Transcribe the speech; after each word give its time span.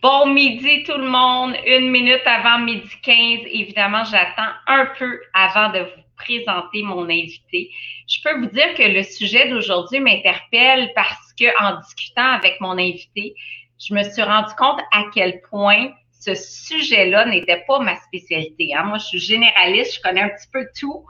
Bon 0.00 0.26
midi 0.26 0.84
tout 0.84 0.96
le 0.96 1.08
monde, 1.08 1.56
une 1.66 1.90
minute 1.90 2.22
avant 2.24 2.60
midi 2.60 2.88
15. 3.02 3.16
Évidemment, 3.46 4.04
j'attends 4.04 4.52
un 4.68 4.86
peu 4.96 5.20
avant 5.34 5.70
de 5.72 5.80
vous 5.80 6.02
présenter 6.16 6.84
mon 6.84 7.02
invité. 7.04 7.70
Je 8.06 8.20
peux 8.22 8.38
vous 8.38 8.46
dire 8.46 8.74
que 8.74 8.82
le 8.84 9.02
sujet 9.02 9.48
d'aujourd'hui 9.48 9.98
m'interpelle 9.98 10.92
parce 10.94 11.32
que 11.32 11.46
en 11.60 11.80
discutant 11.80 12.30
avec 12.30 12.60
mon 12.60 12.78
invité, 12.78 13.34
je 13.80 13.92
me 13.92 14.04
suis 14.04 14.22
rendu 14.22 14.54
compte 14.56 14.80
à 14.92 15.02
quel 15.12 15.40
point 15.50 15.90
ce 16.12 16.32
sujet-là 16.32 17.26
n'était 17.26 17.64
pas 17.66 17.80
ma 17.80 17.96
spécialité. 17.96 18.72
Hein. 18.76 18.84
Moi, 18.84 18.98
je 18.98 19.06
suis 19.06 19.18
généraliste, 19.18 19.96
je 19.96 20.02
connais 20.02 20.22
un 20.22 20.28
petit 20.28 20.48
peu 20.52 20.64
tout, 20.78 21.06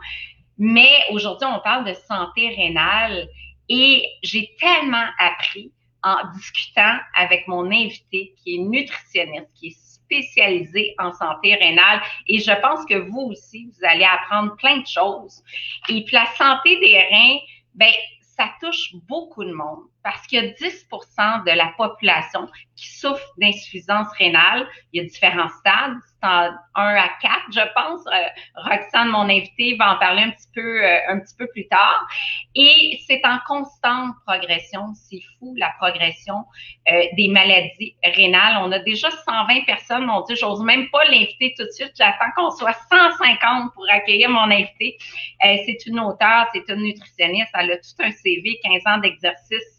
mais 0.56 0.88
aujourd'hui, 1.10 1.46
on 1.46 1.60
parle 1.60 1.84
de 1.84 1.92
santé 1.92 2.54
rénale 2.56 3.28
et 3.68 4.06
j'ai 4.22 4.48
tellement 4.58 5.04
appris 5.18 5.72
en 6.02 6.16
discutant 6.34 6.98
avec 7.14 7.46
mon 7.48 7.66
invité 7.66 8.34
qui 8.36 8.56
est 8.56 8.58
nutritionniste, 8.58 9.48
qui 9.54 9.68
est 9.68 9.78
spécialisé 9.78 10.94
en 10.98 11.12
santé 11.12 11.54
rénale. 11.54 12.00
Et 12.26 12.38
je 12.38 12.52
pense 12.60 12.84
que 12.86 12.94
vous 12.94 13.30
aussi, 13.30 13.66
vous 13.66 13.84
allez 13.86 14.04
apprendre 14.04 14.56
plein 14.56 14.78
de 14.78 14.86
choses. 14.86 15.42
Et 15.88 16.04
puis 16.04 16.14
la 16.14 16.26
santé 16.36 16.78
des 16.80 16.98
reins, 16.98 17.38
ben 17.74 17.92
ça 18.20 18.50
touche 18.60 18.94
beaucoup 19.08 19.44
de 19.44 19.52
monde 19.52 19.84
parce 20.02 20.26
qu'il 20.26 20.42
y 20.42 20.46
a 20.46 20.50
10% 20.52 21.44
de 21.44 21.50
la 21.50 21.72
population 21.76 22.48
qui 22.76 22.88
souffre 22.88 23.26
d'insuffisance 23.38 24.08
rénale. 24.18 24.66
Il 24.92 25.02
y 25.02 25.04
a 25.04 25.08
différents 25.08 25.48
stades 25.60 25.96
en 26.22 26.50
1 26.74 26.94
à 26.96 27.08
4, 27.20 27.32
je 27.50 27.60
pense. 27.74 28.04
Euh, 28.06 28.28
Roxane, 28.56 29.08
mon 29.08 29.28
invité, 29.28 29.76
va 29.76 29.94
en 29.94 29.98
parler 29.98 30.22
un 30.22 30.30
petit 30.30 30.48
peu, 30.54 30.84
euh, 30.84 30.98
un 31.08 31.20
petit 31.20 31.34
peu 31.36 31.46
plus 31.48 31.66
tard. 31.68 32.06
Et 32.54 32.98
c'est 33.06 33.20
en 33.24 33.38
constante 33.46 34.14
progression. 34.26 34.94
C'est 34.94 35.20
fou, 35.38 35.54
la 35.56 35.70
progression 35.80 36.44
euh, 36.90 37.04
des 37.16 37.28
maladies 37.28 37.94
rénales. 38.02 38.58
On 38.62 38.72
a 38.72 38.78
déjà 38.80 39.10
120 39.10 39.64
personnes. 39.64 40.06
Mon 40.06 40.22
Dieu, 40.22 40.36
j'ose 40.36 40.62
même 40.62 40.88
pas 40.90 41.04
l'inviter 41.04 41.54
tout 41.56 41.64
de 41.64 41.70
suite. 41.70 41.92
J'attends 41.96 42.30
qu'on 42.36 42.50
soit 42.50 42.76
150 42.90 43.74
pour 43.74 43.86
accueillir 43.90 44.30
mon 44.30 44.50
invité. 44.50 44.96
c'est 45.40 45.86
une 45.86 46.00
auteure, 46.00 46.46
c'est 46.52 46.68
une 46.68 46.82
nutritionniste. 46.82 47.50
Elle 47.54 47.72
a 47.72 47.76
tout 47.76 48.00
un 48.00 48.10
CV, 48.10 48.58
15 48.64 48.82
ans 48.86 48.98
d'exercice 48.98 49.78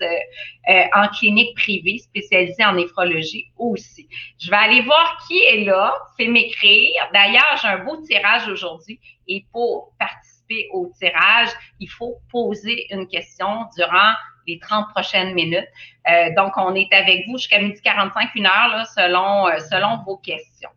en 0.94 1.08
clinique 1.10 1.56
privée 1.56 1.98
spécialisée 1.98 2.66
en 2.66 2.74
néphrologie 2.74 3.48
aussi. 3.58 4.08
Je 4.40 4.50
vais 4.50 4.58
aller 4.58 4.82
voir 4.82 5.18
qui 5.28 5.40
est 5.40 5.64
là 5.64 5.94
m'écrire. 6.28 7.10
D'ailleurs, 7.14 7.58
j'ai 7.62 7.68
un 7.68 7.84
beau 7.84 7.98
tirage 8.02 8.48
aujourd'hui 8.48 9.00
et 9.28 9.46
pour 9.52 9.94
participer 10.00 10.68
au 10.74 10.92
tirage, 11.00 11.50
il 11.80 11.90
faut 11.90 12.18
poser 12.32 12.88
une 12.94 13.08
question 13.08 13.66
durant 13.78 14.14
les 14.48 14.60
30 14.60 14.90
prochaines 14.90 15.34
minutes. 15.34 15.68
Euh, 16.10 16.34
donc, 16.36 16.54
on 16.58 16.74
est 16.74 16.92
avec 16.92 17.28
vous 17.28 17.38
jusqu'à 17.38 17.60
midi 17.60 17.80
45, 17.82 18.32
une 18.36 18.48
heure, 18.48 18.88
selon, 18.88 19.48
euh, 19.48 19.60
selon 19.60 20.04
vos 20.06 20.18
questions. 20.18 20.70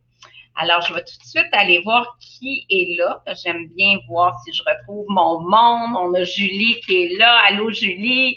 Alors, 0.55 0.83
je 0.83 0.93
vais 0.93 1.01
tout 1.01 1.19
de 1.19 1.25
suite 1.25 1.49
aller 1.53 1.79
voir 1.79 2.19
qui 2.21 2.67
est 2.69 2.99
là. 2.99 3.23
J'aime 3.43 3.69
bien 3.69 3.97
voir 4.07 4.39
si 4.45 4.53
je 4.53 4.63
retrouve 4.63 5.07
mon 5.09 5.41
monde. 5.41 5.97
On 5.99 6.13
a 6.13 6.25
Julie 6.25 6.79
qui 6.81 7.05
est 7.05 7.17
là. 7.17 7.41
Allô, 7.49 7.71
Julie? 7.71 8.37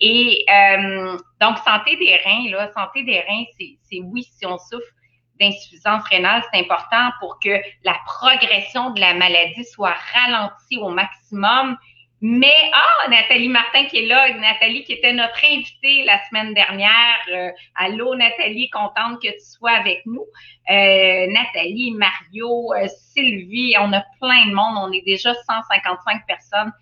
Et 0.00 0.44
euh, 0.48 1.18
donc, 1.40 1.58
santé 1.58 1.96
des 1.96 2.16
reins, 2.24 2.50
là, 2.50 2.70
santé 2.72 3.02
des 3.02 3.20
reins, 3.20 3.44
c'est 3.58 4.00
oui, 4.00 4.22
si 4.22 4.46
on 4.46 4.58
souffre 4.58 4.86
d'insuffisance 5.38 6.04
rénale, 6.04 6.42
c'est 6.52 6.60
important 6.60 7.10
pour 7.18 7.38
que 7.42 7.60
la 7.84 7.96
progression 8.06 8.90
de 8.90 9.00
la 9.00 9.14
maladie 9.14 9.64
soit 9.64 9.96
ralentie 10.14 10.78
au 10.78 10.90
maximum. 10.90 11.76
Mais, 12.22 12.70
ah, 12.74 13.08
Nathalie 13.08 13.48
Martin 13.48 13.86
qui 13.86 13.98
est 13.98 14.06
là, 14.06 14.34
Nathalie 14.34 14.84
qui 14.84 14.92
était 14.92 15.14
notre 15.14 15.42
invitée 15.42 16.04
la 16.04 16.18
semaine 16.28 16.52
dernière. 16.52 17.16
Euh, 17.32 17.50
allô, 17.74 18.14
Nathalie, 18.14 18.68
contente 18.68 19.22
que 19.22 19.28
tu 19.28 19.40
sois 19.40 19.70
avec 19.70 20.04
nous. 20.04 20.26
Euh, 20.70 21.26
Nathalie, 21.30 21.92
Mario, 21.92 22.74
euh, 22.74 22.88
Sylvie, 23.14 23.74
on 23.80 23.90
a 23.94 24.02
plein 24.20 24.46
de 24.48 24.54
monde. 24.54 24.76
On 24.76 24.92
est 24.92 25.04
déjà 25.06 25.32
155 25.32 26.26
personnes. 26.26 26.72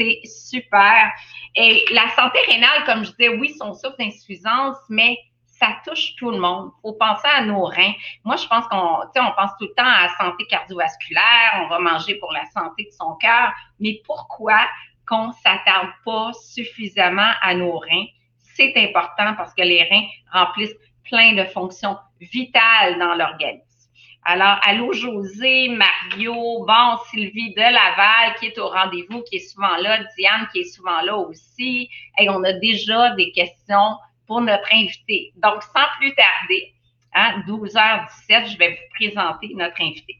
C'est 0.00 0.20
super. 0.24 1.12
Et 1.54 1.84
la 1.92 2.08
santé 2.16 2.38
rénale, 2.48 2.84
comme 2.86 3.04
je 3.04 3.10
disais, 3.10 3.28
oui, 3.28 3.54
son 3.58 3.74
souffre 3.74 3.96
d'insuffisance, 3.98 4.78
mais 4.88 5.18
ça 5.46 5.76
touche 5.86 6.14
tout 6.16 6.30
le 6.30 6.38
monde. 6.38 6.70
faut 6.80 6.94
penser 6.94 7.28
à 7.30 7.42
nos 7.42 7.64
reins. 7.64 7.92
Moi, 8.24 8.36
je 8.36 8.46
pense 8.46 8.66
qu'on 8.68 9.02
on 9.04 9.32
pense 9.36 9.50
tout 9.58 9.66
le 9.66 9.74
temps 9.76 9.84
à 9.84 10.06
la 10.06 10.16
santé 10.16 10.46
cardiovasculaire, 10.46 11.60
on 11.64 11.68
va 11.68 11.78
manger 11.80 12.14
pour 12.14 12.32
la 12.32 12.46
santé 12.46 12.84
de 12.84 12.92
son 12.92 13.14
cœur, 13.16 13.52
mais 13.78 14.00
pourquoi 14.06 14.58
qu'on 15.06 15.32
s'attarde 15.32 15.90
pas 16.06 16.32
suffisamment 16.32 17.32
à 17.42 17.54
nos 17.54 17.78
reins? 17.78 18.06
C'est 18.54 18.72
important 18.76 19.34
parce 19.36 19.52
que 19.52 19.62
les 19.62 19.84
reins 19.84 20.06
remplissent 20.32 20.76
plein 21.04 21.34
de 21.34 21.44
fonctions 21.44 21.98
vitales 22.20 22.98
dans 22.98 23.14
l'organisme. 23.14 23.69
Alors, 24.24 24.58
allô 24.62 24.92
José, 24.92 25.68
Mario, 25.68 26.64
bon, 26.66 26.98
Sylvie 27.10 27.54
de 27.54 27.60
Laval 27.60 28.34
qui 28.38 28.46
est 28.46 28.58
au 28.58 28.68
rendez-vous, 28.68 29.22
qui 29.22 29.36
est 29.36 29.48
souvent 29.48 29.76
là, 29.76 29.98
Diane 30.16 30.46
qui 30.52 30.60
est 30.60 30.74
souvent 30.74 31.00
là 31.00 31.16
aussi. 31.16 31.88
Et 32.18 32.28
on 32.28 32.42
a 32.44 32.52
déjà 32.52 33.10
des 33.14 33.32
questions 33.32 33.96
pour 34.26 34.42
notre 34.42 34.68
invité. 34.72 35.32
Donc, 35.36 35.62
sans 35.62 35.86
plus 35.98 36.14
tarder, 36.14 36.74
hein, 37.14 37.42
12h17, 37.48 38.52
je 38.52 38.58
vais 38.58 38.70
vous 38.70 38.94
présenter 38.94 39.52
notre 39.54 39.80
invité. 39.80 40.18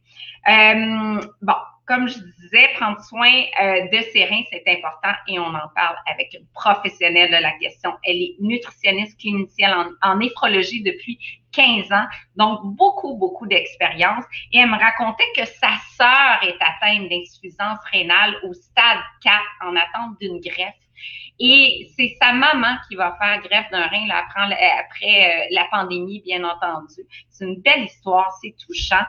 Euh, 0.49 1.21
bon, 1.43 1.55
comme 1.91 2.06
je 2.06 2.21
disais, 2.41 2.69
prendre 2.77 3.01
soin 3.01 3.33
euh, 3.61 3.89
de 3.89 4.01
ses 4.12 4.25
reins, 4.25 4.45
c'est 4.53 4.62
important 4.69 5.12
et 5.27 5.41
on 5.41 5.49
en 5.49 5.69
parle 5.75 5.97
avec 6.06 6.33
une 6.34 6.47
professionnelle 6.55 7.33
de 7.33 7.43
la 7.43 7.51
question. 7.59 7.91
Elle 8.05 8.23
est 8.23 8.37
nutritionniste 8.39 9.19
clinicienne 9.19 9.73
en, 9.73 10.09
en 10.09 10.17
néphrologie 10.19 10.84
depuis 10.84 11.19
15 11.51 11.91
ans, 11.91 12.06
donc 12.37 12.61
beaucoup, 12.77 13.17
beaucoup 13.17 13.49
d'expérience. 13.49 14.25
Et 14.53 14.59
elle 14.59 14.71
me 14.71 14.78
racontait 14.78 15.25
que 15.37 15.45
sa 15.45 15.73
sœur 15.97 16.39
est 16.45 16.59
atteinte 16.61 17.09
d'insuffisance 17.09 17.81
rénale 17.91 18.37
au 18.45 18.55
stade 18.55 19.01
4 19.25 19.34
en 19.62 19.75
attente 19.75 20.17
d'une 20.21 20.39
greffe. 20.39 20.77
Et 21.43 21.91
c'est 21.97 22.15
sa 22.21 22.34
maman 22.34 22.77
qui 22.87 22.97
va 22.97 23.17
faire 23.19 23.41
greffe 23.41 23.71
d'un 23.71 23.87
rein 23.87 24.07
là, 24.07 24.27
après, 24.78 25.25
euh, 25.25 25.47
la 25.53 25.65
pandémie, 25.71 26.21
bien 26.21 26.45
entendu. 26.45 27.03
C'est 27.31 27.47
une 27.47 27.61
belle 27.62 27.84
histoire, 27.84 28.31
c'est 28.43 28.55
touchant. 28.67 29.05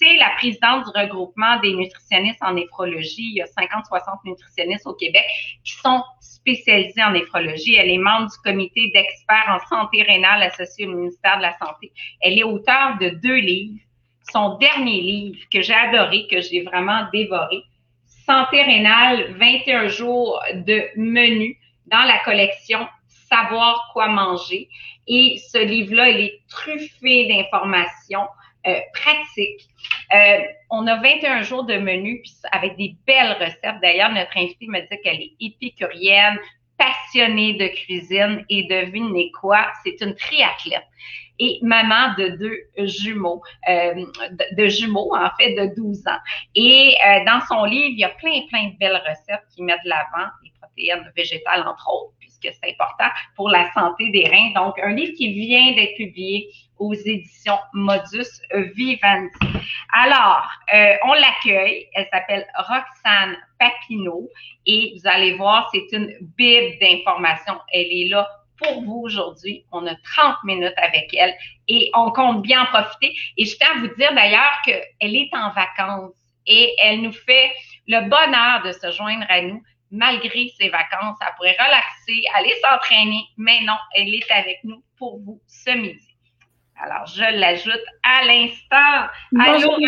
C'est 0.00 0.16
la 0.16 0.30
présidente 0.38 0.84
du 0.84 0.98
regroupement 0.98 1.60
des 1.60 1.74
nutritionnistes 1.74 2.42
en 2.42 2.54
néphrologie. 2.54 3.32
Il 3.32 3.36
y 3.36 3.42
a 3.42 3.46
50-60 3.46 4.20
nutritionnistes 4.24 4.86
au 4.86 4.94
Québec 4.94 5.24
qui 5.62 5.72
sont 5.72 6.02
spécialisés 6.20 7.02
en 7.02 7.10
néphrologie. 7.10 7.74
Elle 7.74 7.90
est 7.90 7.98
membre 7.98 8.30
du 8.30 8.38
comité 8.42 8.90
d'experts 8.94 9.60
en 9.60 9.68
santé 9.68 10.02
rénale 10.02 10.42
associé 10.42 10.86
au 10.86 10.92
ministère 10.92 11.36
de 11.36 11.42
la 11.42 11.54
Santé. 11.58 11.92
Elle 12.22 12.38
est 12.38 12.44
auteure 12.44 12.96
de 12.98 13.10
deux 13.10 13.36
livres. 13.36 13.78
Son 14.32 14.56
dernier 14.56 15.02
livre 15.02 15.38
que 15.52 15.60
j'ai 15.60 15.74
adoré, 15.74 16.26
que 16.30 16.40
j'ai 16.40 16.62
vraiment 16.62 17.06
dévoré, 17.12 17.62
Santé 18.06 18.62
rénale, 18.62 19.34
21 19.34 19.88
jours 19.88 20.40
de 20.54 20.82
menu 20.96 21.58
dans 21.86 22.04
la 22.04 22.18
collection 22.20 22.88
Savoir 23.28 23.90
quoi 23.92 24.08
manger. 24.08 24.68
Et 25.06 25.36
ce 25.52 25.58
livre-là, 25.58 26.08
il 26.10 26.20
est 26.20 26.40
truffé 26.48 27.26
d'informations 27.28 28.26
euh, 28.66 28.80
pratiques. 28.94 29.68
Euh, 30.14 30.40
on 30.70 30.86
a 30.86 30.96
21 31.00 31.42
jours 31.42 31.64
de 31.64 31.76
menu 31.78 32.22
avec 32.52 32.76
des 32.76 32.94
belles 33.06 33.36
recettes. 33.40 33.80
D'ailleurs, 33.82 34.10
notre 34.12 34.36
invitée 34.36 34.66
me 34.68 34.80
dit 34.80 35.02
qu'elle 35.02 35.20
est 35.20 35.32
épicurienne, 35.40 36.38
passionnée 36.76 37.54
de 37.54 37.68
cuisine 37.68 38.44
et 38.48 38.64
devinez 38.64 39.30
quoi, 39.32 39.66
c'est 39.84 40.00
une 40.00 40.14
triathlète 40.14 40.86
et 41.40 41.58
maman 41.62 42.14
de 42.18 42.28
deux 42.36 42.86
jumeaux, 42.86 43.42
euh, 43.68 44.04
de, 44.56 44.68
jumeaux 44.68 45.14
en 45.16 45.30
fait 45.38 45.54
de 45.54 45.74
12 45.74 46.06
ans. 46.06 46.18
Et 46.54 46.94
euh, 47.06 47.24
dans 47.24 47.40
son 47.48 47.64
livre, 47.64 47.88
il 47.88 47.98
y 47.98 48.04
a 48.04 48.10
plein, 48.10 48.42
plein 48.50 48.68
de 48.68 48.78
belles 48.78 49.02
recettes 49.08 49.44
qui 49.54 49.62
mettent 49.62 49.82
de 49.84 49.88
l'avant 49.88 50.28
les 50.44 50.52
protéines 50.60 51.10
végétales, 51.16 51.66
entre 51.66 51.88
autres, 51.92 52.12
puisque 52.20 52.48
c'est 52.52 52.70
important 52.70 53.10
pour 53.36 53.48
la 53.48 53.72
santé 53.72 54.10
des 54.10 54.28
reins. 54.28 54.52
Donc, 54.54 54.78
un 54.80 54.92
livre 54.92 55.14
qui 55.16 55.32
vient 55.32 55.72
d'être 55.74 55.96
publié 55.96 56.50
aux 56.80 56.94
éditions 56.94 57.58
Modus 57.74 58.26
Vivendi. 58.74 59.30
Alors, 59.92 60.48
euh, 60.74 60.96
on 61.04 61.12
l'accueille. 61.12 61.86
Elle 61.94 62.08
s'appelle 62.12 62.46
Roxane 62.56 63.36
Papineau 63.58 64.28
et 64.66 64.94
vous 64.96 65.08
allez 65.08 65.34
voir, 65.34 65.70
c'est 65.72 65.86
une 65.92 66.12
bible 66.36 66.78
d'informations. 66.80 67.60
Elle 67.72 67.92
est 67.92 68.08
là 68.08 68.28
pour 68.56 68.82
vous 68.82 69.02
aujourd'hui. 69.04 69.64
On 69.72 69.86
a 69.86 69.94
30 69.94 70.36
minutes 70.44 70.74
avec 70.78 71.14
elle 71.14 71.34
et 71.68 71.90
on 71.94 72.10
compte 72.10 72.42
bien 72.42 72.62
en 72.62 72.66
profiter. 72.66 73.14
Et 73.36 73.44
je 73.44 73.56
tiens 73.56 73.76
à 73.76 73.78
vous 73.78 73.94
dire 73.94 74.12
d'ailleurs 74.14 74.58
qu'elle 74.64 75.16
est 75.16 75.30
en 75.34 75.52
vacances 75.52 76.14
et 76.46 76.74
elle 76.82 77.02
nous 77.02 77.12
fait 77.12 77.52
le 77.86 78.08
bonheur 78.08 78.62
de 78.64 78.72
se 78.72 78.90
joindre 78.96 79.26
à 79.28 79.42
nous 79.42 79.62
malgré 79.90 80.48
ses 80.58 80.70
vacances. 80.70 81.18
Elle 81.20 81.34
pourrait 81.36 81.56
relaxer, 81.58 82.24
aller 82.34 82.54
s'entraîner, 82.62 83.24
mais 83.36 83.60
non, 83.64 83.76
elle 83.94 84.14
est 84.14 84.30
avec 84.30 84.58
nous 84.64 84.82
pour 84.96 85.18
vous 85.20 85.40
ce 85.46 85.70
midi. 85.70 86.09
Alors, 86.82 87.06
je 87.06 87.38
l'ajoute 87.38 87.84
à 88.02 88.24
l'instant. 88.24 89.10
Bonjour, 89.32 89.78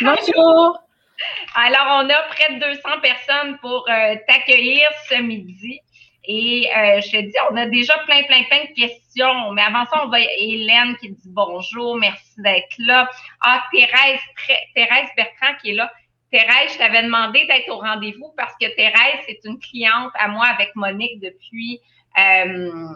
Bonjour. 0.00 0.78
Alors, 1.54 2.02
on 2.02 2.10
a 2.10 2.22
près 2.30 2.54
de 2.54 2.58
200 2.58 3.00
personnes 3.00 3.58
pour 3.58 3.88
euh, 3.88 4.16
t'accueillir 4.26 4.88
ce 5.08 5.22
midi. 5.22 5.78
Et 6.24 6.68
euh, 6.76 7.00
je 7.00 7.10
te 7.10 7.20
dis, 7.22 7.34
on 7.52 7.56
a 7.56 7.66
déjà 7.66 7.96
plein, 7.98 8.24
plein, 8.24 8.42
plein 8.44 8.64
de 8.64 8.74
questions. 8.74 9.52
Mais 9.52 9.62
avant 9.62 9.84
ça, 9.86 10.04
on 10.04 10.08
va 10.08 10.18
Hélène 10.20 10.96
qui 10.96 11.10
dit 11.10 11.28
bonjour, 11.28 11.96
merci 11.96 12.34
d'être 12.38 12.74
là. 12.78 13.08
Ah, 13.40 13.62
Thérèse, 13.72 14.20
Thérèse 14.74 15.08
Bertrand 15.16 15.54
qui 15.62 15.70
est 15.70 15.74
là. 15.74 15.92
Thérèse, 16.32 16.72
je 16.72 16.78
t'avais 16.78 17.04
demandé 17.04 17.46
d'être 17.46 17.68
au 17.70 17.78
rendez-vous 17.78 18.32
parce 18.36 18.54
que 18.60 18.66
Thérèse, 18.74 19.20
c'est 19.26 19.40
une 19.44 19.58
cliente 19.58 20.12
à 20.14 20.28
moi 20.28 20.46
avec 20.46 20.74
Monique 20.74 21.20
depuis 21.20 21.80
euh, 22.18 22.88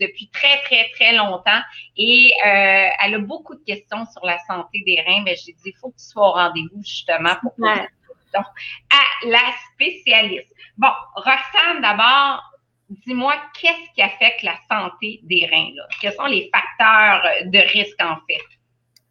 depuis 0.00 0.28
très, 0.32 0.60
très, 0.62 0.88
très 0.94 1.14
longtemps. 1.14 1.60
Et 1.96 2.32
euh, 2.44 2.88
elle 3.00 3.14
a 3.14 3.18
beaucoup 3.18 3.54
de 3.54 3.64
questions 3.64 4.04
sur 4.12 4.24
la 4.24 4.38
santé 4.46 4.82
des 4.86 5.00
reins. 5.06 5.22
Mais 5.24 5.36
j'ai 5.36 5.52
dit, 5.52 5.70
il 5.70 5.76
faut 5.80 5.90
que 5.90 5.98
tu 5.98 6.04
sois 6.04 6.28
au 6.28 6.32
rendez-vous 6.32 6.82
justement 6.82 7.34
pour 7.40 7.52
ouais. 7.58 7.86
Donc, 8.34 8.46
à 8.90 9.26
la 9.26 9.52
spécialiste. 9.74 10.48
Bon, 10.78 10.88
Roxane, 11.16 11.82
d'abord, 11.82 12.42
dis-moi, 12.88 13.34
qu'est-ce 13.60 13.94
qui 13.94 14.02
affecte 14.02 14.42
la 14.42 14.56
santé 14.70 15.20
des 15.24 15.46
reins? 15.50 15.70
Là? 15.74 15.86
Quels 16.00 16.14
sont 16.14 16.24
les 16.24 16.50
facteurs 16.50 17.22
de 17.44 17.58
risque, 17.58 18.00
en 18.02 18.16
fait? 18.26 18.42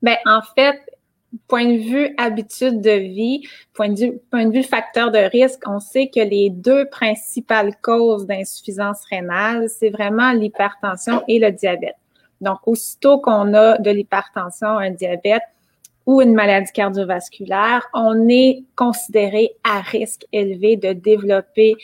Bien, 0.02 0.18
en 0.26 0.42
fait, 0.56 0.82
point 1.48 1.66
de 1.66 1.78
vue 1.78 2.14
habitude 2.18 2.82
de 2.82 2.92
vie, 2.92 3.48
point 3.74 3.90
de 3.90 4.00
vue, 4.00 4.20
point 4.30 4.46
de 4.46 4.54
vue 4.54 4.64
facteur 4.64 5.12
de 5.12 5.18
risque, 5.18 5.62
on 5.68 5.80
sait 5.80 6.08
que 6.08 6.20
les 6.20 6.50
deux 6.50 6.86
principales 6.90 7.76
causes 7.82 8.26
d'insuffisance 8.26 9.04
rénale, 9.10 9.70
c'est 9.70 9.90
vraiment 9.90 10.32
l'hypertension 10.32 11.24
et 11.28 11.40
le 11.40 11.52
diabète. 11.52 11.96
Donc, 12.42 12.58
aussitôt 12.66 13.20
qu'on 13.20 13.54
a 13.54 13.78
de 13.78 13.92
l'hypertension, 13.92 14.68
un 14.68 14.92
diabète, 14.92 15.44
ou 16.08 16.22
une 16.22 16.34
maladie 16.34 16.72
cardiovasculaire, 16.72 17.88
on 17.94 18.28
est 18.28 18.64
considéré 18.76 19.52
à 19.64 19.82
risque 19.82 20.26
élevé 20.32 20.76
de 20.76 20.94
développer 20.94 21.76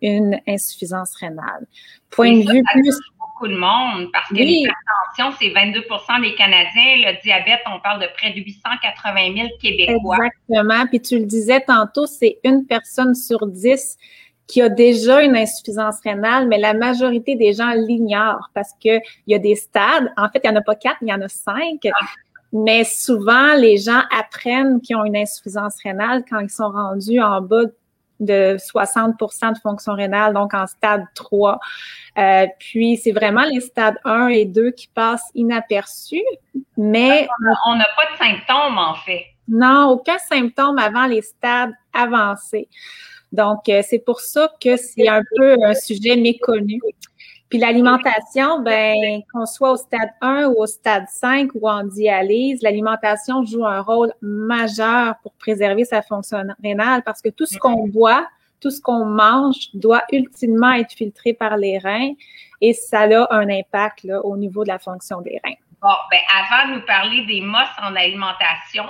une 0.00 0.40
insuffisance 0.48 1.14
rénale. 1.16 1.66
Point 2.10 2.38
de 2.38 2.50
vue 2.50 2.62
plus 2.72 2.98
beaucoup 3.36 3.48
de 3.48 3.56
monde 3.56 4.10
parce 4.12 4.28
que 4.28 4.34
l'hypertension, 4.34 5.36
c'est 5.38 5.48
22% 5.48 6.20
des 6.22 6.34
Canadiens. 6.34 7.10
Le 7.10 7.22
diabète, 7.22 7.60
on 7.66 7.80
parle 7.80 8.00
de 8.00 8.08
près 8.16 8.30
de 8.30 8.40
880 8.40 9.34
000 9.34 9.48
Québécois. 9.60 10.16
Exactement. 10.16 10.86
Puis 10.86 11.00
tu 11.00 11.18
le 11.18 11.26
disais 11.26 11.60
tantôt, 11.60 12.06
c'est 12.06 12.38
une 12.44 12.66
personne 12.66 13.14
sur 13.14 13.46
dix 13.46 13.96
qui 14.46 14.62
a 14.62 14.68
déjà 14.68 15.22
une 15.22 15.36
insuffisance 15.36 15.96
rénale, 16.04 16.46
mais 16.46 16.58
la 16.58 16.72
majorité 16.72 17.34
des 17.34 17.52
gens 17.52 17.72
l'ignorent 17.72 18.48
parce 18.54 18.72
que 18.74 18.98
il 19.26 19.32
y 19.32 19.34
a 19.34 19.38
des 19.38 19.56
stades. 19.56 20.12
En 20.16 20.28
fait, 20.28 20.40
il 20.44 20.50
n'y 20.50 20.56
en 20.56 20.60
a 20.60 20.62
pas 20.62 20.76
quatre, 20.76 20.98
il 21.02 21.08
y 21.08 21.12
en 21.12 21.20
a 21.20 21.28
cinq. 21.28 21.80
Ah. 21.84 22.06
Mais 22.52 22.84
souvent, 22.84 23.54
les 23.56 23.76
gens 23.76 24.02
apprennent 24.16 24.80
qu'ils 24.80 24.96
ont 24.96 25.04
une 25.04 25.16
insuffisance 25.16 25.76
rénale 25.82 26.24
quand 26.30 26.38
ils 26.38 26.50
sont 26.50 26.68
rendus 26.68 27.20
en 27.20 27.40
bas 27.40 27.64
de 28.20 28.56
60% 28.56 29.52
de 29.52 29.58
fonction 29.58 29.94
rénale, 29.94 30.34
donc 30.34 30.54
en 30.54 30.66
stade 30.66 31.04
3. 31.14 31.58
Euh, 32.18 32.46
puis, 32.58 32.96
c'est 32.96 33.12
vraiment 33.12 33.44
les 33.44 33.60
stades 33.60 33.98
1 34.04 34.28
et 34.28 34.44
2 34.44 34.70
qui 34.70 34.88
passent 34.88 35.30
inaperçus, 35.34 36.24
mais... 36.76 37.28
On 37.66 37.76
n'a 37.76 37.86
pas 37.96 38.12
de 38.12 38.16
symptômes, 38.16 38.78
en 38.78 38.94
fait. 38.94 39.24
Non, 39.48 39.90
aucun 39.90 40.18
symptôme 40.18 40.78
avant 40.78 41.06
les 41.06 41.22
stades 41.22 41.72
avancés. 41.92 42.68
Donc, 43.32 43.68
euh, 43.68 43.82
c'est 43.86 43.98
pour 43.98 44.20
ça 44.20 44.50
que 44.60 44.76
c'est 44.76 45.08
un 45.08 45.22
peu 45.36 45.56
un 45.62 45.74
sujet 45.74 46.16
méconnu. 46.16 46.80
Puis 47.48 47.58
l'alimentation, 47.58 48.60
ben, 48.60 49.22
qu'on 49.32 49.46
soit 49.46 49.72
au 49.72 49.76
stade 49.76 50.10
1 50.20 50.46
ou 50.46 50.62
au 50.62 50.66
stade 50.66 51.06
5 51.08 51.50
ou 51.54 51.68
en 51.68 51.84
dialyse, 51.84 52.60
l'alimentation 52.62 53.44
joue 53.44 53.64
un 53.64 53.80
rôle 53.80 54.12
majeur 54.20 55.14
pour 55.22 55.32
préserver 55.34 55.84
sa 55.84 56.02
fonction 56.02 56.42
rénale 56.62 57.02
parce 57.04 57.22
que 57.22 57.28
tout 57.28 57.46
ce 57.46 57.56
qu'on 57.58 57.86
boit, 57.86 58.26
tout 58.60 58.70
ce 58.70 58.80
qu'on 58.80 59.04
mange 59.04 59.68
doit 59.74 60.02
ultimement 60.10 60.72
être 60.72 60.92
filtré 60.92 61.34
par 61.34 61.56
les 61.56 61.78
reins 61.78 62.14
et 62.60 62.72
ça 62.72 63.02
a 63.02 63.34
un 63.34 63.48
impact 63.48 64.02
là, 64.04 64.20
au 64.24 64.36
niveau 64.36 64.64
de 64.64 64.68
la 64.68 64.80
fonction 64.80 65.20
des 65.20 65.40
reins. 65.44 65.54
Bon, 65.80 65.94
ben 66.10 66.20
avant 66.34 66.70
de 66.70 66.78
nous 66.78 66.86
parler 66.86 67.24
des 67.26 67.42
mosses 67.42 67.68
en 67.80 67.94
alimentation, 67.94 68.86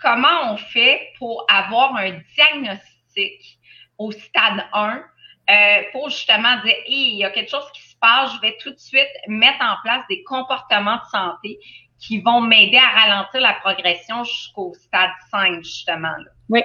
comment 0.00 0.52
on 0.52 0.56
fait 0.56 1.00
pour 1.18 1.44
avoir 1.48 1.96
un 1.96 2.12
diagnostic 2.36 3.58
au 3.98 4.12
stade 4.12 4.64
1 4.72 5.02
euh, 5.50 5.82
pour 5.92 6.10
justement 6.10 6.60
dire, 6.64 6.74
il 6.86 7.16
y 7.18 7.24
a 7.24 7.30
quelque 7.30 7.50
chose 7.50 7.68
qui 7.74 7.82
se 7.82 7.96
passe, 8.00 8.32
je 8.36 8.40
vais 8.40 8.56
tout 8.62 8.70
de 8.70 8.78
suite 8.78 9.08
mettre 9.26 9.60
en 9.60 9.76
place 9.82 10.04
des 10.08 10.22
comportements 10.22 10.96
de 10.96 11.10
santé 11.10 11.58
qui 11.98 12.20
vont 12.20 12.40
m'aider 12.40 12.78
à 12.78 13.00
ralentir 13.00 13.40
la 13.40 13.54
progression 13.54 14.24
jusqu'au 14.24 14.72
stade 14.74 15.10
5, 15.30 15.62
justement. 15.62 16.14
Oui. 16.48 16.62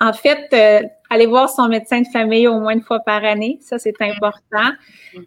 En 0.00 0.12
fait, 0.12 0.48
euh, 0.52 0.86
aller 1.08 1.26
voir 1.26 1.48
son 1.48 1.68
médecin 1.68 2.00
de 2.02 2.08
famille 2.12 2.46
au 2.48 2.60
moins 2.60 2.74
une 2.74 2.82
fois 2.82 3.00
par 3.00 3.24
année, 3.24 3.58
ça 3.62 3.78
c'est 3.78 4.00
important. 4.00 4.72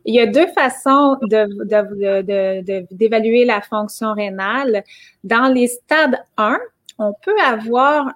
Il 0.05 0.13
y 0.13 0.19
a 0.19 0.27
deux 0.27 0.47
façons 0.47 1.17
d'évaluer 1.23 2.21
de, 2.21 3.43
de, 3.43 3.47
la 3.47 3.61
fonction 3.61 4.13
rénale. 4.13 4.83
Dans 5.23 5.51
les 5.51 5.67
stades 5.67 6.23
1, 6.37 6.59
on 6.99 7.13
peut 7.23 7.39
avoir 7.41 8.11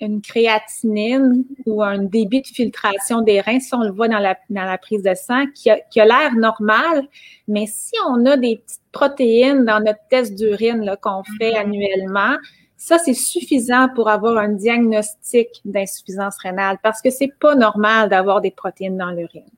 une 0.00 0.20
créatinine 0.20 1.44
ou 1.64 1.82
un 1.82 1.98
débit 1.98 2.42
de 2.42 2.46
filtration 2.46 3.22
des 3.22 3.40
reins, 3.40 3.60
si 3.60 3.74
on 3.74 3.80
le 3.80 3.90
voit 3.90 4.08
dans 4.08 4.18
la, 4.18 4.36
dans 4.50 4.64
la 4.64 4.76
prise 4.76 5.02
de 5.02 5.14
sang, 5.14 5.46
qui 5.54 5.70
a, 5.70 5.80
qui 5.90 6.00
a 6.00 6.04
l'air 6.04 6.34
normal, 6.34 7.08
mais 7.48 7.64
si 7.66 7.94
on 8.06 8.26
a 8.26 8.36
des 8.36 8.58
petites 8.58 8.82
protéines 8.92 9.64
dans 9.64 9.80
notre 9.80 10.06
test 10.10 10.34
d'urine 10.34 10.96
qu'on 11.00 11.22
fait 11.38 11.52
mm-hmm. 11.52 11.60
annuellement, 11.60 12.36
ça, 12.78 12.98
c'est 12.98 13.14
suffisant 13.14 13.88
pour 13.94 14.10
avoir 14.10 14.36
un 14.36 14.50
diagnostic 14.50 15.48
d'insuffisance 15.64 16.36
rénale 16.42 16.76
parce 16.82 17.00
que 17.00 17.08
c'est 17.08 17.32
pas 17.40 17.54
normal 17.54 18.10
d'avoir 18.10 18.42
des 18.42 18.50
protéines 18.50 18.98
dans 18.98 19.10
l'urine. 19.10 19.48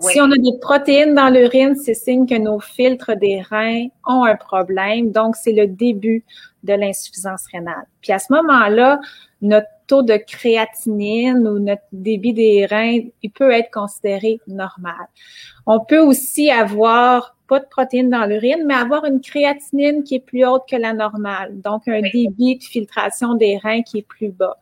Si 0.00 0.20
on 0.20 0.24
a 0.24 0.36
des 0.36 0.58
protéines 0.60 1.14
dans 1.14 1.28
l'urine, 1.28 1.76
c'est 1.76 1.94
signe 1.94 2.26
que 2.26 2.34
nos 2.34 2.58
filtres 2.58 3.16
des 3.16 3.42
reins 3.42 3.86
ont 4.06 4.24
un 4.24 4.34
problème. 4.34 5.12
Donc, 5.12 5.36
c'est 5.36 5.52
le 5.52 5.68
début 5.68 6.24
de 6.64 6.72
l'insuffisance 6.72 7.44
rénale. 7.52 7.86
Puis 8.00 8.12
à 8.12 8.18
ce 8.18 8.32
moment-là, 8.32 9.00
notre 9.42 9.68
taux 9.86 10.02
de 10.02 10.16
créatinine 10.16 11.46
ou 11.46 11.58
notre 11.58 11.82
débit 11.92 12.32
des 12.32 12.66
reins, 12.66 13.00
il 13.22 13.30
peut 13.30 13.50
être 13.50 13.70
considéré 13.70 14.40
normal. 14.46 15.06
On 15.66 15.80
peut 15.80 16.00
aussi 16.00 16.50
avoir 16.50 17.36
pas 17.46 17.60
de 17.60 17.66
protéines 17.66 18.08
dans 18.08 18.24
l'urine, 18.24 18.64
mais 18.66 18.74
avoir 18.74 19.04
une 19.04 19.20
créatinine 19.20 20.02
qui 20.02 20.16
est 20.16 20.24
plus 20.24 20.46
haute 20.46 20.62
que 20.68 20.76
la 20.76 20.94
normale. 20.94 21.60
Donc, 21.60 21.86
un 21.86 22.00
débit 22.00 22.56
de 22.56 22.64
filtration 22.64 23.34
des 23.34 23.58
reins 23.58 23.82
qui 23.82 23.98
est 23.98 24.06
plus 24.06 24.30
bas. 24.30 24.58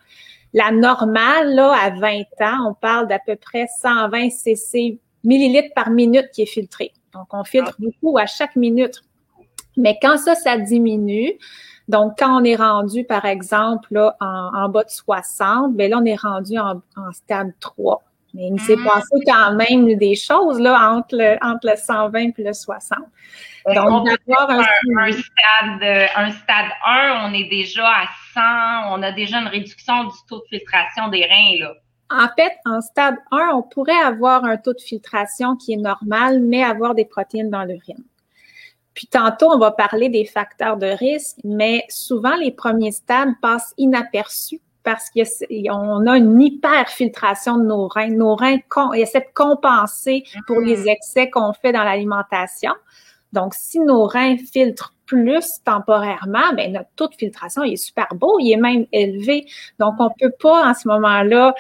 La 0.52 0.70
normale, 0.72 1.54
là, 1.54 1.72
à 1.81 1.90
20 1.90 2.20
ans, 2.40 2.70
on 2.70 2.75
parle 2.75 3.06
d'à 3.06 3.20
peu 3.20 3.37
près 3.37 3.66
120 3.81 4.31
cc 4.31 4.99
millilitres 5.25 5.72
par 5.75 5.90
minute 5.90 6.28
qui 6.32 6.43
est 6.43 6.46
filtré. 6.46 6.93
Donc, 7.14 7.26
on 7.32 7.44
filtre 7.44 7.75
ah. 7.75 7.78
beaucoup 7.78 8.19
à 8.19 8.26
chaque 8.26 8.56
minute. 8.56 9.02
Mais 9.76 9.99
quand 10.02 10.19
ça, 10.19 10.34
ça 10.34 10.58
diminue, 10.58 11.38
donc, 11.89 12.15
quand 12.19 12.41
on 12.41 12.45
est 12.45 12.57
rendu, 12.57 13.05
par 13.05 13.25
exemple, 13.25 13.89
là, 13.91 14.17
en, 14.21 14.69
bas 14.69 14.85
de 14.85 14.91
60, 14.91 15.75
bien 15.75 15.89
là, 15.89 15.99
on 16.01 16.05
est 16.05 16.21
rendu 16.21 16.59
en, 16.59 16.81
stade 17.12 17.53
3. 17.61 18.03
Mais 18.35 18.49
il 18.49 18.61
s'est 18.61 18.77
ah. 18.87 18.95
passé 18.95 19.25
quand 19.27 19.55
même 19.57 19.95
des 19.97 20.15
choses 20.15 20.59
là, 20.59 20.91
entre, 20.93 21.17
le, 21.17 21.37
entre 21.45 21.69
le 21.69 21.77
120 21.77 22.19
et 22.19 22.35
le 22.39 22.53
60. 22.53 22.99
Donc, 23.75 24.07
d'avoir 24.07 24.51
un, 24.51 24.62
un, 24.99 25.12
stade, 25.12 26.09
un 26.17 26.31
stade 26.31 26.71
1, 26.85 27.29
on 27.29 27.35
est 27.35 27.49
déjà 27.49 27.87
à 27.87 28.07
100, 28.35 28.95
on 28.95 29.03
a 29.03 29.12
déjà 29.12 29.39
une 29.39 29.49
réduction 29.49 30.05
du 30.05 30.17
taux 30.29 30.39
de 30.39 30.45
filtration 30.49 31.09
des 31.09 31.25
reins. 31.27 31.61
Là. 31.61 31.75
En 32.11 32.29
fait, 32.37 32.53
en 32.67 32.81
stade 32.81 33.17
1, 33.31 33.53
on 33.55 33.62
pourrait 33.62 34.01
avoir 34.05 34.45
un 34.45 34.57
taux 34.57 34.75
de 34.75 34.81
filtration 34.81 35.57
qui 35.57 35.75
est 35.75 35.77
normal, 35.77 36.41
mais 36.41 36.62
avoir 36.62 36.95
des 36.95 37.05
protéines 37.05 37.51
dans 37.51 37.65
l'urine. 37.65 38.05
Puis 38.94 39.06
tantôt, 39.06 39.50
on 39.50 39.58
va 39.58 39.70
parler 39.70 40.08
des 40.08 40.25
facteurs 40.25 40.76
de 40.76 40.87
risque, 40.87 41.38
mais 41.44 41.84
souvent, 41.88 42.37
les 42.37 42.50
premiers 42.50 42.92
stades 42.92 43.32
passent 43.40 43.75
inaperçus 43.78 44.61
parce 44.82 45.11
qu'on 45.11 46.06
a 46.06 46.16
une 46.16 46.40
hyperfiltration 46.40 47.58
de 47.58 47.64
nos 47.64 47.88
reins. 47.88 48.11
Nos 48.11 48.34
reins 48.34 48.58
essaient 48.94 49.20
de 49.20 49.34
compenser 49.34 50.25
pour 50.46 50.61
les 50.61 50.84
mm. 50.84 50.88
excès 50.88 51.30
qu'on 51.30 51.52
fait 51.52 51.72
dans 51.72 51.84
l'alimentation. 51.84 52.72
Donc, 53.32 53.54
si 53.54 53.80
nos 53.80 54.04
reins 54.06 54.37
filtrent 54.37 54.94
plus 55.06 55.62
temporairement, 55.64 56.52
ben 56.56 56.72
notre 56.72 56.90
taux 56.96 57.08
de 57.08 57.14
filtration 57.14 57.62
est 57.62 57.76
super 57.76 58.08
beau, 58.14 58.38
il 58.40 58.52
est 58.52 58.56
même 58.56 58.87
élevé. 58.92 59.46
Donc, 59.78 59.94
on 59.99 60.11
peut 60.11 60.32
pas 60.40 60.70
en 60.70 60.75
ce 60.75 60.88
moment-là 60.88 61.54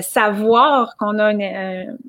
savoir 0.00 0.96
qu'on 0.96 1.18
a 1.18 1.32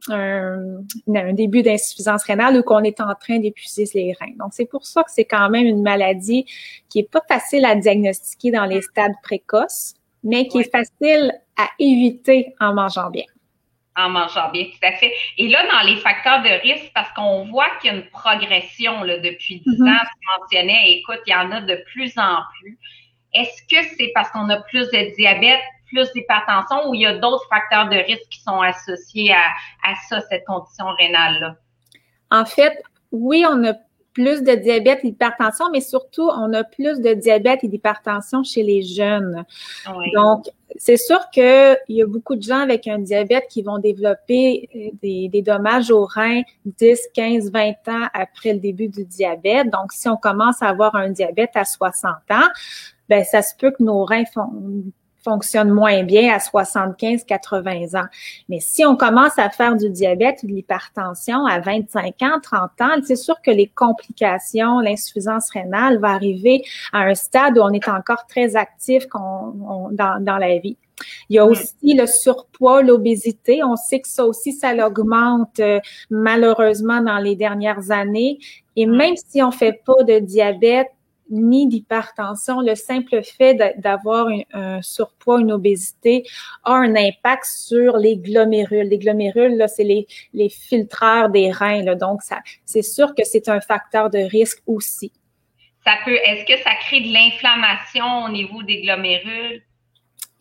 un, 0.10 1.34
début 1.34 1.64
d'insuffisance 1.64 2.24
rénale 2.24 2.58
ou 2.58 2.64
qu'on 2.64 2.84
est 2.84 3.02
en 3.02 3.14
train 3.16 3.40
d'épuiser 3.40 3.86
les 3.96 4.14
reins. 4.20 4.34
Donc, 4.38 4.50
c'est 4.52 4.66
pour 4.66 4.86
ça 4.86 5.04
que 5.04 5.12
c'est 5.12 5.26
quand 5.26 5.50
même 5.50 5.66
une 5.66 5.82
maladie 5.82 6.46
qui 6.90 7.00
est 7.00 7.12
pas 7.12 7.22
facile 7.28 7.66
à 7.66 7.76
diagnostiquer 7.76 8.52
dans 8.52 8.66
les 8.66 8.82
stades 8.82 9.16
précoces, 9.24 9.96
mais 10.24 10.48
qui 10.48 10.60
est 10.60 10.72
facile 10.72 11.34
à 11.58 11.68
éviter 11.80 12.54
en 12.60 12.74
mangeant 12.74 13.10
bien. 13.10 13.26
En 13.96 14.10
mangeant 14.10 14.50
bien, 14.52 14.66
tout 14.66 14.88
à 14.88 14.92
fait. 14.94 15.12
Et 15.38 15.48
là, 15.50 15.64
dans 15.72 15.88
les 15.88 15.98
facteurs 15.98 16.42
de 16.42 16.62
risque, 16.62 16.92
parce 16.96 17.12
qu'on 17.14 17.46
voit 17.46 17.70
qu'il 17.80 17.92
y 17.92 17.94
a 17.94 17.98
une 17.98 18.10
progression 18.10 19.04
là, 19.04 19.20
depuis 19.20 19.62
10 19.62 19.70
mm-hmm. 19.70 19.90
ans, 19.90 20.02
tu 20.02 20.40
mentionnais, 20.40 20.92
écoute, 20.94 21.20
il 21.28 21.32
y 21.32 21.36
en 21.36 21.52
a 21.52 21.62
de 21.62 21.84
plus 21.92 22.18
en 22.18 22.40
plus. 22.60 22.78
Est-ce 23.34 23.62
que 23.64 23.88
c'est 23.98 24.12
parce 24.14 24.30
qu'on 24.30 24.50
a 24.50 24.62
plus 24.62 24.90
de 24.92 25.16
diabète, 25.16 25.62
plus 25.94 26.12
d'hypertension 26.14 26.90
ou 26.90 26.96
il 26.96 27.02
y 27.02 27.06
a 27.06 27.18
d'autres 27.20 27.48
facteurs 27.50 27.88
de 27.90 27.96
risque 27.96 28.28
qui 28.30 28.42
sont 28.42 28.60
associés 28.62 29.32
à, 29.32 29.90
à 29.90 29.96
ça, 30.10 30.22
cette 30.30 30.46
condition 30.46 30.86
rénale-là? 30.98 31.56
En 32.32 32.46
fait, 32.46 32.82
oui, 33.12 33.46
on 33.48 33.64
a 33.64 33.74
plus 34.14 34.44
de 34.44 34.54
diabète 34.54 35.00
et 35.04 35.10
d'hypertension, 35.10 35.66
mais 35.72 35.82
surtout, 35.82 36.30
on 36.30 36.54
a 36.54 36.64
plus 36.64 37.00
de 37.00 37.14
diabète 37.14 37.64
et 37.64 37.68
d'hypertension 37.68 38.44
chez 38.44 38.64
les 38.64 38.84
jeunes. 38.84 39.44
Donc, 40.14 40.46
c'est 40.76 40.98
sûr 40.98 41.20
qu'il 41.32 41.78
y 41.90 42.02
a 42.02 42.06
beaucoup 42.06 42.36
de 42.36 42.42
gens 42.42 42.60
avec 42.60 42.88
un 42.88 43.00
diabète 43.00 43.46
qui 43.50 43.62
vont 43.62 43.78
développer 43.78 44.70
euh, 44.76 44.90
des, 45.02 45.30
des, 45.30 45.42
dommages 45.42 45.92
aux 45.92 46.06
reins 46.06 46.42
10, 46.66 47.10
15, 47.14 47.52
20 47.52 47.70
ans 47.90 48.08
après 48.14 48.54
le 48.54 48.60
début 48.60 48.88
du 48.88 49.06
diabète. 49.06 49.70
Donc, 49.70 49.92
si 49.92 50.08
on 50.10 50.18
commence 50.18 50.62
à 50.62 50.70
avoir 50.70 50.96
un 50.96 51.10
diabète 51.10 51.52
à 51.56 51.66
60 51.66 52.14
ans, 52.32 52.50
ben 53.10 53.24
ça 53.24 53.42
se 53.42 53.56
peut 53.56 53.72
que 53.72 53.84
nos 53.84 54.06
reins 54.06 54.26
font, 54.26 54.50
fonctionne 55.24 55.70
moins 55.70 56.04
bien 56.04 56.34
à 56.34 56.40
75, 56.40 57.24
80 57.24 58.00
ans. 58.00 58.08
Mais 58.50 58.60
si 58.60 58.86
on 58.86 58.96
commence 58.96 59.38
à 59.38 59.50
faire 59.50 59.76
du 59.76 59.90
diabète 59.90 60.40
ou 60.44 60.48
de 60.48 60.54
l'hypertension 60.54 61.46
à 61.46 61.60
25 61.60 62.22
ans, 62.22 62.40
30 62.42 62.82
ans, 62.82 63.02
c'est 63.04 63.16
sûr 63.16 63.36
que 63.42 63.52
les 63.52 63.68
complications, 63.68 64.80
l'insuffisance 64.80 65.50
rénale 65.52 66.00
va 66.00 66.10
arriver 66.10 66.64
à 66.92 67.02
un 67.02 67.16
stade 67.16 67.58
où 67.58 67.62
on 67.62 67.72
est 67.72 67.88
encore 67.88 68.26
très 68.28 68.56
actif 68.56 69.06
dans, 69.14 69.90
dans 69.92 70.38
la 70.38 70.58
vie. 70.60 70.78
Il 71.30 71.36
y 71.36 71.40
a 71.40 71.46
aussi 71.46 71.94
le 71.94 72.06
surpoids, 72.06 72.82
l'obésité. 72.82 73.64
On 73.64 73.76
sait 73.76 74.00
que 74.00 74.08
ça 74.08 74.26
aussi, 74.26 74.54
ça 74.54 74.74
l'augmente 74.74 75.60
euh, 75.60 75.80
malheureusement 76.10 77.02
dans 77.02 77.18
les 77.18 77.36
dernières 77.36 77.92
années. 77.92 78.40
Et 78.76 78.86
même 78.86 79.16
si 79.16 79.42
on 79.42 79.52
fait 79.52 79.82
pas 79.86 80.04
de 80.04 80.20
diabète, 80.20 80.92
ni 81.34 81.68
d'hypertension, 81.68 82.62
le 82.62 82.76
simple 82.76 83.22
fait 83.24 83.56
d'avoir 83.78 84.28
un, 84.54 84.82
surpoids, 84.82 85.42
une 85.42 85.52
obésité 85.52 86.24
a 86.64 86.74
un 86.74 86.96
impact 86.96 87.46
sur 87.46 87.98
les 87.98 88.18
glomérules. 88.18 88.88
Les 88.88 89.00
glomérules, 89.00 89.58
là, 89.58 89.68
c'est 89.68 89.84
les, 89.84 90.08
les 90.34 90.50
filtreurs 90.50 91.30
des 91.30 91.52
reins. 91.52 91.84
Là, 91.84 91.96
donc, 91.96 92.22
ça, 92.22 92.40
c'est 92.66 92.82
sûr 92.82 93.16
que 93.16 93.24
c'est 93.24 93.50
un 93.50 93.60
facteur 93.60 94.10
de 94.10 94.20
risque 94.20 94.62
aussi. 94.68 95.12
Ça 95.84 95.96
peut, 96.06 96.16
est-ce 96.16 96.46
que 96.46 96.58
ça 96.64 96.72
crée 96.82 97.02
de 97.02 97.12
l'inflammation 97.12 98.26
au 98.26 98.30
niveau 98.30 98.64
des 98.64 98.82
glomérules? 98.82 99.62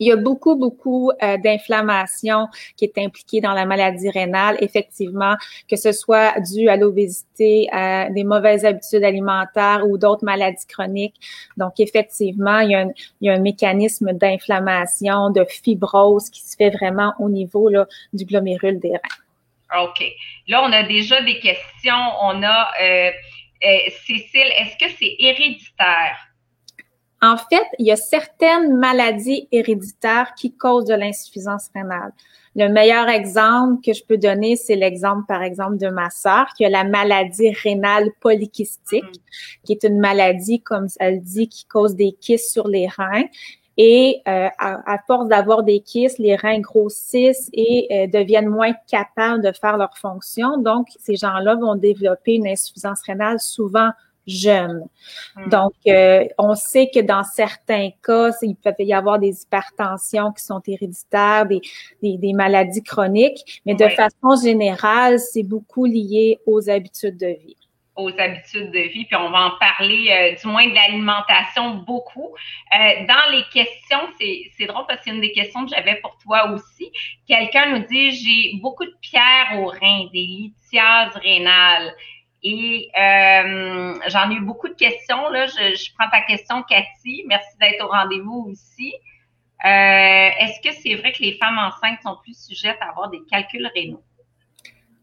Il 0.03 0.07
y 0.07 0.11
a 0.11 0.17
beaucoup, 0.17 0.57
beaucoup 0.57 1.11
euh, 1.11 1.37
d'inflammation 1.37 2.49
qui 2.75 2.83
est 2.83 2.97
impliquée 2.97 3.39
dans 3.39 3.53
la 3.53 3.65
maladie 3.65 4.09
rénale, 4.09 4.57
effectivement, 4.59 5.35
que 5.69 5.77
ce 5.77 5.93
soit 5.93 6.37
dû 6.41 6.67
à 6.67 6.75
l'obésité, 6.75 7.69
à 7.71 8.09
des 8.09 8.25
mauvaises 8.25 8.65
habitudes 8.65 9.05
alimentaires 9.05 9.83
ou 9.87 9.97
d'autres 9.97 10.25
maladies 10.25 10.67
chroniques. 10.67 11.15
Donc, 11.55 11.79
effectivement, 11.79 12.59
il 12.59 12.91
y 13.21 13.29
a 13.29 13.33
un, 13.33 13.39
mécanisme 13.39 14.11
d'inflammation, 14.11 15.29
de 15.29 15.45
fibrose 15.45 16.29
qui 16.29 16.41
se 16.41 16.57
fait 16.57 16.69
vraiment 16.69 17.13
au 17.19 17.29
niveau 17.29 17.69
du 18.11 18.25
glomérule 18.25 18.79
des 18.79 18.91
reins. 18.91 19.83
OK. 19.85 20.03
Là, 20.49 20.63
on 20.63 20.71
a 20.73 20.83
déjà 20.83 21.21
des 21.21 21.39
questions. 21.39 22.03
On 22.21 22.43
a, 22.43 22.71
euh, 22.81 23.11
euh, 23.65 23.77
Cécile, 24.05 24.51
est-ce 24.57 24.77
que 24.77 24.91
c'est 24.99 25.15
héréditaire? 25.17 26.32
En 27.23 27.37
fait, 27.37 27.65
il 27.79 27.85
y 27.85 27.91
a 27.91 27.95
certaines 27.95 28.75
maladies 28.75 29.47
héréditaires 29.49 30.35
qui 30.35 30.53
causent 30.53 30.83
de 30.83 30.93
l'insuffisance 30.93 31.69
rénale. 31.73 32.11
Le 32.57 32.67
meilleur 32.67 33.07
exemple 33.07 33.81
que 33.81 33.93
je 33.93 34.03
peux 34.03 34.17
donner, 34.17 34.57
c'est 34.57 34.75
l'exemple, 34.75 35.23
par 35.25 35.41
exemple, 35.41 35.77
de 35.77 35.87
ma 35.87 36.09
sœur 36.09 36.47
qui 36.57 36.65
a 36.65 36.69
la 36.69 36.83
maladie 36.83 37.51
rénale 37.51 38.09
polykystique, 38.19 39.05
mm. 39.05 39.63
qui 39.63 39.71
est 39.71 39.83
une 39.85 40.01
maladie, 40.01 40.59
comme 40.59 40.87
elle 40.99 41.21
dit, 41.21 41.47
qui 41.47 41.63
cause 41.63 41.95
des 41.95 42.11
kystes 42.11 42.51
sur 42.51 42.67
les 42.67 42.89
reins. 42.89 43.23
Et 43.77 44.21
euh, 44.27 44.49
à, 44.59 44.99
force 45.07 45.29
d'avoir 45.29 45.63
des 45.63 45.79
kystes, 45.79 46.19
les 46.19 46.35
reins 46.35 46.59
grossissent 46.59 47.49
et 47.53 47.87
euh, 47.89 48.07
deviennent 48.07 48.49
moins 48.49 48.73
capables 48.91 49.41
de 49.41 49.53
faire 49.53 49.77
leur 49.77 49.97
fonction. 49.97 50.57
Donc, 50.57 50.89
ces 50.99 51.15
gens-là 51.15 51.55
vont 51.55 51.75
développer 51.75 52.33
une 52.35 52.47
insuffisance 52.47 53.01
rénale 53.07 53.39
souvent 53.39 53.91
jeunes. 54.27 54.85
Hmm. 55.35 55.49
Donc, 55.49 55.73
euh, 55.87 56.25
on 56.37 56.55
sait 56.55 56.89
que 56.93 56.99
dans 56.99 57.23
certains 57.23 57.89
cas, 58.05 58.31
il 58.41 58.55
peut 58.55 58.73
y 58.79 58.93
avoir 58.93 59.19
des 59.19 59.43
hypertensions 59.43 60.31
qui 60.31 60.43
sont 60.43 60.61
héréditaires, 60.67 61.45
des, 61.45 61.61
des, 62.01 62.33
maladies 62.33 62.83
chroniques, 62.83 63.61
mais 63.65 63.75
de 63.75 63.87
façon 63.89 64.41
générale, 64.41 65.19
c'est 65.19 65.43
beaucoup 65.43 65.85
lié 65.85 66.39
aux 66.45 66.69
habitudes 66.69 67.17
de 67.17 67.27
vie 67.27 67.57
aux 67.95 68.09
habitudes 68.19 68.71
de 68.71 68.79
vie, 68.79 69.05
puis 69.05 69.15
on 69.15 69.29
va 69.29 69.45
en 69.45 69.51
parler 69.59 70.09
euh, 70.09 70.35
du 70.39 70.47
moins 70.47 70.67
de 70.67 70.73
l'alimentation 70.73 71.75
beaucoup. 71.75 72.33
Euh, 72.73 73.05
dans 73.07 73.31
les 73.31 73.43
questions, 73.51 74.09
c'est 74.19 74.65
drôle 74.65 74.85
parce 74.87 74.99
que 74.99 75.05
c'est 75.05 75.11
une 75.11 75.21
des 75.21 75.31
questions 75.31 75.65
que 75.65 75.75
j'avais 75.75 75.95
pour 76.01 76.17
toi 76.17 76.49
aussi. 76.51 76.91
Quelqu'un 77.27 77.77
nous 77.77 77.85
dit 77.85 78.11
j'ai 78.11 78.57
beaucoup 78.59 78.85
de 78.85 78.95
pierres 79.01 79.59
aux 79.59 79.67
reins, 79.67 80.07
des 80.11 80.25
lithiases 80.25 81.15
rénales. 81.17 81.93
Et 82.43 82.89
euh, 82.99 83.95
j'en 84.07 84.29
ai 84.29 84.35
eu 84.35 84.41
beaucoup 84.41 84.67
de 84.67 84.73
questions. 84.73 85.29
Là. 85.29 85.47
Je, 85.47 85.93
prends 85.97 86.09
ta 86.11 86.21
question, 86.21 86.63
Cathy. 86.63 87.23
Merci 87.27 87.57
d'être 87.59 87.85
au 87.85 87.87
rendez-vous 87.87 88.49
aussi. 88.51 88.93
Euh, 89.65 89.67
est-ce 89.67 90.59
que 90.61 90.75
c'est 90.83 90.95
vrai 90.95 91.13
que 91.13 91.21
les 91.21 91.37
femmes 91.37 91.57
enceintes 91.57 91.99
sont 92.03 92.17
plus 92.21 92.37
sujettes 92.37 92.77
à 92.81 92.89
avoir 92.89 93.09
des 93.09 93.21
calculs 93.31 93.69
rénaux? 93.73 94.03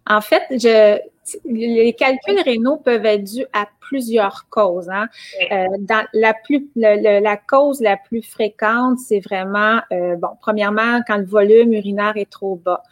En 0.07 0.21
fait, 0.21 0.43
je, 0.51 0.99
les 1.47 1.95
calculs 1.95 2.41
rénaux 2.45 2.77
peuvent 2.77 3.07
être 3.07 3.25
dus 3.25 3.47
à 3.55 3.67
plusieurs 3.81 4.47
causes. 4.51 4.91
Hein. 4.91 5.09
Euh, 5.51 5.65
dans 5.79 6.05
la, 6.13 6.35
plus, 6.35 6.69
la 6.75 7.37
cause 7.39 7.81
la 7.81 7.97
plus 7.97 8.23
fréquente, 8.23 8.99
c'est 8.99 9.21
vraiment, 9.21 9.81
bon, 9.91 10.37
premièrement, 10.43 11.01
quand 11.07 11.17
le 11.17 11.25
volume 11.25 11.73
urinaire 11.73 12.17
est 12.17 12.31
trop 12.31 12.57
bas. 12.57 12.83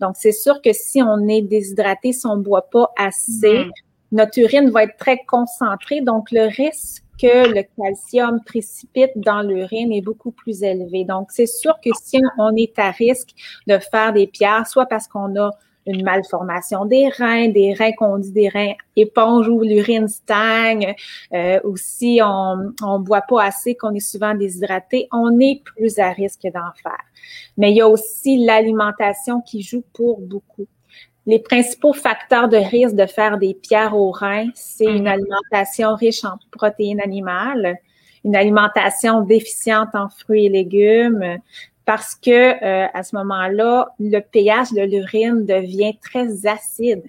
Donc, 0.00 0.14
c'est 0.16 0.32
sûr 0.32 0.62
que 0.62 0.72
si 0.72 1.02
on 1.02 1.28
est 1.28 1.42
déshydraté, 1.42 2.12
si 2.12 2.26
on 2.26 2.36
ne 2.36 2.42
boit 2.42 2.70
pas 2.70 2.90
assez, 2.96 3.64
mm 3.64 3.72
notre 4.12 4.38
urine 4.40 4.70
va 4.70 4.84
être 4.84 4.96
très 4.96 5.18
concentrée, 5.26 6.00
donc 6.00 6.30
le 6.30 6.46
risque 6.46 7.04
que 7.20 7.52
le 7.52 7.64
calcium 7.76 8.40
précipite 8.44 9.10
dans 9.16 9.42
l'urine 9.42 9.92
est 9.92 10.00
beaucoup 10.00 10.30
plus 10.30 10.62
élevé. 10.62 11.04
Donc, 11.04 11.30
c'est 11.30 11.46
sûr 11.46 11.74
que 11.84 11.90
si 12.00 12.20
on 12.38 12.54
est 12.56 12.78
à 12.78 12.90
risque 12.90 13.30
de 13.66 13.78
faire 13.78 14.12
des 14.12 14.26
pierres, 14.26 14.66
soit 14.66 14.86
parce 14.86 15.08
qu'on 15.08 15.36
a 15.36 15.50
une 15.88 16.04
malformation 16.04 16.84
des 16.84 17.08
reins, 17.08 17.48
des 17.48 17.72
reins 17.72 17.92
qu'on 17.92 18.18
dit 18.18 18.32
des 18.32 18.48
reins 18.48 18.74
éponges 18.94 19.48
où 19.48 19.62
l'urine 19.62 20.06
stagne, 20.06 20.94
euh, 21.32 21.58
ou 21.64 21.76
si 21.76 22.20
on 22.22 22.72
on 22.82 23.00
boit 23.00 23.22
pas 23.22 23.44
assez, 23.44 23.74
qu'on 23.74 23.94
est 23.94 24.00
souvent 24.00 24.34
déshydraté, 24.34 25.08
on 25.12 25.40
est 25.40 25.62
plus 25.64 25.98
à 25.98 26.10
risque 26.10 26.42
d'en 26.42 26.72
faire. 26.82 27.04
Mais 27.56 27.72
il 27.72 27.76
y 27.76 27.80
a 27.80 27.88
aussi 27.88 28.44
l'alimentation 28.44 29.40
qui 29.40 29.62
joue 29.62 29.82
pour 29.94 30.20
beaucoup. 30.20 30.66
Les 31.28 31.38
principaux 31.38 31.92
facteurs 31.92 32.48
de 32.48 32.56
risque 32.56 32.94
de 32.94 33.04
faire 33.04 33.36
des 33.36 33.52
pierres 33.52 33.94
aux 33.94 34.10
reins, 34.10 34.48
c'est 34.54 34.86
une 34.86 35.02
mhm. 35.02 35.08
alimentation 35.08 35.94
riche 35.94 36.24
en 36.24 36.38
protéines 36.50 37.02
animales, 37.02 37.76
une 38.24 38.34
alimentation 38.34 39.20
déficiente 39.20 39.90
en 39.92 40.08
fruits 40.08 40.46
et 40.46 40.48
légumes, 40.48 41.36
parce 41.84 42.14
que 42.14 42.30
euh, 42.30 42.86
à 42.94 43.02
ce 43.02 43.14
moment-là, 43.16 43.90
le 44.00 44.20
pH 44.20 44.72
de 44.72 44.80
l'urine 44.80 45.44
devient 45.44 45.92
très 46.02 46.46
acide. 46.46 47.02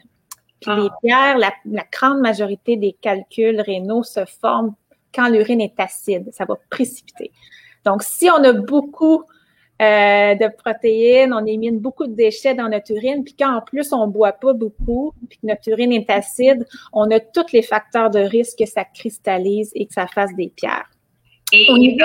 Puis 0.60 0.76
les 0.76 0.90
ah. 0.92 0.98
pierres, 1.02 1.38
la, 1.38 1.54
la, 1.64 1.86
grande 1.90 2.20
majorité 2.20 2.76
des 2.76 2.98
calculs 3.00 3.62
rénaux 3.62 4.04
se 4.04 4.26
forment 4.42 4.76
quand 5.16 5.30
l'urine 5.30 5.62
est 5.62 5.80
acide. 5.80 6.28
Ça 6.34 6.44
va 6.44 6.56
précipiter. 6.70 7.32
Donc, 7.86 8.04
si 8.04 8.30
on 8.30 8.44
a 8.44 8.52
beaucoup 8.52 9.24
euh, 9.82 10.36
de 10.36 10.54
protéines, 10.58 11.34
on 11.34 11.46
élimine 11.46 11.80
beaucoup 11.80 12.06
de 12.06 12.14
déchets 12.14 12.54
dans 12.54 12.68
notre 12.68 12.92
urine, 12.92 13.24
puis 13.24 13.36
quand 13.38 13.56
en 13.56 13.62
plus 13.62 13.94
on 13.94 14.08
boit 14.08 14.34
pas 14.34 14.54
beaucoup, 14.54 15.14
puis 15.30 15.40
que 15.40 15.48
notre 15.48 15.70
urine 15.70 15.94
est 15.94 16.10
acide, 16.10 16.68
on 16.92 17.10
a 17.12 17.20
tous 17.20 17.54
les 17.54 17.62
facteurs 17.62 18.10
de 18.10 18.20
risque 18.20 18.60
que 18.60 18.66
ça 18.66 18.84
cristallise 18.84 19.72
et 19.76 19.86
que 19.86 19.94
ça 19.94 20.08
fasse 20.08 20.36
des 20.36 20.50
pierres. 20.50 20.90
Et 21.52 21.68
au 21.72 21.78
niveau 21.78 21.98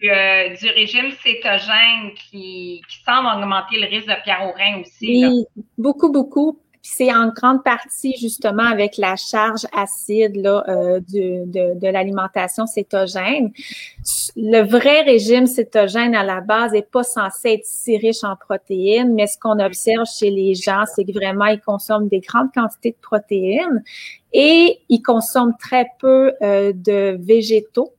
du, 0.00 0.10
euh, 0.10 0.54
du, 0.54 0.68
régime 0.70 1.10
cétogène 1.24 2.12
qui, 2.14 2.82
qui, 2.88 3.02
semble 3.04 3.26
augmenter 3.26 3.80
le 3.80 3.88
risque 3.88 4.08
de 4.08 4.22
pierre 4.22 4.42
au 4.46 4.52
rein 4.52 4.80
aussi. 4.80 5.26
Oui, 5.26 5.44
beaucoup, 5.76 6.12
beaucoup 6.12 6.60
c'est 6.88 7.12
en 7.12 7.28
grande 7.28 7.64
partie 7.64 8.14
justement 8.16 8.62
avec 8.62 8.96
la 8.96 9.16
charge 9.16 9.66
acide 9.72 10.36
là, 10.36 10.64
euh, 10.68 11.00
de, 11.00 11.74
de 11.78 11.88
l'alimentation 11.88 12.66
cétogène. 12.66 13.50
Le 14.36 14.62
vrai 14.62 15.02
régime 15.02 15.46
cétogène 15.46 16.14
à 16.14 16.22
la 16.22 16.40
base 16.40 16.72
n'est 16.72 16.82
pas 16.82 17.02
censé 17.02 17.54
être 17.54 17.64
si 17.64 17.96
riche 17.96 18.22
en 18.22 18.36
protéines, 18.36 19.14
mais 19.14 19.26
ce 19.26 19.36
qu'on 19.38 19.58
observe 19.58 20.04
chez 20.06 20.30
les 20.30 20.54
gens, 20.54 20.84
c'est 20.94 21.04
que 21.04 21.12
vraiment 21.12 21.46
ils 21.46 21.60
consomment 21.60 22.08
des 22.08 22.20
grandes 22.20 22.52
quantités 22.54 22.92
de 22.92 23.02
protéines 23.02 23.82
et 24.32 24.78
ils 24.88 25.02
consomment 25.02 25.56
très 25.58 25.86
peu 25.98 26.32
euh, 26.42 26.72
de 26.72 27.18
végétaux 27.20 27.95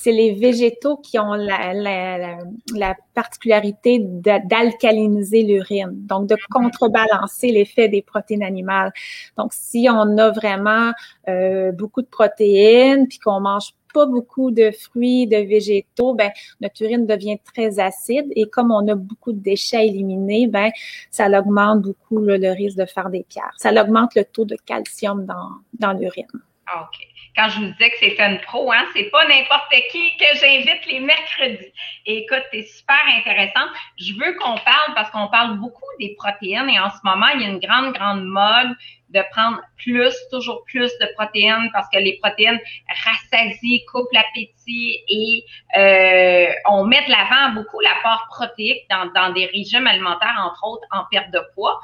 c'est 0.00 0.12
les 0.12 0.32
végétaux 0.32 0.96
qui 0.96 1.18
ont 1.18 1.34
la, 1.34 1.74
la, 1.74 2.38
la, 2.72 2.94
particularité 3.14 3.98
d'alcaliniser 4.00 5.42
l'urine, 5.42 5.90
donc 5.92 6.28
de 6.28 6.36
contrebalancer 6.50 7.48
l'effet 7.48 7.88
des 7.88 8.02
protéines 8.02 8.44
animales. 8.44 8.92
Donc, 9.36 9.52
si 9.52 9.88
on 9.90 10.16
a 10.18 10.30
vraiment 10.30 10.92
euh, 11.28 11.72
beaucoup 11.72 12.02
de 12.02 12.06
protéines, 12.06 13.08
puis 13.08 13.18
qu'on 13.18 13.40
mange 13.40 13.72
pas 13.92 14.06
beaucoup 14.06 14.52
de 14.52 14.70
fruits, 14.70 15.26
de 15.26 15.38
végétaux, 15.38 16.14
ben 16.14 16.30
notre 16.60 16.82
urine 16.82 17.04
devient 17.06 17.38
très 17.52 17.80
acide 17.80 18.26
et 18.36 18.48
comme 18.48 18.70
on 18.70 18.86
a 18.86 18.94
beaucoup 18.94 19.32
de 19.32 19.40
déchets 19.40 19.78
à 19.78 19.82
éliminer, 19.82 20.46
ben 20.46 20.70
ça 21.10 21.26
augmente 21.26 21.82
beaucoup 21.82 22.18
le, 22.18 22.52
risque 22.52 22.76
de 22.76 22.84
faire 22.84 23.10
des 23.10 23.24
pierres. 23.28 23.54
Ça 23.56 23.72
augmente 23.72 24.14
le 24.14 24.24
taux 24.24 24.44
de 24.44 24.56
calcium 24.64 25.24
dans, 25.26 25.50
dans 25.72 25.92
l'urine. 25.92 26.28
Ah, 26.70 26.82
OK 26.82 27.08
quand 27.38 27.48
je 27.50 27.60
vous 27.60 27.66
disais 27.66 27.90
que 27.90 27.98
c'était 28.00 28.26
une 28.26 28.40
pro, 28.40 28.72
hein, 28.72 28.84
c'est 28.92 29.10
pas 29.10 29.24
n'importe 29.28 29.72
qui 29.92 30.16
que 30.16 30.24
j'invite 30.40 30.84
les 30.90 30.98
mercredis. 30.98 31.72
Écoute, 32.04 32.42
c'est 32.52 32.64
super 32.64 32.98
intéressant. 33.16 33.66
Je 33.96 34.12
veux 34.14 34.34
qu'on 34.34 34.56
parle 34.56 34.94
parce 34.96 35.08
qu'on 35.10 35.28
parle 35.28 35.56
beaucoup 35.58 35.86
des 36.00 36.16
protéines 36.18 36.68
et 36.68 36.80
en 36.80 36.90
ce 36.90 36.98
moment, 37.04 37.28
il 37.36 37.42
y 37.42 37.44
a 37.44 37.48
une 37.48 37.60
grande, 37.60 37.94
grande 37.94 38.24
mode 38.24 38.74
de 39.10 39.22
prendre 39.30 39.60
plus, 39.76 40.12
toujours 40.32 40.64
plus 40.64 40.90
de 40.98 41.06
protéines 41.14 41.70
parce 41.72 41.88
que 41.90 41.98
les 41.98 42.18
protéines 42.20 42.58
rassasient, 43.04 43.84
coupent 43.92 44.12
l'appétit 44.12 44.98
et 45.08 45.44
euh, 45.78 46.52
on 46.68 46.84
met 46.84 47.04
de 47.06 47.10
l'avant 47.10 47.54
beaucoup 47.54 47.78
l'apport 47.80 48.26
protéique 48.30 48.82
dans, 48.90 49.06
dans 49.14 49.32
des 49.32 49.46
régimes 49.46 49.86
alimentaires, 49.86 50.36
entre 50.44 50.66
autres 50.66 50.86
en 50.90 51.04
perte 51.08 51.30
de 51.30 51.40
poids. 51.54 51.80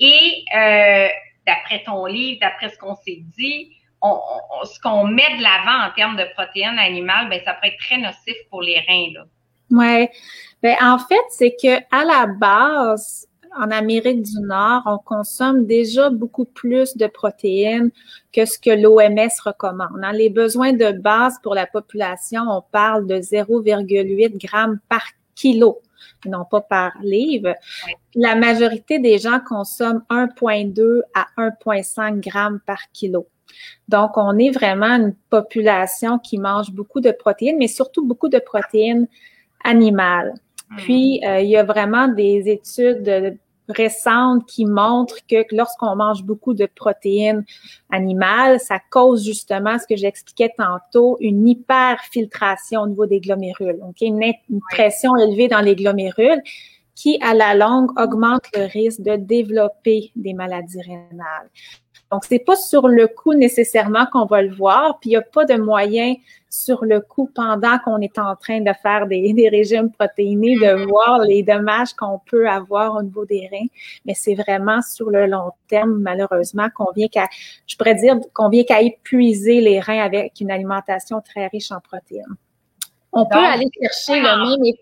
Et 0.00 0.42
euh, 0.56 1.08
d'après 1.46 1.82
ton 1.84 2.06
livre, 2.06 2.40
d'après 2.40 2.70
ce 2.70 2.78
qu'on 2.78 2.96
s'est 2.96 3.20
dit, 3.36 3.75
ce 4.64 4.80
qu'on 4.80 5.06
met 5.06 5.36
de 5.36 5.42
l'avant 5.42 5.88
en 5.88 5.94
termes 5.94 6.16
de 6.16 6.24
protéines 6.34 6.78
animales, 6.78 7.28
ben, 7.28 7.40
ça 7.44 7.54
peut 7.54 7.68
être 7.68 7.78
très 7.78 7.98
nocif 7.98 8.36
pour 8.50 8.62
les 8.62 8.80
reins. 8.80 9.12
Là. 9.14 9.24
Ouais. 9.70 10.10
Ben, 10.62 10.76
en 10.80 10.98
fait, 10.98 11.24
c'est 11.30 11.56
que 11.60 11.76
à 11.90 12.04
la 12.04 12.26
base, 12.26 13.28
en 13.58 13.70
Amérique 13.70 14.22
du 14.22 14.40
Nord, 14.40 14.82
on 14.86 14.98
consomme 14.98 15.66
déjà 15.66 16.10
beaucoup 16.10 16.44
plus 16.44 16.96
de 16.96 17.06
protéines 17.06 17.90
que 18.32 18.44
ce 18.44 18.58
que 18.58 18.70
l'OMS 18.70 19.30
recommande. 19.44 20.00
Dans 20.00 20.10
les 20.10 20.30
besoins 20.30 20.72
de 20.72 20.92
base 20.92 21.38
pour 21.42 21.54
la 21.54 21.66
population, 21.66 22.42
on 22.48 22.62
parle 22.70 23.06
de 23.06 23.16
0,8 23.16 24.38
grammes 24.38 24.78
par 24.88 25.02
kilo, 25.34 25.80
non 26.26 26.44
pas 26.44 26.60
par 26.60 26.92
livre. 27.02 27.54
La 28.14 28.34
majorité 28.34 28.98
des 28.98 29.18
gens 29.18 29.40
consomment 29.40 30.04
1,2 30.10 31.00
à 31.14 31.26
1,5 31.38 32.20
grammes 32.20 32.60
par 32.66 32.90
kilo. 32.92 33.26
Donc, 33.88 34.16
on 34.16 34.38
est 34.38 34.50
vraiment 34.50 34.96
une 34.96 35.14
population 35.30 36.18
qui 36.18 36.38
mange 36.38 36.70
beaucoup 36.70 37.00
de 37.00 37.10
protéines, 37.10 37.56
mais 37.58 37.68
surtout 37.68 38.06
beaucoup 38.06 38.28
de 38.28 38.38
protéines 38.38 39.06
animales. 39.64 40.34
Hmm. 40.70 40.76
Puis, 40.76 41.20
euh, 41.24 41.40
il 41.40 41.48
y 41.48 41.56
a 41.56 41.64
vraiment 41.64 42.08
des 42.08 42.48
études 42.48 43.38
récentes 43.68 44.46
qui 44.46 44.64
montrent 44.64 45.18
que 45.28 45.44
lorsqu'on 45.50 45.96
mange 45.96 46.22
beaucoup 46.22 46.54
de 46.54 46.66
protéines 46.66 47.44
animales, 47.90 48.60
ça 48.60 48.78
cause 48.90 49.24
justement 49.24 49.78
ce 49.78 49.86
que 49.86 49.96
j'expliquais 49.96 50.52
tantôt, 50.56 51.16
une 51.20 51.48
hyperfiltration 51.48 52.82
au 52.82 52.86
niveau 52.86 53.06
des 53.06 53.20
glomérules. 53.20 53.80
Une, 54.00 54.22
une 54.22 54.60
pression 54.70 55.16
élevée 55.16 55.48
dans 55.48 55.60
les 55.60 55.74
glomérules 55.74 56.42
qui, 56.94 57.18
à 57.20 57.34
la 57.34 57.54
longue, 57.54 57.90
augmente 58.00 58.44
le 58.54 58.64
risque 58.64 59.02
de 59.02 59.16
développer 59.16 60.10
des 60.16 60.32
maladies 60.32 60.80
rénales. 60.80 61.50
Donc, 62.12 62.24
c'est 62.24 62.38
pas 62.38 62.54
sur 62.54 62.86
le 62.86 63.08
coup 63.08 63.34
nécessairement 63.34 64.06
qu'on 64.06 64.26
va 64.26 64.42
le 64.42 64.54
voir, 64.54 64.98
puis 65.00 65.10
il 65.10 65.12
n'y 65.14 65.16
a 65.16 65.22
pas 65.22 65.44
de 65.44 65.54
moyen 65.54 66.14
sur 66.48 66.84
le 66.84 67.00
coup 67.00 67.28
pendant 67.34 67.78
qu'on 67.78 68.00
est 68.00 68.18
en 68.18 68.36
train 68.36 68.60
de 68.60 68.72
faire 68.80 69.06
des, 69.06 69.32
des 69.36 69.48
régimes 69.48 69.90
protéinés 69.90 70.54
de 70.54 70.60
mm-hmm. 70.60 70.86
voir 70.86 71.18
les 71.20 71.42
dommages 71.42 71.94
qu'on 71.94 72.20
peut 72.24 72.48
avoir 72.48 72.94
au 72.94 73.02
niveau 73.02 73.24
des 73.24 73.48
reins, 73.50 73.66
mais 74.04 74.14
c'est 74.14 74.34
vraiment 74.34 74.80
sur 74.82 75.10
le 75.10 75.26
long 75.26 75.50
terme, 75.68 75.98
malheureusement, 75.98 76.68
qu'on 76.74 76.92
vient 76.94 77.08
qu'à, 77.08 77.26
je 77.66 77.76
pourrais 77.76 77.96
dire 77.96 78.16
qu'on 78.32 78.48
vient 78.48 78.64
qu'à 78.64 78.82
épuiser 78.82 79.60
les 79.60 79.80
reins 79.80 80.00
avec 80.00 80.40
une 80.40 80.50
alimentation 80.50 81.20
très 81.20 81.48
riche 81.48 81.72
en 81.72 81.80
protéines. 81.80 82.36
On 83.12 83.26
peut 83.26 83.38
aller 83.38 83.68
chercher 83.80 84.20
le 84.20 84.62
même 84.62 84.74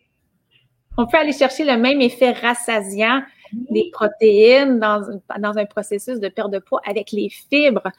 on 0.97 1.07
peut 1.07 1.17
aller 1.17 1.33
chercher 1.33 1.65
le 1.65 1.77
même 1.77 2.01
effet 2.01 2.31
rassasiant 2.33 3.23
des 3.71 3.91
protéines 3.93 4.79
dans, 4.79 5.03
dans 5.39 5.59
un 5.59 5.65
processus 5.67 6.21
de 6.21 6.29
perte 6.29 6.51
de 6.51 6.59
poids 6.59 6.81
avec 6.87 7.13
les 7.13 7.29
fibres. 7.29 7.91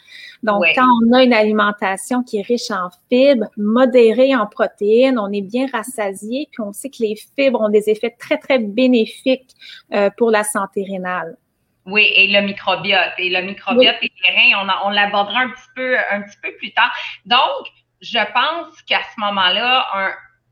Donc, 0.43 0.63
quand 0.75 0.87
on 1.03 1.13
a 1.13 1.23
une 1.23 1.33
alimentation 1.33 2.23
qui 2.23 2.37
est 2.37 2.41
riche 2.41 2.71
en 2.71 2.89
fibres, 3.09 3.47
modérée 3.57 4.35
en 4.35 4.45
protéines, 4.45 5.19
on 5.19 5.31
est 5.31 5.41
bien 5.41 5.67
rassasié, 5.71 6.47
puis 6.51 6.61
on 6.61 6.73
sait 6.73 6.89
que 6.89 7.01
les 7.01 7.15
fibres 7.15 7.61
ont 7.61 7.69
des 7.69 7.89
effets 7.89 8.15
très, 8.17 8.37
très 8.37 8.59
bénéfiques 8.59 9.51
euh, 9.93 10.09
pour 10.17 10.31
la 10.31 10.43
santé 10.43 10.85
rénale. 10.89 11.37
Oui, 11.85 12.07
et 12.15 12.27
le 12.27 12.41
microbiote. 12.41 13.13
Et 13.19 13.29
le 13.29 13.41
microbiote 13.43 13.95
et 14.01 14.11
les 14.27 14.35
reins, 14.35 14.63
on, 14.63 14.87
on 14.87 14.89
l'abordera 14.89 15.41
un 15.41 15.49
petit 15.49 15.69
peu 15.75 15.95
un 16.11 16.21
petit 16.21 16.37
peu 16.41 16.49
plus 16.57 16.73
tard. 16.73 16.91
Donc, 17.25 17.67
je 18.01 18.19
pense 18.33 18.81
qu'à 18.83 19.01
ce 19.15 19.19
moment-là, 19.19 19.85
un, 19.93 20.11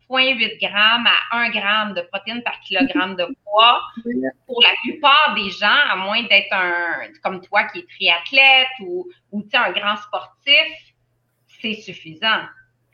0,8 0.10 0.60
grammes 0.60 1.08
à 1.08 1.38
1 1.38 1.50
gramme 1.50 1.94
de 1.94 2.02
protéines 2.02 2.44
par 2.44 2.60
kilogramme 2.62 3.16
de 3.16 3.26
poids. 3.44 3.82
Pour 4.48 4.62
la 4.62 4.74
plupart 4.84 5.34
des 5.36 5.50
gens, 5.50 5.80
à 5.89 5.96
moins 5.96 6.24
d'être 6.24 6.54
un, 6.54 7.08
comme 7.22 7.42
toi 7.42 7.63
qui 7.66 7.80
est 7.80 7.89
triathlète 7.89 8.68
ou, 8.82 9.08
ou 9.32 9.44
un 9.54 9.72
grand 9.72 9.98
sportif, 9.98 10.94
c'est 11.62 11.76
suffisant. 11.76 12.44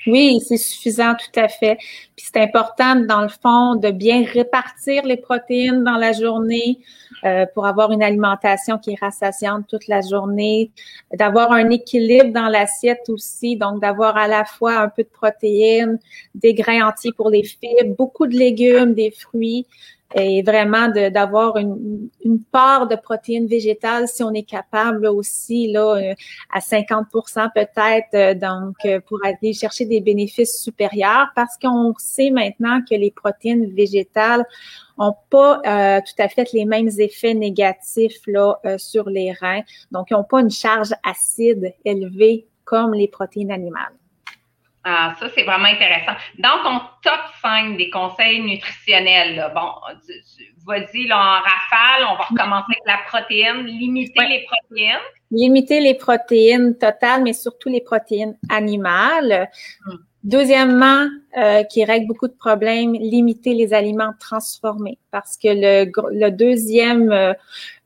Oui, 0.08 0.40
c'est 0.40 0.58
suffisant, 0.58 1.14
tout 1.16 1.40
à 1.40 1.50
fait. 1.50 1.76
Puis 2.16 2.26
c'est 2.32 2.40
important, 2.40 2.96
dans 2.96 3.22
le 3.22 3.28
fond, 3.28 3.76
de 3.76 3.92
bien 3.92 4.24
répartir 4.24 5.04
les 5.06 5.18
protéines 5.18 5.84
dans 5.84 5.98
la 5.98 6.14
journée 6.14 6.80
euh, 7.26 7.46
pour 7.54 7.66
avoir 7.68 7.92
une 7.92 8.02
alimentation 8.02 8.78
qui 8.78 8.92
est 8.92 9.00
rassasiante 9.00 9.68
toute 9.68 9.88
la 9.90 10.00
journée, 10.00 10.72
d'avoir 11.14 11.52
un 11.52 11.70
équilibre 11.70 12.32
dans 12.32 12.48
l'assiette 12.48 13.10
aussi, 13.10 13.58
donc 13.58 13.82
d'avoir 13.82 14.16
à 14.16 14.30
la 14.30 14.46
fois 14.46 14.80
un 14.80 14.88
peu 14.88 15.04
de 15.04 15.10
protéines, 15.10 16.00
des 16.34 16.54
grains 16.54 16.88
entiers 16.88 17.12
pour 17.12 17.30
les 17.30 17.44
fibres, 17.44 17.96
beaucoup 17.98 18.26
de 18.26 18.38
légumes, 18.38 18.94
des 18.94 19.12
fruits, 19.12 19.68
et 20.16 20.42
vraiment 20.42 20.88
d'avoir 20.90 21.58
une, 21.58 22.10
part 22.52 22.88
de 22.88 22.96
protéines 22.96 23.48
végétales 23.48 24.08
si 24.08 24.24
on 24.24 24.34
est 24.34 24.44
capable 24.44 25.06
aussi 25.06 25.72
là 25.72 25.96
euh, 25.96 26.14
à 26.52 26.60
50% 26.60 27.50
peut-être 27.54 28.14
euh, 28.16 28.34
donc 28.34 28.76
euh, 28.86 29.00
pour 29.02 29.20
aller 29.24 29.54
chercher 29.54 29.86
des 29.86 30.02
bénéfices 30.02 30.64
supérieurs 30.64 31.28
parce 31.36 31.58
qu'on 31.58 31.94
sait 31.98 32.32
maintenant 32.32 32.82
que 32.90 32.96
les 32.96 33.12
protéines 33.12 33.72
végétales 33.74 34.46
ont 34.98 35.14
pas 35.30 35.62
tout 36.02 36.22
à 36.22 36.28
fait 36.28 36.52
les 36.54 36.66
mêmes 36.66 36.90
effets 36.98 37.34
négatifs 37.34 38.20
là 38.28 38.60
sur 38.78 39.10
les 39.10 39.32
reins 39.32 39.62
donc 39.92 40.08
ils 40.10 40.14
n'ont 40.14 40.26
pas 40.26 40.42
une 40.42 40.52
charge 40.52 40.94
acide 41.06 41.74
élevée 41.86 42.48
comme 42.66 42.94
les 42.94 43.08
protéines 43.08 43.52
animales. 43.52 43.99
Ah, 44.84 45.14
ça, 45.20 45.28
c'est 45.36 45.44
vraiment 45.44 45.66
intéressant. 45.66 46.14
Dans 46.38 46.64
ton 46.64 46.80
top 47.04 47.20
5 47.42 47.78
des 47.78 47.90
conseils 47.90 48.40
nutritionnels, 48.42 49.52
bon, 49.54 49.72
vas-y, 50.66 51.08
là, 51.08 51.18
en 51.18 51.42
rafale, 51.42 52.08
on 52.10 52.16
va 52.16 52.24
recommencer 52.24 52.66
avec 52.70 52.84
la 52.86 52.98
protéine, 53.08 53.66
limiter 53.66 54.26
les 54.26 54.46
protéines. 54.46 55.00
Limiter 55.32 55.82
les 55.82 55.96
protéines 55.96 56.78
totales, 56.78 57.24
mais 57.24 57.34
surtout 57.34 57.70
les 57.70 57.82
protéines 57.82 58.38
animales. 58.50 59.50
Hmm. 59.86 59.96
Deuxièmement, 60.26 61.08
euh, 61.38 61.64
qui 61.64 61.86
règle 61.86 62.08
beaucoup 62.08 62.28
de 62.28 62.34
problèmes, 62.34 62.92
limiter 62.92 63.54
les 63.54 63.74
aliments 63.74 64.12
transformés, 64.20 64.98
parce 65.12 65.38
que 65.38 65.48
le, 65.48 65.90
le 66.12 66.30
deuxième 66.30 67.10
euh, 67.10 67.34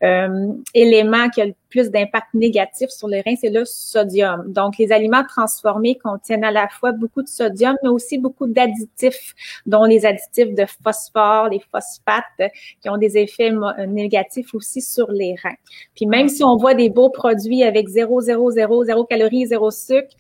euh, 0.02 0.54
élément 0.74 1.30
qui 1.30 1.42
a 1.42 1.46
le 1.46 1.54
plus 1.70 1.92
d'impact 1.92 2.34
négatif 2.34 2.90
sur 2.90 3.08
les 3.08 3.22
reins, 3.22 3.36
c'est 3.40 3.52
le 3.52 3.66
sodium. 3.66 4.52
Donc, 4.52 4.80
les 4.80 4.92
aliments 4.92 5.24
transformés 5.24 5.96
contiennent 5.96 6.44
à 6.44 6.50
la 6.50 6.68
fois 6.70 6.92
beaucoup 6.92 7.22
de 7.22 7.28
sodium, 7.28 7.76
mais 7.84 7.90
aussi 7.90 8.18
beaucoup 8.18 8.48
d'additifs, 8.48 9.36
dont 9.68 9.84
les 9.84 10.04
additifs 10.04 10.56
de 10.56 10.66
phosphore, 10.84 11.50
les 11.50 11.62
phosphates, 11.72 12.52
qui 12.82 12.90
ont 12.90 12.98
des 12.98 13.16
effets 13.16 13.52
négatifs 13.88 14.56
aussi 14.56 14.82
sur 14.82 15.12
les 15.12 15.36
reins. 15.44 15.56
Puis 15.96 16.08
même 16.08 16.30
si 16.30 16.44
on 16.44 16.58
voit 16.58 16.74
des 16.74 16.90
beaux 16.90 17.10
produits 17.12 17.64
avec 17.64 17.88
0, 17.90 18.22
0, 18.22 18.52
0, 18.52 18.84
0 18.86 19.06
calories, 19.06 19.46
0 19.46 19.70
sucre, 19.70 20.16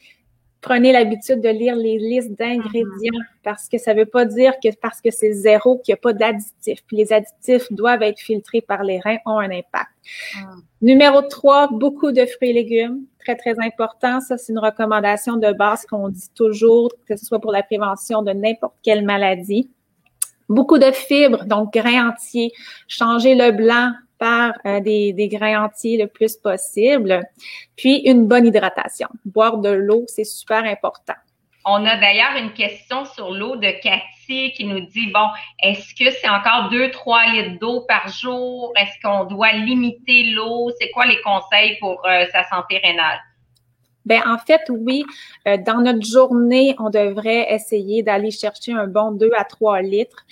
prenez 0.63 0.91
l'habitude 0.93 1.41
de 1.41 1.49
lire 1.49 1.75
les 1.75 1.99
listes 1.99 2.31
d'ingrédients 2.39 3.21
parce 3.43 3.69
que 3.69 3.77
ça 3.77 3.93
ne 3.93 3.99
veut 3.99 4.05
pas 4.07 4.25
dire 4.25 4.53
que 4.63 4.69
parce 4.81 5.01
que 5.01 5.11
c'est 5.11 5.33
zéro 5.33 5.77
qu'il 5.79 5.91
n'y 5.91 5.97
a 5.97 6.01
pas 6.01 6.13
d'additifs. 6.13 6.79
Puis 6.87 6.97
les 6.97 7.13
additifs 7.13 7.71
doivent 7.71 8.01
être 8.01 8.19
filtrés 8.19 8.61
par 8.61 8.83
les 8.83 8.99
reins, 8.99 9.17
ont 9.25 9.37
un 9.37 9.51
impact. 9.51 9.91
Ah. 10.37 10.55
Numéro 10.81 11.21
3, 11.21 11.69
beaucoup 11.73 12.11
de 12.11 12.25
fruits 12.25 12.49
et 12.49 12.53
légumes. 12.53 13.01
Très, 13.19 13.35
très 13.35 13.55
important. 13.59 14.19
Ça, 14.21 14.37
c'est 14.37 14.51
une 14.51 14.59
recommandation 14.59 15.37
de 15.37 15.51
base 15.51 15.85
qu'on 15.85 16.09
dit 16.09 16.29
toujours, 16.33 16.91
que 17.07 17.15
ce 17.15 17.25
soit 17.25 17.39
pour 17.39 17.51
la 17.51 17.63
prévention 17.63 18.23
de 18.23 18.31
n'importe 18.31 18.75
quelle 18.81 19.05
maladie. 19.05 19.69
Beaucoup 20.49 20.77
de 20.77 20.91
fibres, 20.91 21.45
donc 21.45 21.73
grains 21.73 22.09
entiers. 22.09 22.51
Changer 22.87 23.35
le 23.35 23.51
blanc 23.51 23.91
par 24.23 24.53
euh, 24.65 24.79
des, 24.79 25.11
des, 25.11 25.27
grains 25.27 25.65
entiers 25.65 25.97
le 25.97 26.07
plus 26.07 26.37
possible. 26.37 27.21
Puis 27.75 27.97
une 28.05 28.25
bonne 28.25 28.45
hydratation. 28.45 29.09
Boire 29.25 29.57
de 29.57 29.67
l'eau, 29.67 30.05
c'est 30.07 30.23
super 30.23 30.63
important. 30.63 31.19
On 31.65 31.85
a 31.85 31.97
d'ailleurs 31.97 32.37
une 32.37 32.53
question 32.53 33.03
sur 33.03 33.31
l'eau 33.31 33.57
de 33.57 33.69
Cathy 33.81 34.53
qui 34.53 34.63
nous 34.63 34.79
dit, 34.79 35.11
bon, 35.13 35.27
est-ce 35.61 35.93
que 35.93 36.09
c'est 36.09 36.29
encore 36.29 36.71
2-3 36.71 37.33
litres 37.33 37.59
d'eau 37.59 37.81
par 37.81 38.07
jour? 38.07 38.71
Est-ce 38.77 38.97
qu'on 39.03 39.25
doit 39.25 39.51
limiter 39.51 40.31
l'eau? 40.31 40.71
C'est 40.79 40.89
quoi 40.91 41.05
les 41.05 41.19
conseils 41.21 41.77
pour 41.81 42.01
euh, 42.05 42.25
sa 42.31 42.43
santé 42.45 42.77
rénale? 42.77 43.19
Ben 44.05 44.21
en 44.25 44.37
fait, 44.37 44.61
oui. 44.69 45.03
Euh, 45.47 45.57
dans 45.57 45.81
notre 45.81 46.05
journée, 46.05 46.75
on 46.79 46.89
devrait 46.89 47.53
essayer 47.53 48.03
d'aller 48.03 48.31
chercher 48.31 48.71
un 48.71 48.87
bon 48.87 49.11
2 49.11 49.31
à 49.37 49.43
3 49.43 49.81
litres. 49.81 50.25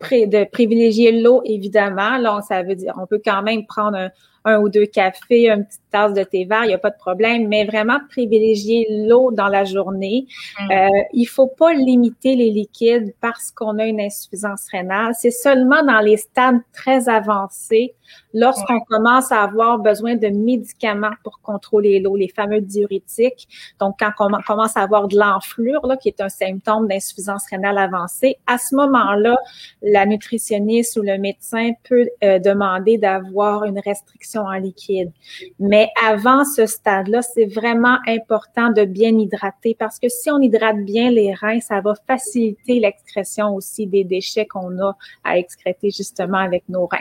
De 0.00 0.44
privilégier 0.44 1.20
l'eau, 1.20 1.42
évidemment. 1.44 2.16
Là, 2.18 2.40
ça 2.46 2.62
veut 2.62 2.74
dire 2.74 2.94
on 3.00 3.06
peut 3.06 3.20
quand 3.24 3.42
même 3.42 3.66
prendre 3.66 3.96
un, 3.96 4.10
un 4.44 4.58
ou 4.60 4.68
deux 4.68 4.86
cafés, 4.86 5.50
une 5.50 5.64
petite 5.64 5.80
tasse 5.90 6.14
de 6.14 6.22
thé 6.22 6.44
vert, 6.44 6.64
il 6.64 6.68
n'y 6.68 6.74
a 6.74 6.78
pas 6.78 6.90
de 6.90 6.96
problème, 6.96 7.48
mais 7.48 7.64
vraiment 7.64 7.98
privilégier 8.08 8.86
l'eau 9.06 9.30
dans 9.32 9.48
la 9.48 9.64
journée. 9.64 10.26
Mm. 10.60 10.70
Euh, 10.70 11.02
il 11.12 11.26
faut 11.26 11.48
pas 11.48 11.72
limiter 11.72 12.36
les 12.36 12.50
liquides 12.50 13.14
parce 13.20 13.50
qu'on 13.50 13.78
a 13.78 13.84
une 13.84 14.00
insuffisance 14.00 14.66
rénale. 14.70 15.12
C'est 15.18 15.30
seulement 15.30 15.84
dans 15.84 16.00
les 16.00 16.16
stades 16.16 16.60
très 16.72 17.08
avancés, 17.08 17.94
lorsqu'on 18.34 18.80
commence 18.80 19.32
à 19.32 19.42
avoir 19.42 19.78
besoin 19.78 20.16
de 20.16 20.28
médicaments 20.28 21.12
pour 21.24 21.40
contrôler 21.40 22.00
l'eau, 22.00 22.16
les 22.16 22.28
fameux 22.28 22.60
diurétiques. 22.60 23.48
Donc, 23.80 23.96
quand 23.98 24.10
on 24.18 24.42
commence 24.42 24.76
à 24.76 24.82
avoir 24.82 25.08
de 25.08 25.18
l'enflure, 25.18 25.86
là, 25.86 25.96
qui 25.96 26.08
est 26.08 26.20
un 26.20 26.28
symptôme 26.28 26.88
d'insuffisance 26.88 27.44
rénale 27.50 27.78
avancée, 27.78 28.36
à 28.46 28.58
ce 28.58 28.74
moment-là, 28.76 29.36
la 29.82 30.06
nutritionniste 30.06 30.96
ou 30.96 31.02
le 31.02 31.18
médecin 31.18 31.72
peut 31.88 32.08
euh, 32.22 32.38
demander 32.38 32.98
d'avoir 32.98 33.64
une 33.64 33.78
restriction 33.78 34.42
en 34.42 34.52
liquide. 34.52 35.12
Mais 35.58 35.88
avant 36.04 36.44
ce 36.44 36.66
stade-là, 36.66 37.22
c'est 37.22 37.46
vraiment 37.46 37.98
important 38.06 38.70
de 38.70 38.84
bien 38.84 39.16
hydrater 39.18 39.76
parce 39.78 39.98
que 39.98 40.08
si 40.08 40.30
on 40.30 40.40
hydrate 40.40 40.84
bien 40.84 41.10
les 41.10 41.34
reins, 41.34 41.60
ça 41.60 41.80
va 41.80 41.94
faciliter 42.06 42.80
l'excrétion 42.80 43.54
aussi 43.54 43.86
des 43.86 44.04
déchets 44.04 44.46
qu'on 44.46 44.78
a 44.80 44.96
à 45.24 45.38
excréter 45.38 45.90
justement 45.90 46.38
avec 46.38 46.64
nos 46.68 46.86
reins. 46.86 46.98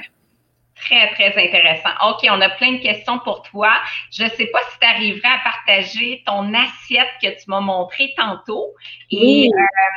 Très, 0.82 1.12
très 1.12 1.30
intéressant. 1.38 1.90
OK, 2.08 2.26
on 2.30 2.40
a 2.42 2.50
plein 2.50 2.74
de 2.74 2.82
questions 2.82 3.20
pour 3.20 3.42
toi. 3.44 3.72
Je 4.12 4.24
ne 4.24 4.30
sais 4.30 4.48
pas 4.48 4.60
si 4.72 4.80
tu 4.80 4.88
arriverais 4.88 5.28
à 5.28 5.40
partager 5.44 6.24
ton 6.26 6.54
assiette 6.54 7.10
que 7.22 7.28
tu 7.28 7.44
m'as 7.48 7.60
montrée 7.60 8.14
tantôt. 8.16 8.74
Et 9.12 9.50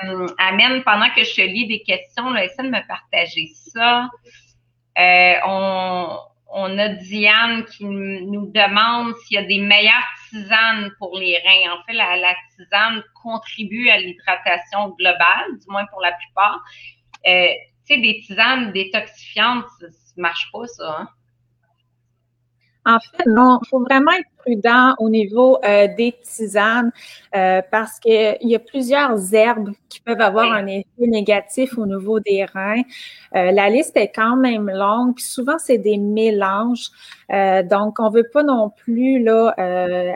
euh, 0.06 0.26
amène, 0.38 0.82
pendant 0.82 1.08
que 1.10 1.24
je 1.24 1.34
te 1.34 1.40
lis 1.40 1.66
des 1.66 1.82
questions, 1.82 2.30
là, 2.30 2.44
essaie 2.44 2.62
de 2.62 2.68
me 2.68 2.86
partager 2.86 3.48
ça. 3.54 4.10
Euh, 4.98 5.34
on, 5.46 6.18
on 6.52 6.78
a 6.78 6.88
Diane 6.88 7.64
qui 7.64 7.84
nous 7.84 8.50
demande 8.52 9.14
s'il 9.24 9.36
y 9.36 9.38
a 9.38 9.44
des 9.44 9.58
meilleures 9.58 10.08
tisanes 10.28 10.90
pour 10.98 11.18
les 11.18 11.38
reins. 11.38 11.72
En 11.72 11.82
fait, 11.84 11.94
la, 11.94 12.34
tisane 12.54 13.02
contribue 13.22 13.88
à 13.88 13.98
l'hydratation 13.98 14.90
globale, 14.90 15.58
du 15.60 15.66
moins 15.68 15.86
pour 15.86 16.00
la 16.00 16.12
plupart. 16.12 16.60
Euh, 17.26 17.48
tu 17.86 17.94
sais, 17.94 18.00
des 18.00 18.20
tisanes 18.20 18.72
détoxifiantes, 18.72 19.64
marche 20.16 20.50
pas, 20.52 20.66
ça. 20.66 20.98
Hein? 21.00 21.08
En 22.84 22.98
fait, 22.98 23.26
non, 23.26 23.60
il 23.62 23.68
faut 23.68 23.80
vraiment 23.80 24.12
être 24.12 24.28
prudent 24.44 24.94
au 24.98 25.08
niveau 25.08 25.58
euh, 25.64 25.88
des 25.96 26.14
tisanes 26.22 26.90
euh, 27.34 27.60
parce 27.70 27.98
qu'il 27.98 28.36
y 28.40 28.54
a 28.54 28.58
plusieurs 28.58 29.34
herbes 29.34 29.70
qui 29.88 30.00
peuvent 30.00 30.20
avoir 30.20 30.52
un 30.52 30.66
effet 30.66 30.86
négatif 30.98 31.76
au 31.78 31.86
niveau 31.86 32.18
des 32.20 32.44
reins. 32.44 32.82
Euh, 33.36 33.50
la 33.52 33.68
liste 33.68 33.96
est 33.96 34.12
quand 34.14 34.36
même 34.36 34.70
longue, 34.70 35.14
puis 35.16 35.24
souvent 35.24 35.58
c'est 35.58 35.78
des 35.78 35.98
mélanges. 35.98 36.90
donc, 37.70 37.98
on 37.98 38.10
veut 38.10 38.28
pas 38.30 38.42
non 38.42 38.70
plus 38.70 39.22
là 39.22 39.54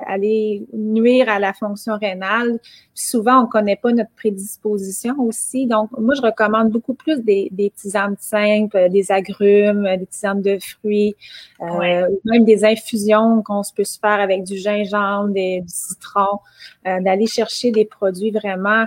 aller 0.07 0.67
nuire 0.73 1.29
à 1.29 1.39
la 1.39 1.53
fonction 1.53 1.97
rénale. 1.99 2.59
souvent, 2.95 3.43
on 3.45 3.47
connaît 3.47 3.77
pas 3.77 3.93
notre 3.93 4.11
prédisposition 4.17 5.15
aussi. 5.19 5.67
Donc, 5.67 5.91
moi, 5.99 6.15
je 6.15 6.23
recommande 6.23 6.71
beaucoup 6.71 6.95
plus 6.95 7.21
des, 7.23 7.49
des 7.53 7.71
tisanes 7.71 8.17
simples, 8.19 8.91
des 8.91 9.11
agrumes, 9.13 9.85
des 9.97 10.07
tisanes 10.07 10.43
de 10.43 10.59
fruits, 10.59 11.17
même 11.61 12.45
des 12.45 12.65
infusions 12.65 13.43
qu'on 13.43 13.63
peut 13.75 13.85
se 13.85 13.99
faire 13.99 14.16
avec 14.21 14.45
du 14.45 14.57
gingembre, 14.57 15.29
des, 15.29 15.61
du 15.61 15.69
citron, 15.69 16.41
euh, 16.87 17.01
d'aller 17.01 17.27
chercher 17.27 17.71
des 17.71 17.85
produits 17.85 18.31
vraiment. 18.31 18.85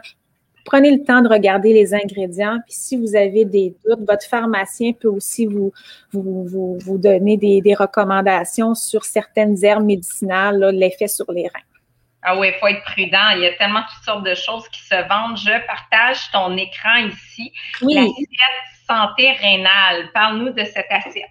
Prenez 0.65 0.91
le 0.91 1.03
temps 1.03 1.21
de 1.21 1.29
regarder 1.29 1.73
les 1.73 1.93
ingrédients. 1.93 2.59
Puis 2.65 2.75
si 2.75 2.97
vous 2.97 3.15
avez 3.15 3.45
des 3.45 3.73
doutes, 3.85 4.07
votre 4.07 4.25
pharmacien 4.27 4.93
peut 4.93 5.07
aussi 5.07 5.45
vous, 5.45 5.71
vous, 6.11 6.77
vous, 6.77 6.97
donner 6.97 7.37
des, 7.37 7.61
des, 7.61 7.73
recommandations 7.73 8.75
sur 8.75 9.03
certaines 9.05 9.63
herbes 9.63 9.85
médicinales, 9.85 10.59
l'effet 10.73 11.07
sur 11.07 11.31
les 11.31 11.47
reins. 11.47 11.63
Ah 12.21 12.37
oui, 12.37 12.49
il 12.53 12.59
faut 12.59 12.67
être 12.67 12.83
prudent. 12.83 13.29
Il 13.35 13.41
y 13.41 13.47
a 13.47 13.53
tellement 13.53 13.81
toutes 13.81 14.03
sortes 14.03 14.25
de 14.25 14.35
choses 14.35 14.67
qui 14.69 14.81
se 14.81 14.95
vendent. 15.07 15.37
Je 15.37 15.65
partage 15.65 16.29
ton 16.31 16.55
écran 16.57 16.95
ici. 16.97 17.53
Oui. 17.81 17.95
L'assiette 17.95 18.79
santé 18.87 19.31
rénale. 19.31 20.11
Parle-nous 20.13 20.49
de 20.49 20.63
cette 20.65 20.87
assiette. 20.89 21.29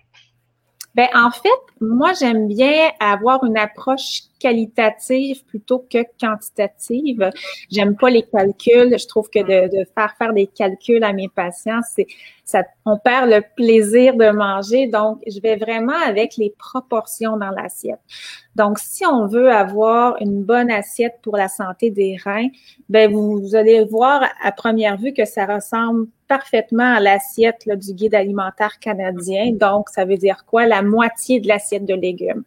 Ben 0.98 1.06
en 1.14 1.30
fait, 1.30 1.48
moi 1.80 2.12
j'aime 2.12 2.48
bien 2.48 2.90
avoir 2.98 3.44
une 3.44 3.56
approche 3.56 4.22
qualitative 4.38 5.44
plutôt 5.44 5.84
que 5.90 5.98
quantitative. 6.20 7.30
J'aime 7.70 7.96
pas 7.96 8.10
les 8.10 8.22
calculs. 8.22 8.98
Je 8.98 9.06
trouve 9.06 9.28
que 9.30 9.40
de, 9.40 9.84
faire 9.94 10.14
faire 10.16 10.32
des 10.32 10.46
calculs 10.46 11.04
à 11.04 11.12
mes 11.12 11.28
patients, 11.28 11.80
c'est 11.94 12.06
ça, 12.44 12.62
on 12.86 12.96
perd 12.96 13.28
le 13.28 13.42
plaisir 13.56 14.14
de 14.16 14.30
manger. 14.30 14.86
Donc, 14.86 15.20
je 15.26 15.38
vais 15.40 15.56
vraiment 15.56 16.00
avec 16.06 16.36
les 16.38 16.54
proportions 16.58 17.36
dans 17.36 17.50
l'assiette. 17.50 18.00
Donc, 18.56 18.78
si 18.78 19.04
on 19.04 19.26
veut 19.26 19.50
avoir 19.50 20.16
une 20.20 20.42
bonne 20.42 20.70
assiette 20.70 21.18
pour 21.22 21.36
la 21.36 21.48
santé 21.48 21.90
des 21.90 22.16
reins, 22.24 22.48
ben 22.88 23.12
vous, 23.12 23.54
allez 23.54 23.84
voir 23.84 24.24
à 24.42 24.50
première 24.52 24.96
vue 24.96 25.12
que 25.12 25.26
ça 25.26 25.44
ressemble 25.44 26.06
parfaitement 26.26 26.94
à 26.94 27.00
l'assiette 27.00 27.68
du 27.68 27.92
guide 27.92 28.14
alimentaire 28.14 28.78
canadien. 28.78 29.52
Donc, 29.52 29.90
ça 29.90 30.06
veut 30.06 30.16
dire 30.16 30.44
quoi? 30.46 30.66
La 30.66 30.82
moitié 30.82 31.40
de 31.40 31.48
l'assiette 31.48 31.84
de 31.84 31.94
légumes. 31.94 32.44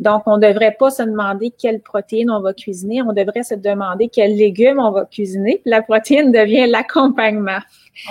Donc, 0.00 0.22
on 0.26 0.36
ne 0.36 0.46
devrait 0.46 0.76
pas 0.78 0.90
se 0.90 1.02
demander 1.02 1.50
quelle 1.50 1.80
protéine 1.80 2.30
on 2.30 2.40
va 2.40 2.54
cuisiner, 2.54 3.02
on 3.02 3.12
devrait 3.12 3.42
se 3.42 3.54
demander 3.54 4.08
quels 4.08 4.36
légumes 4.36 4.78
on 4.78 4.92
va 4.92 5.04
cuisiner. 5.04 5.60
la 5.64 5.82
protéine 5.82 6.30
devient 6.30 6.66
l'accompagnement. 6.68 7.58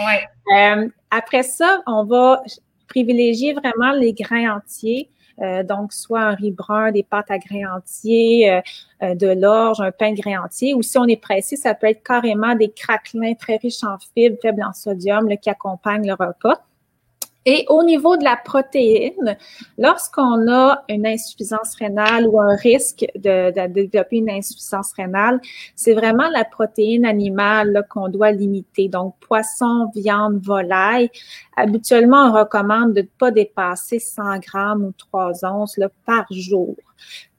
Ouais. 0.06 0.28
Euh, 0.58 0.89
après 1.12 1.43
ça, 1.43 1.82
on 1.88 2.04
va 2.04 2.43
privilégier 2.88 3.54
vraiment 3.54 3.91
les 3.91 4.13
grains 4.13 4.58
entiers. 4.58 5.10
Euh, 5.39 5.62
donc, 5.63 5.93
soit 5.93 6.21
un 6.21 6.34
riz 6.34 6.52
brun, 6.52 6.91
des 6.91 7.04
pâtes 7.04 7.30
à 7.30 7.38
grains 7.38 7.78
entiers, 7.78 8.52
euh, 8.52 8.62
euh, 9.04 9.13
de 9.13 9.28
l'orge, 9.28 9.80
un 9.82 9.91
pain 9.91 10.12
de 10.12 10.19
grains 10.19 10.43
entier. 10.43 10.73
Ou 10.73 10.82
si 10.82 10.97
on 10.97 11.06
est 11.06 11.21
pressé, 11.21 11.56
ça 11.56 11.76
peut 11.76 11.88
être 11.88 12.04
carrément 12.04 12.56
des 12.56 12.69
craquelins 12.69 13.36
très 13.36 13.58
riches 13.58 13.84
en 13.84 13.97
fibres, 14.00 14.38
faibles 14.41 14.63
en 14.63 14.73
sodium, 14.73 15.30
qui 15.38 15.50
accompagnent 15.50 16.08
le 16.08 16.13
repas. 16.13 16.63
Et 17.50 17.66
au 17.70 17.82
niveau 17.82 18.18
de 18.18 18.26
la 18.26 18.36
protéine, 18.36 19.38
lorsqu'on 19.78 20.52
a 20.52 20.84
une 20.90 21.08
insuffisance 21.08 21.76
rénale 21.76 22.28
ou 22.28 22.42
un 22.42 22.58
risque 22.58 23.06
de, 23.16 23.68
développer 23.68 24.18
une 24.18 24.30
insuffisance 24.30 24.92
rénale, 24.92 25.40
c'est 25.74 25.94
vraiment 25.94 26.28
la 26.28 26.44
protéine 26.44 27.06
animale 27.06 27.86
qu'on 27.90 28.10
doit 28.10 28.32
limiter. 28.32 28.90
Donc, 28.90 29.16
poisson, 29.22 29.90
viande, 29.96 30.42
volaille. 30.42 31.10
Habituellement, 31.56 32.26
on 32.26 32.34
recommande 32.34 32.94
de 32.94 33.04
ne 33.04 33.08
pas 33.18 33.32
dépasser 33.32 34.00
100 34.00 34.40
grammes 34.40 34.84
ou 34.84 34.92
3 34.98 35.46
onces 35.46 35.80
par 36.06 36.26
jour. 36.30 36.76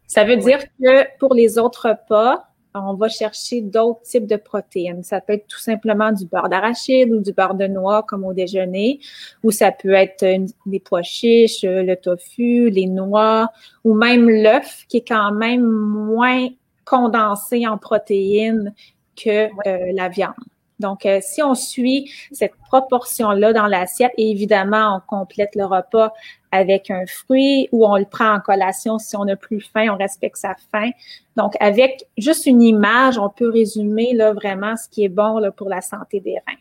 Ça 0.06 0.24
veut 0.24 0.38
dire 0.38 0.60
que 0.80 1.18
pour 1.18 1.34
les 1.34 1.58
autres 1.58 1.90
repas, 1.90 2.47
on 2.74 2.94
va 2.94 3.08
chercher 3.08 3.60
d'autres 3.60 4.02
types 4.02 4.26
de 4.26 4.36
protéines. 4.36 5.02
Ça 5.02 5.20
peut 5.20 5.34
être 5.34 5.46
tout 5.46 5.58
simplement 5.58 6.12
du 6.12 6.26
beurre 6.26 6.48
d'arachide 6.48 7.12
ou 7.12 7.20
du 7.20 7.32
beurre 7.32 7.54
de 7.54 7.66
noix 7.66 8.02
comme 8.02 8.24
au 8.24 8.32
déjeuner, 8.32 9.00
ou 9.42 9.50
ça 9.50 9.72
peut 9.72 9.92
être 9.92 10.24
des 10.66 10.80
pois 10.80 11.02
chiches, 11.02 11.62
le 11.64 11.94
tofu, 11.94 12.70
les 12.70 12.86
noix, 12.86 13.50
ou 13.84 13.94
même 13.94 14.28
l'œuf 14.28 14.84
qui 14.88 14.98
est 14.98 15.08
quand 15.08 15.32
même 15.32 15.62
moins 15.62 16.48
condensé 16.84 17.66
en 17.66 17.78
protéines 17.78 18.74
que 19.16 19.48
euh, 19.66 19.92
la 19.92 20.08
viande. 20.08 20.34
Donc, 20.78 21.06
euh, 21.06 21.18
si 21.20 21.42
on 21.42 21.54
suit 21.54 22.10
cette 22.32 22.54
proportion-là 22.68 23.52
dans 23.52 23.66
l'assiette, 23.66 24.12
et 24.16 24.30
évidemment, 24.30 24.96
on 24.96 25.16
complète 25.16 25.54
le 25.54 25.64
repas 25.64 26.12
avec 26.52 26.90
un 26.90 27.04
fruit 27.06 27.68
ou 27.72 27.86
on 27.86 27.96
le 27.96 28.04
prend 28.04 28.34
en 28.34 28.40
collation 28.40 28.98
si 28.98 29.16
on 29.16 29.24
n'a 29.24 29.36
plus 29.36 29.60
faim, 29.60 29.88
on 29.90 29.96
respecte 29.96 30.36
sa 30.36 30.54
faim. 30.70 30.90
Donc, 31.36 31.54
avec 31.60 32.04
juste 32.16 32.46
une 32.46 32.62
image, 32.62 33.18
on 33.18 33.28
peut 33.28 33.50
résumer 33.50 34.12
là, 34.14 34.32
vraiment 34.32 34.76
ce 34.76 34.88
qui 34.88 35.04
est 35.04 35.08
bon 35.08 35.38
là, 35.38 35.50
pour 35.50 35.68
la 35.68 35.80
santé 35.80 36.20
des 36.20 36.36
reins. 36.46 36.58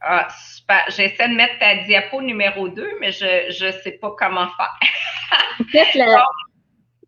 Ah, 0.00 0.28
super. 0.30 0.84
J'essaie 0.88 1.28
de 1.28 1.34
mettre 1.34 1.58
ta 1.58 1.76
diapo 1.84 2.22
numéro 2.22 2.68
2, 2.68 2.98
mais 3.00 3.10
je 3.10 3.66
ne 3.66 3.72
sais 3.72 3.92
pas 3.92 4.14
comment 4.16 4.46
faire. 4.56 4.78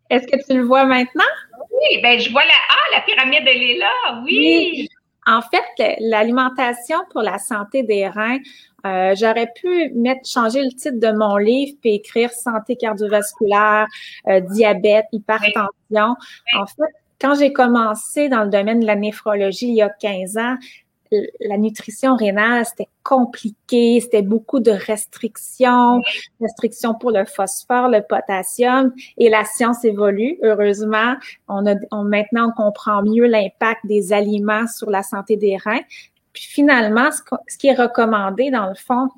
Est-ce 0.09 0.27
que 0.27 0.45
tu 0.45 0.57
le 0.57 0.63
vois 0.63 0.83
maintenant? 0.83 1.23
Oui, 1.71 2.01
ben 2.01 2.19
je 2.19 2.29
vois 2.31 2.43
la. 2.43 2.51
Ah, 2.69 2.95
la 2.97 3.01
pyramide, 3.01 3.43
elle 3.47 3.63
est 3.63 3.77
là, 3.77 4.21
oui. 4.25 4.89
En 5.27 5.41
fait, 5.41 5.97
l'alimentation 5.99 6.97
pour 7.11 7.21
la 7.21 7.37
santé 7.37 7.83
des 7.83 8.07
reins, 8.07 8.39
euh, 8.85 9.13
j'aurais 9.15 9.51
pu 9.55 9.91
mettre 9.93 10.27
changer 10.27 10.63
le 10.63 10.71
titre 10.71 10.99
de 10.99 11.11
mon 11.11 11.37
livre 11.37 11.77
puis 11.79 11.95
écrire 11.95 12.31
santé 12.31 12.75
cardiovasculaire, 12.75 13.85
euh, 14.27 14.39
diabète, 14.39 15.05
hypertension. 15.11 16.15
En 16.55 16.65
fait, 16.65 16.91
quand 17.19 17.35
j'ai 17.35 17.53
commencé 17.53 18.29
dans 18.29 18.43
le 18.43 18.49
domaine 18.49 18.79
de 18.79 18.87
la 18.87 18.95
néphrologie 18.95 19.67
il 19.67 19.75
y 19.75 19.81
a 19.83 19.89
15 19.89 20.37
ans, 20.37 20.55
la 21.39 21.57
nutrition 21.57 22.15
rénale, 22.15 22.65
c'était 22.65 22.89
compliqué, 23.03 23.99
c'était 23.99 24.21
beaucoup 24.21 24.59
de 24.59 24.71
restrictions, 24.71 26.01
restrictions 26.39 26.93
pour 26.93 27.11
le 27.11 27.25
phosphore, 27.25 27.89
le 27.89 28.01
potassium, 28.01 28.93
et 29.17 29.29
la 29.29 29.43
science 29.45 29.83
évolue. 29.83 30.37
Heureusement, 30.43 31.15
on 31.47 31.65
a 31.65 31.75
on, 31.91 32.03
maintenant 32.03 32.49
on 32.49 32.63
comprend 32.63 33.03
mieux 33.03 33.25
l'impact 33.25 33.85
des 33.85 34.13
aliments 34.13 34.67
sur 34.67 34.89
la 34.89 35.03
santé 35.03 35.37
des 35.37 35.57
reins. 35.57 35.81
Puis 36.33 36.43
finalement, 36.43 37.09
ce 37.11 37.57
qui 37.57 37.67
est 37.67 37.75
recommandé 37.75 38.51
dans 38.51 38.67
le 38.67 38.75
fond, 38.75 39.09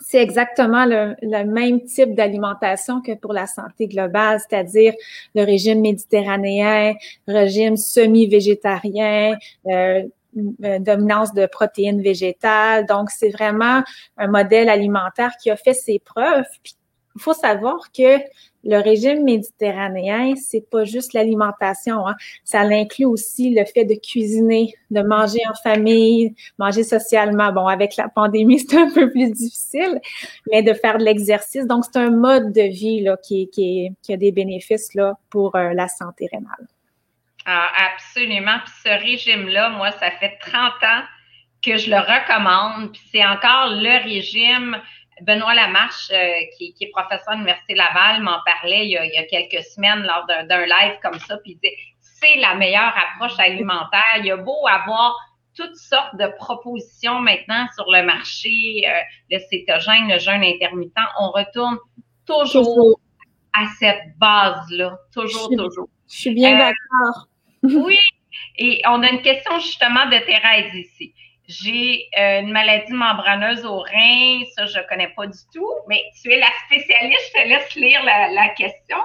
c'est 0.00 0.22
exactement 0.22 0.86
le, 0.86 1.14
même 1.44 1.84
type 1.84 2.14
d'alimentation 2.14 3.00
que 3.00 3.12
pour 3.14 3.32
la 3.32 3.46
santé 3.46 3.86
globale, 3.86 4.40
c'est-à-dire 4.40 4.94
le 5.34 5.44
régime 5.44 5.82
méditerranéen, 5.82 6.94
régime 7.28 7.76
semi-végétarien, 7.76 9.36
euh, 9.66 10.02
dominance 10.34 11.34
de 11.34 11.46
protéines 11.46 12.02
végétales. 12.02 12.86
Donc, 12.86 13.10
c'est 13.10 13.30
vraiment 13.30 13.82
un 14.16 14.28
modèle 14.28 14.68
alimentaire 14.68 15.32
qui 15.42 15.50
a 15.50 15.56
fait 15.56 15.74
ses 15.74 15.98
preuves. 15.98 16.46
il 17.16 17.20
faut 17.20 17.34
savoir 17.34 17.90
que 17.92 18.18
le 18.62 18.76
régime 18.76 19.24
méditerranéen, 19.24 20.34
c'est 20.36 20.68
pas 20.68 20.84
juste 20.84 21.14
l'alimentation, 21.14 22.06
hein. 22.06 22.14
ça 22.44 22.60
inclut 22.60 23.06
aussi 23.06 23.54
le 23.54 23.64
fait 23.64 23.84
de 23.84 23.94
cuisiner, 23.94 24.74
de 24.90 25.00
manger 25.00 25.40
en 25.48 25.54
famille, 25.62 26.34
manger 26.58 26.84
socialement. 26.84 27.52
Bon, 27.52 27.66
avec 27.66 27.96
la 27.96 28.08
pandémie, 28.08 28.58
c'est 28.68 28.76
un 28.76 28.90
peu 28.90 29.10
plus 29.10 29.30
difficile, 29.30 30.00
mais 30.50 30.62
de 30.62 30.74
faire 30.74 30.98
de 30.98 31.04
l'exercice. 31.04 31.66
Donc, 31.66 31.84
c'est 31.84 31.98
un 31.98 32.10
mode 32.10 32.52
de 32.52 32.62
vie 32.62 33.06
qui, 33.22 33.48
qui 33.50 34.12
a 34.12 34.16
des 34.16 34.32
bénéfices 34.32 34.94
là, 34.94 35.18
pour 35.30 35.56
euh, 35.56 35.72
la 35.72 35.88
santé 35.88 36.28
rénale. 36.30 36.68
Ah, 37.52 37.68
absolument. 37.92 38.58
Puis 38.64 38.72
ce 38.84 38.88
régime-là, 38.88 39.70
moi, 39.70 39.90
ça 39.90 40.12
fait 40.12 40.38
30 40.40 40.72
ans 40.84 41.02
que 41.64 41.76
je 41.76 41.90
le 41.90 41.98
recommande. 41.98 42.92
Puis 42.92 43.02
c'est 43.10 43.26
encore 43.26 43.70
le 43.70 44.04
régime 44.04 44.80
Benoît 45.22 45.54
Lamarche, 45.54 46.10
euh, 46.12 46.32
qui, 46.56 46.74
est 46.80 46.90
professeur 46.90 47.30
à 47.30 47.34
l'Université 47.34 47.74
Laval, 47.74 48.22
m'en 48.22 48.38
parlait 48.46 48.86
il 48.86 48.90
y, 48.90 48.96
a, 48.96 49.24
quelques 49.24 49.64
semaines 49.64 50.02
lors 50.02 50.26
d'un 50.26 50.64
live 50.64 50.98
comme 51.02 51.18
ça, 51.18 51.38
puis 51.38 51.52
il 51.52 51.54
disait 51.56 51.76
c'est 52.00 52.36
la 52.36 52.54
meilleure 52.54 52.94
approche 52.96 53.38
alimentaire. 53.38 54.04
Il 54.18 54.26
y 54.26 54.30
a 54.30 54.36
beau 54.36 54.66
avoir 54.68 55.16
toutes 55.56 55.76
sortes 55.76 56.16
de 56.16 56.26
propositions 56.38 57.18
maintenant 57.18 57.66
sur 57.74 57.90
le 57.90 58.04
marché, 58.04 58.50
euh, 58.86 58.92
le 59.30 59.38
cétogène, 59.50 60.08
le 60.08 60.18
jeûne 60.18 60.44
intermittent, 60.44 60.94
on 61.18 61.30
retourne 61.32 61.78
toujours 62.26 63.00
à 63.58 63.66
cette 63.78 64.16
base-là, 64.18 64.96
toujours, 65.12 65.48
toujours. 65.48 65.88
Je 66.08 66.16
suis 66.16 66.34
bien 66.34 66.54
euh, 66.54 66.58
d'accord. 66.58 67.26
Oui, 67.62 67.98
et 68.56 68.80
on 68.86 69.02
a 69.02 69.10
une 69.10 69.22
question 69.22 69.58
justement 69.58 70.06
de 70.06 70.18
Thérèse 70.24 70.74
ici. 70.74 71.14
J'ai 71.46 72.06
euh, 72.16 72.42
une 72.42 72.52
maladie 72.52 72.92
membraneuse 72.92 73.64
au 73.64 73.80
rein, 73.80 74.42
ça 74.54 74.66
je 74.66 74.78
connais 74.88 75.12
pas 75.16 75.26
du 75.26 75.38
tout, 75.52 75.72
mais 75.88 76.00
tu 76.22 76.30
es 76.30 76.38
la 76.38 76.46
spécialiste, 76.66 77.20
je 77.34 77.42
te 77.42 77.48
laisse 77.48 77.74
lire 77.74 78.04
la, 78.04 78.48
question. 78.50 78.98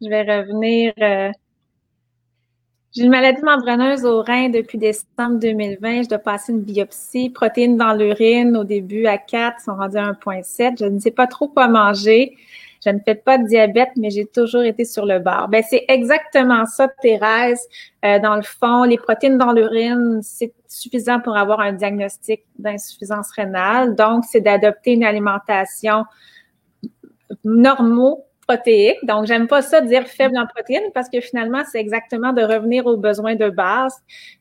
Je 0.00 0.08
vais 0.08 0.22
revenir. 0.22 0.94
Euh, 1.02 1.30
j'ai 2.94 3.04
une 3.04 3.10
maladie 3.10 3.42
membraneuse 3.42 4.04
au 4.04 4.22
rein 4.22 4.48
depuis 4.48 4.76
décembre 4.76 5.38
2020. 5.38 6.04
Je 6.04 6.08
dois 6.08 6.18
passer 6.18 6.52
une 6.52 6.60
biopsie. 6.60 7.30
Protéines 7.30 7.78
dans 7.78 7.94
l'urine 7.94 8.54
au 8.54 8.64
début 8.64 9.06
à 9.06 9.16
4 9.16 9.60
sont 9.60 9.74
rendues 9.74 9.96
à 9.96 10.12
1,7. 10.12 10.78
Je 10.78 10.84
ne 10.84 10.98
sais 10.98 11.10
pas 11.10 11.26
trop 11.26 11.48
quoi 11.48 11.68
manger. 11.68 12.36
Je 12.84 12.90
ne 12.90 12.98
fais 13.04 13.14
pas 13.14 13.38
de 13.38 13.46
diabète, 13.46 13.90
mais 13.96 14.10
j'ai 14.10 14.26
toujours 14.26 14.62
été 14.62 14.84
sur 14.84 15.06
le 15.06 15.20
bord. 15.20 15.48
Ben, 15.48 15.62
c'est 15.68 15.84
exactement 15.88 16.66
ça, 16.66 16.88
Thérèse. 17.00 17.60
Euh, 18.04 18.18
dans 18.18 18.34
le 18.34 18.42
fond, 18.42 18.82
les 18.82 18.98
protéines 18.98 19.38
dans 19.38 19.52
l'urine, 19.52 20.20
c'est 20.22 20.52
suffisant 20.66 21.20
pour 21.20 21.36
avoir 21.36 21.60
un 21.60 21.72
diagnostic 21.72 22.42
d'insuffisance 22.58 23.30
rénale. 23.32 23.94
Donc, 23.94 24.24
c'est 24.24 24.40
d'adopter 24.40 24.94
une 24.94 25.04
alimentation 25.04 26.04
normaux 27.44 28.24
protéique. 28.46 28.98
Donc, 29.04 29.26
j'aime 29.26 29.46
pas 29.46 29.62
ça 29.62 29.80
dire 29.80 30.06
faible 30.06 30.36
en 30.36 30.46
protéines 30.46 30.90
parce 30.92 31.08
que 31.08 31.20
finalement, 31.20 31.62
c'est 31.70 31.78
exactement 31.78 32.32
de 32.32 32.42
revenir 32.42 32.86
aux 32.86 32.96
besoins 32.96 33.36
de 33.36 33.48
base. 33.48 33.94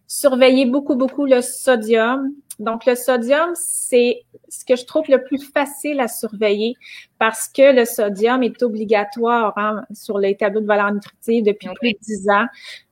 Surveiller 0.07 0.65
beaucoup, 0.65 0.95
beaucoup 0.95 1.25
le 1.25 1.41
sodium. 1.41 2.33
Donc, 2.61 2.85
le 2.85 2.95
sodium, 2.95 3.51
c'est 3.55 4.23
ce 4.49 4.63
que 4.63 4.75
je 4.75 4.85
trouve 4.85 5.05
le 5.09 5.23
plus 5.23 5.43
facile 5.51 5.99
à 5.99 6.07
surveiller 6.07 6.75
parce 7.19 7.47
que 7.47 7.75
le 7.75 7.85
sodium 7.85 8.43
est 8.43 8.61
obligatoire 8.63 9.53
hein, 9.57 9.83
sur 9.93 10.19
les 10.19 10.35
tableaux 10.35 10.61
de 10.61 10.67
valeur 10.67 10.93
nutritive 10.93 11.43
depuis 11.43 11.69
plus 11.75 11.93
de 11.93 11.97
10 12.01 12.29
ans. 12.29 12.45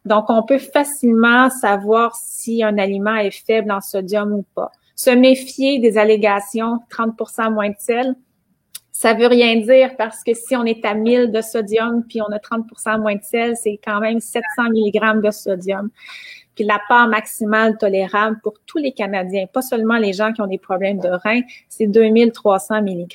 Donc, 0.05 0.25
on 0.29 0.43
peut 0.43 0.57
facilement 0.57 1.49
savoir 1.49 2.15
si 2.15 2.63
un 2.63 2.77
aliment 2.77 3.15
est 3.15 3.31
faible 3.45 3.71
en 3.71 3.81
sodium 3.81 4.33
ou 4.33 4.45
pas. 4.55 4.71
Se 4.95 5.11
méfier 5.11 5.79
des 5.79 5.97
allégations 5.97 6.79
30% 6.89 7.53
moins 7.53 7.69
de 7.69 7.75
sel 7.77 8.15
ça 8.99 9.13
veut 9.13 9.27
rien 9.27 9.55
dire 9.55 9.95
parce 9.95 10.25
que 10.25 10.33
si 10.33 10.57
on 10.57 10.65
est 10.65 10.83
à 10.83 10.93
1000 10.93 11.31
de 11.31 11.39
sodium 11.39 12.03
puis 12.03 12.21
on 12.21 12.29
a 12.33 12.37
30% 12.37 12.99
moins 12.99 13.15
de 13.15 13.23
sel, 13.23 13.55
c'est 13.55 13.79
quand 13.81 14.01
même 14.01 14.19
700 14.19 14.63
mg 14.73 15.21
de 15.23 15.31
sodium. 15.31 15.89
Puis 16.59 16.67
la 16.67 16.81
part 16.89 17.07
maximale 17.07 17.77
tolérable 17.77 18.37
pour 18.43 18.55
tous 18.65 18.79
les 18.79 18.91
Canadiens, 18.91 19.45
pas 19.45 19.61
seulement 19.61 19.95
les 19.95 20.11
gens 20.11 20.33
qui 20.33 20.41
ont 20.41 20.47
des 20.47 20.57
problèmes 20.57 20.99
de 20.99 21.07
rein, 21.07 21.39
c'est 21.69 21.87
2300 21.87 22.81
mg. 22.81 23.07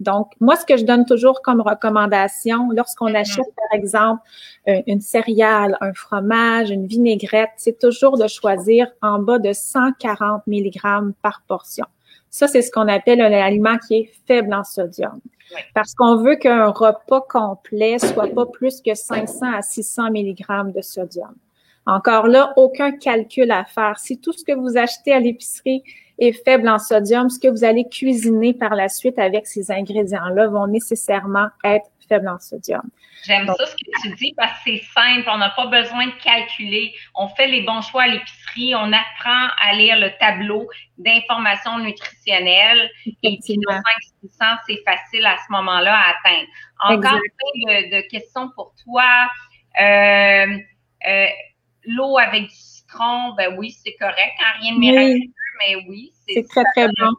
Donc, 0.00 0.32
moi, 0.40 0.56
ce 0.56 0.66
que 0.66 0.76
je 0.76 0.84
donne 0.84 1.06
toujours 1.06 1.40
comme 1.40 1.60
recommandation, 1.60 2.68
lorsqu'on 2.72 3.10
mm-hmm. 3.10 3.20
achète, 3.20 3.46
par 3.54 3.78
exemple, 3.78 4.22
une 4.88 5.00
céréale, 5.00 5.78
un 5.80 5.92
fromage, 5.92 6.70
une 6.70 6.88
vinaigrette, 6.88 7.50
c'est 7.58 7.78
toujours 7.78 8.18
de 8.18 8.26
choisir 8.26 8.88
en 9.02 9.20
bas 9.20 9.38
de 9.38 9.52
140 9.52 10.48
mg 10.48 11.12
par 11.22 11.44
portion. 11.46 11.86
Ça, 12.28 12.48
c'est 12.48 12.62
ce 12.62 12.72
qu'on 12.72 12.88
appelle 12.88 13.20
un 13.20 13.30
aliment 13.30 13.78
qui 13.86 13.94
est 13.94 14.12
faible 14.26 14.52
en 14.52 14.64
sodium. 14.64 15.20
Parce 15.74 15.94
qu'on 15.94 16.16
veut 16.16 16.34
qu'un 16.34 16.70
repas 16.70 17.20
complet 17.28 18.00
soit 18.00 18.34
pas 18.34 18.46
plus 18.46 18.80
que 18.80 18.96
500 18.96 19.46
à 19.52 19.62
600 19.62 20.10
mg 20.10 20.72
de 20.74 20.82
sodium. 20.82 21.36
Encore 21.90 22.28
là, 22.28 22.52
aucun 22.54 22.92
calcul 22.92 23.50
à 23.50 23.64
faire. 23.64 23.98
Si 23.98 24.20
tout 24.20 24.32
ce 24.32 24.44
que 24.44 24.52
vous 24.52 24.76
achetez 24.76 25.12
à 25.12 25.18
l'épicerie 25.18 25.82
est 26.20 26.32
faible 26.44 26.68
en 26.68 26.78
sodium, 26.78 27.28
ce 27.28 27.40
que 27.40 27.48
vous 27.48 27.64
allez 27.64 27.84
cuisiner 27.88 28.54
par 28.54 28.76
la 28.76 28.88
suite 28.88 29.18
avec 29.18 29.48
ces 29.48 29.72
ingrédients-là 29.72 30.46
vont 30.46 30.68
nécessairement 30.68 31.48
être 31.64 31.86
faibles 32.08 32.28
en 32.28 32.38
sodium. 32.38 32.82
J'aime 33.26 33.48
ça 33.48 33.66
ce 33.66 33.74
que 33.74 34.02
tu 34.02 34.14
dis 34.14 34.32
parce 34.36 34.52
que 34.52 34.70
c'est 34.70 34.82
simple, 34.94 35.28
on 35.32 35.38
n'a 35.38 35.50
pas 35.50 35.66
besoin 35.66 36.06
de 36.06 36.12
calculer. 36.22 36.94
On 37.16 37.26
fait 37.26 37.48
les 37.48 37.62
bons 37.62 37.82
choix 37.82 38.02
à 38.02 38.06
l'épicerie, 38.06 38.72
on 38.76 38.92
apprend 38.92 39.48
à 39.58 39.74
lire 39.74 39.98
le 39.98 40.16
tableau 40.20 40.68
d'informations 40.96 41.80
nutritionnelles 41.80 42.88
et 43.24 43.36
puis 43.44 43.58
nos 43.58 43.72
5 44.38 44.58
c'est 44.64 44.80
facile 44.84 45.26
à 45.26 45.36
ce 45.38 45.50
moment-là 45.50 45.92
à 45.92 46.10
atteindre. 46.10 46.48
Encore 46.82 47.18
plein 47.64 47.82
de, 47.82 48.08
questions 48.08 48.48
pour 48.54 48.72
toi. 48.84 49.04
Euh, 49.80 50.46
euh, 51.08 51.26
l'eau 51.84 52.18
avec 52.18 52.48
du 52.48 52.54
citron, 52.54 53.34
ben 53.36 53.56
oui, 53.58 53.70
c'est 53.84 53.94
correct. 53.94 54.34
Hein, 54.38 54.60
rien 54.60 54.74
de 54.74 54.78
miraculeux, 54.78 55.32
mais 55.58 55.76
oui. 55.88 56.12
C'est 56.28 56.46
très, 56.48 56.64
très 56.74 56.88
bon. 56.88 57.12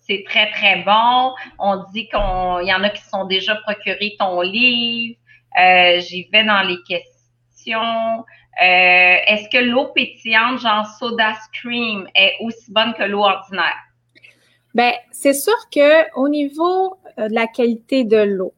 C'est 0.00 0.24
très, 0.28 0.50
très 0.50 0.82
bon. 0.82 1.32
On 1.58 1.84
dit 1.92 2.08
qu'il 2.08 2.68
y 2.68 2.74
en 2.74 2.82
a 2.82 2.90
qui 2.90 3.02
sont 3.02 3.24
déjà 3.26 3.54
procurés 3.56 4.16
ton 4.18 4.40
livre. 4.40 5.16
Euh, 5.60 6.00
j'y 6.00 6.28
vais 6.32 6.44
dans 6.44 6.62
les 6.62 6.78
questions. 6.88 8.24
Euh, 8.60 9.16
est-ce 9.26 9.48
que 9.48 9.62
l'eau 9.62 9.92
pétillante, 9.94 10.60
genre 10.60 10.86
soda 10.98 11.34
stream, 11.34 12.08
est 12.14 12.34
aussi 12.40 12.70
bonne 12.72 12.94
que 12.94 13.04
l'eau 13.04 13.22
ordinaire? 13.22 13.78
Ben, 14.74 14.92
c'est 15.10 15.34
sûr 15.34 15.56
que 15.70 16.14
au 16.18 16.28
niveau 16.28 16.96
euh, 17.18 17.28
de 17.28 17.34
la 17.34 17.46
qualité 17.46 18.04
de 18.04 18.16
l'eau, 18.16 18.54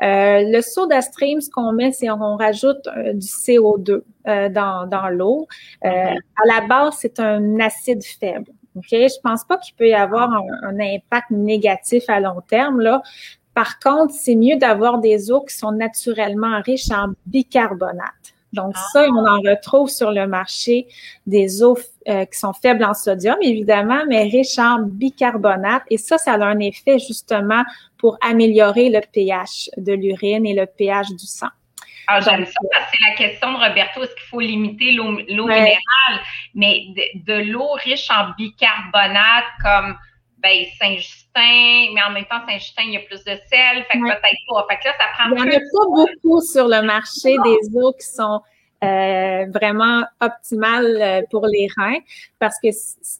le 0.00 0.60
soda 0.60 1.00
stream, 1.00 1.40
ce 1.40 1.50
qu'on 1.50 1.72
met, 1.72 1.92
c'est 1.92 2.06
qu'on 2.08 2.36
rajoute 2.36 2.88
du 3.14 3.26
CO2 3.26 4.02
dans, 4.24 4.86
dans 4.86 5.08
l'eau. 5.08 5.46
À 5.82 6.14
la 6.46 6.60
base, 6.68 6.96
c'est 6.98 7.20
un 7.20 7.60
acide 7.60 8.02
faible. 8.04 8.50
Ok, 8.76 8.88
je 8.90 9.20
pense 9.22 9.42
pas 9.44 9.56
qu'il 9.56 9.74
peut 9.74 9.88
y 9.88 9.94
avoir 9.94 10.30
un, 10.30 10.44
un, 10.64 10.78
impact 10.78 11.30
négatif 11.30 12.04
à 12.08 12.20
long 12.20 12.42
terme 12.46 12.82
là, 12.82 13.00
par 13.56 13.78
contre, 13.78 14.12
c'est 14.12 14.34
mieux 14.34 14.58
d'avoir 14.58 14.98
des 14.98 15.30
eaux 15.32 15.40
qui 15.40 15.56
sont 15.56 15.72
naturellement 15.72 16.60
riches 16.60 16.90
en 16.90 17.14
bicarbonate. 17.24 18.35
Donc 18.56 18.72
ah. 18.74 18.86
ça, 18.92 19.06
on 19.08 19.26
en 19.26 19.40
retrouve 19.40 19.88
sur 19.88 20.10
le 20.10 20.26
marché 20.26 20.86
des 21.26 21.62
eaux 21.62 21.78
euh, 22.08 22.24
qui 22.24 22.38
sont 22.38 22.52
faibles 22.52 22.84
en 22.84 22.94
sodium, 22.94 23.36
évidemment, 23.42 24.02
mais 24.08 24.24
riches 24.24 24.58
en 24.58 24.80
bicarbonate. 24.80 25.82
Et 25.90 25.98
ça, 25.98 26.18
ça 26.18 26.32
a 26.32 26.44
un 26.44 26.58
effet 26.58 26.98
justement 26.98 27.62
pour 27.98 28.18
améliorer 28.20 28.88
le 28.88 29.00
pH 29.12 29.70
de 29.76 29.92
l'urine 29.92 30.44
et 30.46 30.54
le 30.54 30.66
pH 30.66 31.10
du 31.10 31.26
sang. 31.26 31.48
Ah, 32.08 32.20
j'aime 32.20 32.44
ça 32.46 32.52
c'est 32.92 33.10
la 33.10 33.16
question 33.16 33.52
de 33.52 33.58
Roberto. 33.58 34.02
Est-ce 34.02 34.14
qu'il 34.14 34.28
faut 34.30 34.40
limiter 34.40 34.92
l'eau 34.92 35.10
minérale? 35.10 36.20
Mais 36.54 36.84
de 37.14 37.50
l'eau 37.50 37.72
riche 37.84 38.08
en 38.10 38.30
bicarbonate 38.38 39.44
comme 39.60 39.96
ben, 40.38 40.64
Saint-Justin, 40.80 41.92
mais 41.94 42.02
en 42.06 42.12
même 42.12 42.24
temps, 42.26 42.40
Saint-Justin, 42.46 42.82
il 42.86 42.92
y 42.92 42.96
a 42.96 43.00
plus 43.00 43.24
de 43.24 43.32
sel, 43.50 43.84
fait 43.90 43.98
que 43.98 44.04
peut-être 44.04 44.20
pas. 44.48 44.66
Fait 44.70 44.78
que 44.78 44.88
là, 44.88 44.94
ça 44.98 45.04
prend 45.14 45.30
Il 45.30 45.34
n'y 45.34 45.40
en 45.40 45.56
a 45.56 45.60
pas 45.60 45.86
beaucoup 45.88 46.40
sur 46.40 46.68
le 46.68 46.82
marché 46.82 47.36
des 47.44 47.78
eaux 47.78 47.92
qui 47.92 48.06
sont 48.06 48.40
euh, 48.84 49.46
vraiment 49.54 50.04
optimale 50.20 50.98
euh, 51.00 51.22
pour 51.30 51.46
les 51.46 51.66
reins 51.76 51.98
parce 52.38 52.56
que 52.62 52.68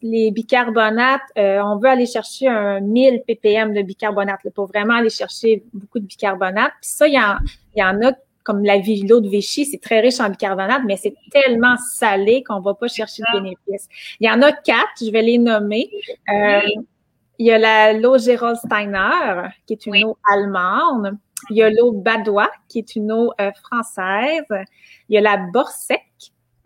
les 0.03 0.29
bicarbonates, 0.29 1.21
euh, 1.37 1.59
on 1.63 1.77
veut 1.77 1.89
aller 1.89 2.05
chercher 2.05 2.47
un 2.47 2.79
1000 2.79 3.23
ppm 3.27 3.73
de 3.73 3.81
bicarbonate 3.81 4.41
pour 4.53 4.67
vraiment 4.67 4.93
aller 4.93 5.09
chercher 5.09 5.63
beaucoup 5.73 5.99
de 5.99 6.05
bicarbonate. 6.05 6.73
Puis 6.81 6.91
ça, 6.91 7.07
il 7.07 7.15
y 7.15 7.19
en, 7.19 7.37
il 7.75 7.81
y 7.81 7.83
en 7.83 8.01
a 8.03 8.13
comme 8.47 8.63
la 8.63 8.77
l'eau 8.77 9.19
de 9.19 9.27
Vichy, 9.27 9.65
c'est 9.65 9.81
très 9.81 9.99
riche 9.99 10.21
en 10.21 10.29
bicarbonate, 10.29 10.83
mais 10.85 10.95
c'est 10.95 11.13
tellement 11.31 11.75
salé 11.75 12.43
qu'on 12.43 12.61
va 12.61 12.75
pas 12.75 12.87
chercher 12.87 13.21
de 13.23 13.39
bénéfice. 13.39 13.89
Il 14.21 14.27
y 14.27 14.31
en 14.31 14.41
a 14.41 14.53
quatre, 14.53 15.01
je 15.01 15.11
vais 15.11 15.21
les 15.21 15.37
nommer. 15.37 15.89
Euh, 16.29 16.61
il 17.39 17.47
y 17.47 17.51
a 17.51 17.57
la 17.57 17.93
l'eau 17.93 18.17
Gerolsteiner, 18.17 19.49
qui 19.65 19.73
est 19.73 19.85
une 19.85 20.05
eau 20.05 20.17
allemande. 20.29 21.17
Il 21.49 21.57
y 21.57 21.63
a 21.63 21.69
l'eau 21.69 21.91
Badois, 21.91 22.49
qui 22.67 22.79
est 22.79 22.95
une 22.95 23.11
eau 23.11 23.31
euh, 23.39 23.51
française. 23.63 24.45
Il 25.09 25.15
y 25.15 25.17
a 25.17 25.21
la 25.21 25.37
Borsec, 25.37 26.01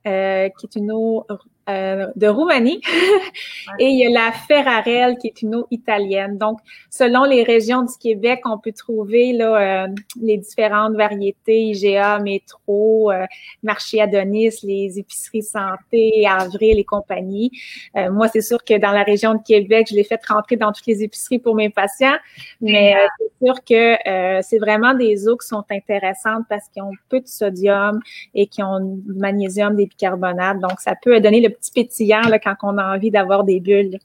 euh, 0.08 0.50
qui 0.58 0.66
est 0.66 0.76
une 0.76 0.92
eau 0.92 1.26
euh, 1.70 2.08
de 2.16 2.28
Roumanie. 2.28 2.82
et 3.80 3.86
il 3.86 4.00
y 4.00 4.06
a 4.08 4.10
la 4.10 4.32
Ferrarelle, 4.32 5.16
qui 5.20 5.28
est 5.28 5.44
une 5.44 5.56
eau 5.56 5.68
italienne. 5.70 6.40
Donc, 6.40 6.58
selon 6.90 7.24
les 7.24 7.44
régions 7.44 7.84
du 7.84 7.94
Québec, 8.00 8.42
on 8.46 8.58
peut 8.58 8.72
trouver 8.72 9.32
là, 9.32 9.86
euh, 9.86 9.88
les 10.20 10.38
différentes 10.38 10.96
variétés 10.96 11.62
IGA, 11.66 12.18
Métro, 12.20 13.12
euh, 13.12 13.26
Marché 13.62 14.02
Adonis, 14.02 14.56
les 14.64 14.98
épiceries 14.98 15.44
santé, 15.44 16.26
Avril 16.28 16.80
et 16.80 16.84
compagnie. 16.84 17.52
moi, 17.96 18.28
c'est 18.28 18.42
sûr 18.42 18.64
que 18.64 18.78
dans 18.80 18.92
la 18.92 19.04
région 19.04 19.36
de 19.36 19.44
Québec, 19.46 19.88
je 19.92 19.96
l'ai 19.96 20.04
fait 20.04 20.20
rentrer 20.28 20.56
dans 20.56 20.72
toutes 20.72 20.88
les 20.88 21.04
épiceries 21.04 21.40
pour 21.40 21.54
mes 21.56 21.70
patients, 21.70 22.18
mais 22.60 22.96
c'est 23.20 23.46
sûr 23.46 23.64
que 23.64 24.42
c'est 24.42 24.58
vraiment 24.58 24.94
des 24.94 25.28
eaux 25.28 25.38
qui 25.38 25.48
sont 25.48 25.64
intéressantes 25.70 26.46
parce 26.50 26.68
qu'ils 26.70 26.82
ont 26.84 26.92
peu 27.10 27.20
de 27.20 27.28
sodium 27.28 28.00
et 28.34 28.48
qui 28.48 28.64
ont 28.64 28.80
du 28.80 29.14
magnésium, 29.14 29.76
des 29.76 29.86
bicarbonates. 29.86 30.60
Donc, 30.60 30.80
ça 30.80 30.96
peut 31.00 31.20
donner 31.20 31.42
le 31.42 31.51
petit 31.52 31.72
pétillant 31.72 32.22
là, 32.22 32.40
quand 32.40 32.56
on 32.64 32.78
a 32.78 32.96
envie 32.96 33.12
d'avoir 33.12 33.44
des 33.44 33.60
bulles. 33.60 33.98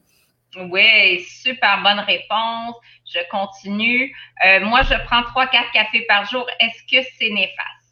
Oui, 0.71 1.21
super 1.21 1.83
bonne 1.83 2.01
réponse. 2.01 2.77
Je 3.13 3.21
continue. 3.31 4.15
Euh, 4.45 4.61
moi, 4.61 4.83
je 4.83 4.95
prends 5.05 5.23
3-4 5.23 5.73
cafés 5.73 6.05
par 6.09 6.25
jour. 6.27 6.47
Est-ce 6.61 6.83
que 6.85 7.07
c'est 7.19 7.31
néfaste? 7.31 7.86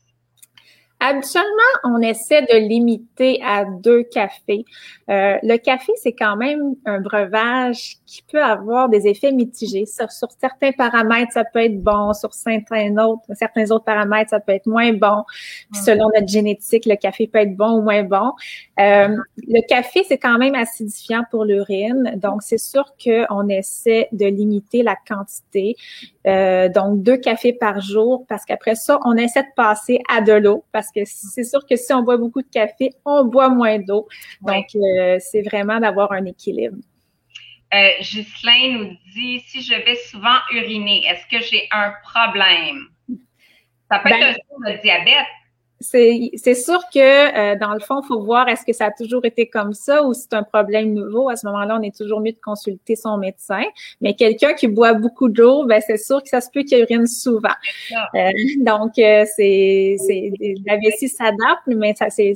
Habituellement, 1.00 1.46
on 1.84 2.00
essaie 2.00 2.42
de 2.42 2.56
limiter 2.56 3.40
à 3.44 3.64
deux 3.64 4.04
cafés. 4.04 4.64
Euh, 5.10 5.36
le 5.42 5.56
café, 5.58 5.92
c'est 5.96 6.14
quand 6.14 6.36
même 6.36 6.76
un 6.86 7.00
breuvage 7.00 7.96
qui 8.06 8.22
peut 8.22 8.42
avoir 8.42 8.88
des 8.88 9.06
effets 9.06 9.32
mitigés. 9.32 9.84
Sur, 9.86 10.08
certains 10.40 10.72
paramètres, 10.72 11.32
ça 11.32 11.44
peut 11.44 11.58
être 11.58 11.82
bon. 11.82 12.14
Sur 12.14 12.32
certains 12.32 12.96
autres, 12.96 13.22
certains 13.34 13.70
autres 13.70 13.84
paramètres, 13.84 14.30
ça 14.30 14.40
peut 14.40 14.52
être 14.52 14.66
moins 14.66 14.92
bon. 14.92 15.24
Puis 15.72 15.82
selon 15.82 16.08
notre 16.14 16.28
génétique, 16.28 16.86
le 16.86 16.96
café 16.96 17.26
peut 17.26 17.40
être 17.40 17.56
bon 17.56 17.80
ou 17.80 17.82
moins 17.82 18.04
bon. 18.04 18.32
Euh, 18.80 19.14
le 19.36 19.66
café, 19.66 20.04
c'est 20.08 20.18
quand 20.18 20.38
même 20.38 20.54
acidifiant 20.54 21.24
pour 21.30 21.44
l'urine. 21.44 22.14
Donc, 22.16 22.42
c'est 22.42 22.58
sûr 22.58 22.94
qu'on 23.02 23.48
essaie 23.48 24.08
de 24.12 24.26
limiter 24.26 24.82
la 24.82 24.96
quantité. 25.06 25.76
Euh, 26.26 26.68
donc, 26.70 27.02
deux 27.02 27.18
cafés 27.18 27.52
par 27.52 27.80
jour 27.80 28.24
parce 28.28 28.44
qu'après 28.44 28.74
ça, 28.74 28.98
on 29.04 29.14
essaie 29.16 29.42
de 29.42 29.54
passer 29.54 30.00
à 30.08 30.22
de 30.22 30.32
l'eau 30.32 30.64
parce 30.72 30.90
que 30.90 31.00
c'est 31.04 31.44
sûr 31.44 31.66
que 31.66 31.76
si 31.76 31.92
on 31.92 32.02
boit 32.02 32.16
beaucoup 32.16 32.40
de 32.40 32.48
café, 32.48 32.90
on 33.04 33.24
boit 33.24 33.50
moins 33.50 33.78
d'eau. 33.78 34.08
Donc, 34.40 34.66
euh, 34.74 35.18
c'est 35.20 35.42
vraiment 35.42 35.78
d'avoir 35.80 36.12
un 36.12 36.24
équilibre. 36.24 36.78
Euh, 37.74 37.88
nous 38.70 38.96
dit 39.12 39.40
si 39.40 39.60
je 39.62 39.74
vais 39.74 39.96
souvent 39.96 40.36
uriner, 40.52 41.04
est-ce 41.06 41.26
que 41.26 41.44
j'ai 41.44 41.68
un 41.72 41.92
problème? 42.02 42.86
Ça 43.90 43.98
peut 43.98 44.10
être 44.10 44.20
ben 44.20 44.66
un 44.66 44.72
de 44.72 44.82
diabète 44.82 45.26
c'est 45.80 46.54
sûr 46.54 46.80
que 46.92 46.98
euh, 46.98 47.56
dans 47.58 47.74
le 47.74 47.80
fond, 47.80 48.00
il 48.02 48.06
faut 48.06 48.22
voir 48.22 48.48
est-ce 48.48 48.64
que 48.64 48.72
ça 48.72 48.86
a 48.86 48.90
toujours 48.90 49.24
été 49.24 49.48
comme 49.48 49.72
ça 49.72 50.02
ou 50.04 50.14
c'est 50.14 50.32
un 50.32 50.42
problème 50.42 50.94
nouveau. 50.94 51.28
À 51.28 51.36
ce 51.36 51.46
moment-là, 51.46 51.78
on 51.78 51.82
est 51.82 51.94
toujours 51.94 52.20
mieux 52.20 52.32
de 52.32 52.40
consulter 52.42 52.96
son 52.96 53.18
médecin. 53.18 53.62
Mais 54.00 54.14
quelqu'un 54.14 54.54
qui 54.54 54.68
boit 54.68 54.94
beaucoup 54.94 55.28
d'eau, 55.28 55.64
ben 55.66 55.82
c'est 55.86 55.96
sûr 55.96 56.22
que 56.22 56.28
ça 56.28 56.40
se 56.40 56.50
peut 56.50 56.62
qu'il 56.62 56.80
urine 56.80 57.06
souvent. 57.06 57.48
Euh, 58.14 58.30
donc, 58.58 58.98
euh, 58.98 59.24
c'est 59.36 59.96
la 60.66 60.76
vessie 60.76 61.08
s'adapte, 61.08 61.66
mais 61.66 61.94
ça 61.94 62.08
c'est 62.10 62.34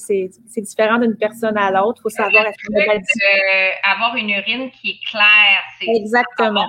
différent 0.57 0.99
d'une 0.99 1.17
personne 1.17 1.57
à 1.57 1.71
l'autre. 1.71 2.01
Il 2.01 2.03
faut 2.03 2.09
savoir 2.11 2.47
est-ce 2.47 2.57
que 2.57 3.93
avoir 3.93 4.17
une 4.17 4.31
urine 4.31 4.71
qui 4.71 4.91
est 4.91 5.11
claire. 5.11 5.95
Exactement 5.95 6.67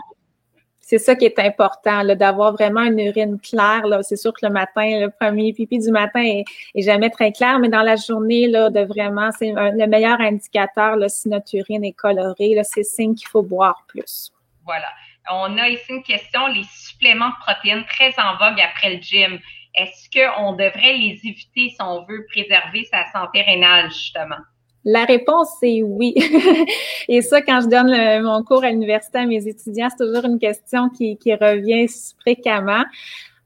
c'est 0.89 0.97
ça 0.97 1.15
qui 1.15 1.25
est 1.25 1.38
important, 1.38 2.04
d'avoir 2.15 2.54
vraiment 2.54 2.82
une 2.82 2.97
urine 2.97 3.39
claire. 3.39 3.84
C'est 4.02 4.15
sûr 4.15 4.34
que 4.34 4.43
le 4.43 4.52
matin, 4.52 5.02
le 5.02 5.12
premier 5.12 5.54
pipi 5.54 5.78
du 5.78 5.91
matin 5.91 6.19
est, 6.19 6.45
jamais 6.82 7.12
très 7.12 7.32
clair, 7.32 7.60
mais 7.60 7.69
dans 7.69 7.84
la 7.84 7.95
journée, 7.95 8.47
là, 8.47 8.71
de 8.71 8.80
vraiment, 8.80 9.30
c'est 9.38 9.54
le 9.56 9.86
meilleur 9.86 10.19
indicateur 10.19 10.97
si 11.08 11.30
notre 11.30 11.56
urine 11.56 11.86
est 11.86 11.93
colorée. 11.93 12.60
C'est 12.63 12.82
signe 12.82 13.13
qu'il 13.13 13.28
faut 13.28 13.43
boire 13.43 13.86
plus. 13.88 14.32
Voilà. 14.65 14.89
On 15.32 15.60
a 15.60 15.69
ici 15.69 15.91
une 15.91 16.02
question, 16.02 16.47
les 16.47 16.63
suppléments 16.63 17.30
de 17.30 17.39
protéines 17.45 17.86
très 17.86 18.12
en 18.17 18.38
vogue 18.38 18.60
après 18.60 18.95
le 18.95 18.99
gym. 18.99 19.39
Est-ce 19.75 20.10
qu'on 20.10 20.54
devrait 20.54 20.93
les 20.93 21.19
éviter 21.23 21.69
si 21.69 21.78
on 21.82 22.04
veut 22.06 22.25
préserver 22.32 22.86
sa 22.86 23.06
santé 23.12 23.43
rénale, 23.43 23.91
justement? 23.91 24.41
La 24.86 25.04
réponse, 25.06 25.50
c'est 25.60 25.84
oui. 25.84 26.15
Et 27.08 27.22
ça, 27.22 27.42
quand 27.42 27.62
je 27.62 27.68
donne 27.68 28.24
mon 28.24 28.44
cours 28.44 28.63
à 28.63 28.70
l'université 28.70 29.20
à 29.20 29.26
mes 29.26 29.48
étudiants, 29.48 29.89
c'est 29.89 30.06
toujours 30.06 30.26
une 30.26 30.39
question 30.39 30.89
qui, 30.89 31.18
qui 31.18 31.34
revient 31.34 31.86
fréquemment. 32.22 32.84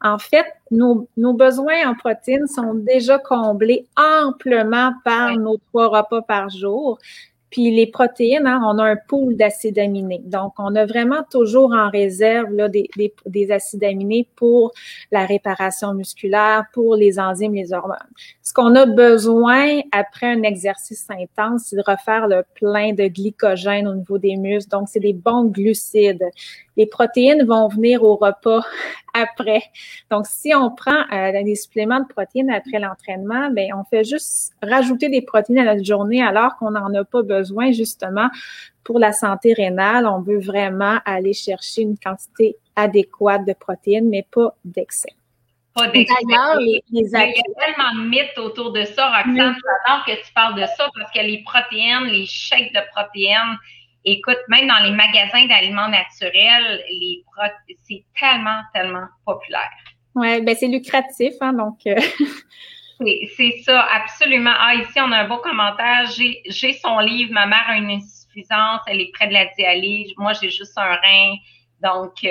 En 0.02 0.20
fait, 0.20 0.46
nos, 0.70 1.08
nos, 1.16 1.34
besoins 1.34 1.88
en 1.90 1.96
protéines 1.96 2.46
sont 2.48 2.74
déjà 2.74 3.18
comblés 3.18 3.88
amplement 3.96 4.92
par 5.06 5.38
nos 5.38 5.58
trois 5.70 5.88
repas 5.88 6.22
par 6.22 6.50
jour. 6.50 7.00
Puis 7.54 7.70
les 7.70 7.86
protéines, 7.86 8.48
hein, 8.48 8.60
on 8.66 8.80
a 8.80 8.84
un 8.84 8.96
pool 8.96 9.36
d'acides 9.36 9.78
aminés. 9.78 10.24
Donc, 10.26 10.54
on 10.58 10.76
a 10.76 10.88
vraiment 10.88 11.22
toujours 11.30 11.72
en 11.72 11.88
réserve 11.88 12.52
là, 12.52 12.68
des, 12.68 12.90
des, 12.98 13.14
des, 13.28 13.52
acides 13.52 13.84
aminés 13.84 14.28
pour 14.36 14.72
la 15.12 15.28
réparation 15.28 15.94
musculaire, 15.94 16.64
pour 16.74 16.96
les 16.96 17.20
enzymes, 17.20 17.54
les 17.54 17.72
hormones. 17.72 18.00
Ce 18.42 18.54
qu'on 18.54 18.74
a 18.74 18.88
besoin 18.88 19.82
après 19.92 20.32
un 20.32 20.42
exercice 20.42 21.06
intense, 21.12 21.66
c'est 21.66 21.76
de 21.76 21.84
refaire 21.86 22.28
le 22.28 22.44
plein 22.56 22.94
de 22.94 23.08
glycogène 23.08 23.88
au 23.88 23.94
niveau 23.94 24.18
des 24.18 24.36
muscles. 24.36 24.72
Donc, 24.72 24.90
c'est 24.90 25.00
des 25.00 25.14
bons 25.14 25.46
glucides. 25.46 26.26
Les 26.78 26.86
protéines 26.86 27.46
vont 27.46 27.68
venir 27.68 28.04
au 28.04 28.16
repas 28.16 28.62
après. 29.14 29.64
Donc, 30.10 30.26
si 30.28 30.54
on 30.56 30.72
prend 30.72 31.04
euh, 31.12 31.44
des 31.44 31.56
suppléments 31.56 32.00
de 32.00 32.08
protéines 32.08 32.50
après 32.50 32.80
l'entraînement, 32.80 33.50
ben 33.52 33.70
on 33.76 33.84
fait 33.84 34.04
juste 34.04 34.54
rajouter 34.62 35.10
des 35.10 35.22
protéines 35.22 35.60
à 35.60 35.76
notre 35.76 35.86
journée 35.86 36.24
alors 36.24 36.58
qu'on 36.58 36.72
n'en 36.72 36.94
a 36.94 37.04
pas 37.04 37.22
besoin 37.22 37.72
justement 37.72 38.30
pour 38.84 39.00
la 39.00 39.14
santé 39.14 39.54
rénale. 39.54 40.08
On 40.08 40.22
veut 40.22 40.40
vraiment 40.40 40.98
aller 41.06 41.34
chercher 41.34 41.82
une 41.82 41.98
quantité 41.98 42.58
adéquate 42.76 43.46
de 43.46 43.54
protéines, 43.54 44.10
mais 44.10 44.26
pas 44.32 44.56
d'excès. 44.66 45.14
Pas 45.76 45.88
d'excès. 45.88 46.16
Il 46.22 46.72
y 46.92 47.16
a 47.16 47.20
tellement 47.20 48.04
de 48.04 48.10
mythes 48.10 48.38
autour 48.38 48.72
de 48.72 48.84
ça, 48.84 49.08
Roxane. 49.08 49.36
J'adore 49.36 50.06
que 50.06 50.26
tu 50.26 50.34
parles 50.34 50.56
de 50.56 50.66
ça 50.66 50.90
parce 50.96 51.12
que 51.12 51.22
les 51.22 51.44
protéines, 51.44 52.06
les 52.06 52.26
shakes 52.26 52.74
de 52.74 52.82
protéines, 52.94 53.58
Écoute, 54.06 54.40
même 54.50 54.68
dans 54.68 54.84
les 54.84 54.92
magasins 54.92 55.46
d'aliments 55.48 55.88
naturels, 55.88 56.84
les 56.90 57.24
c'est 57.88 58.04
tellement, 58.20 58.62
tellement 58.74 59.08
populaire. 59.26 59.72
Oui, 60.16 60.42
ben 60.42 60.56
c'est 60.56 60.68
lucratif, 60.68 61.34
hein, 61.42 61.54
donc. 61.54 61.80
Euh... 61.88 62.00
c'est 63.36 63.62
ça, 63.66 63.88
absolument. 63.92 64.54
Ah, 64.58 64.76
ici, 64.76 65.00
on 65.00 65.12
a 65.12 65.20
un 65.20 65.28
beau 65.28 65.38
commentaire. 65.38 66.10
J'ai 66.12 66.74
son 66.74 67.00
livre, 67.00 67.32
Ma 67.34 67.46
mère 67.46 67.66
a 67.68 67.78
une 67.78 67.92
insuffisance, 67.92 68.82
elle 68.88 69.02
est 69.02 69.12
près 69.14 69.28
de 69.28 69.34
la 69.34 69.46
dialyse. 69.58 70.12
Moi, 70.18 70.34
j'ai 70.34 70.50
juste 70.50 70.78
un 70.78 70.96
rein. 70.96 71.36
Donc, 71.84 72.24
euh, 72.24 72.30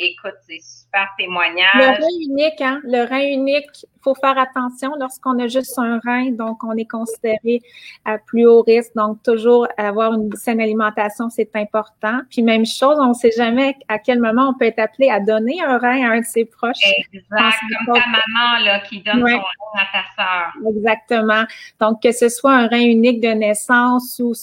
écoute, 0.00 0.36
c'est 0.48 0.60
super 0.62 1.08
témoignage. 1.18 1.74
Le 1.74 1.86
rein 1.86 2.30
unique, 2.30 2.60
hein? 2.60 2.80
Le 2.84 3.04
rein 3.08 3.26
unique, 3.26 3.86
faut 4.04 4.14
faire 4.14 4.38
attention 4.38 4.92
lorsqu'on 5.00 5.38
a 5.40 5.48
juste 5.48 5.76
un 5.78 5.98
rein, 6.04 6.30
donc 6.30 6.62
on 6.62 6.76
est 6.76 6.88
considéré 6.88 7.60
à 8.04 8.18
plus 8.18 8.46
haut 8.46 8.62
risque. 8.62 8.92
Donc, 8.94 9.22
toujours 9.22 9.66
avoir 9.78 10.12
une 10.12 10.30
saine 10.36 10.60
alimentation, 10.60 11.30
c'est 11.30 11.50
important. 11.56 12.20
Puis 12.30 12.42
même 12.42 12.66
chose, 12.66 12.96
on 13.00 13.08
ne 13.08 13.14
sait 13.14 13.32
jamais 13.36 13.76
à 13.88 13.98
quel 13.98 14.20
moment 14.20 14.50
on 14.50 14.54
peut 14.58 14.66
être 14.66 14.78
appelé 14.78 15.08
à 15.08 15.20
donner 15.20 15.60
un 15.62 15.78
rein 15.78 16.08
à 16.08 16.12
un 16.12 16.20
de 16.20 16.26
ses 16.26 16.44
proches. 16.44 16.76
Exact, 17.12 17.56
comme 17.86 17.94
ta 17.94 18.06
maman 18.06 18.64
là, 18.64 18.80
qui 18.80 19.00
donne 19.02 19.20
son 19.20 19.24
rein 19.26 19.42
à 19.74 19.86
ta 19.92 20.22
sœur. 20.22 20.68
Exactement. 20.68 21.44
Donc, 21.80 22.02
que 22.02 22.12
ce 22.12 22.28
soit 22.28 22.52
un 22.52 22.68
rein 22.68 22.82
unique 22.82 23.20
de 23.20 23.28
naissance 23.28 24.20
ou 24.22 24.34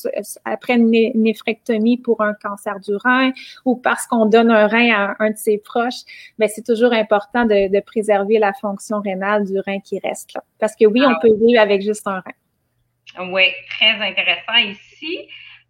après 0.44 0.74
une 0.74 0.90
néphrectomie 0.90 1.98
pour 1.98 2.22
un 2.22 2.34
cancer 2.34 2.80
du 2.80 2.96
rein 2.96 3.32
ou 3.64 3.76
parce 3.76 4.08
qu'on 4.08 4.26
donne 4.26 4.41
un 4.50 4.68
rein 4.68 4.92
à 4.94 5.16
un 5.20 5.32
de 5.32 5.38
ses 5.38 5.58
proches, 5.58 6.02
mais 6.38 6.48
c'est 6.48 6.66
toujours 6.66 6.94
important 6.94 7.46
de, 7.46 7.72
de 7.72 7.80
préserver 7.82 8.40
la 8.40 8.54
fonction 8.54 9.02
rénale 9.02 9.46
du 9.46 9.60
rein 9.60 9.80
qui 9.80 10.00
reste 10.00 10.34
là. 10.34 10.44
Parce 10.60 10.76
que 10.76 10.86
oui, 10.86 11.02
on 11.06 11.12
ah 11.12 11.20
peut 11.22 11.34
vivre 11.46 11.62
avec 11.62 11.82
juste 11.82 12.08
un 12.08 12.22
rein. 12.22 13.30
Oui, 13.32 13.44
très 13.70 13.92
intéressant 13.92 14.56
ici. 14.58 15.28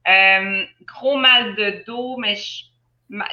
Euh, 0.08 0.64
gros 0.86 1.18
mal 1.18 1.56
de 1.56 1.84
dos, 1.86 2.18
mais 2.18 2.36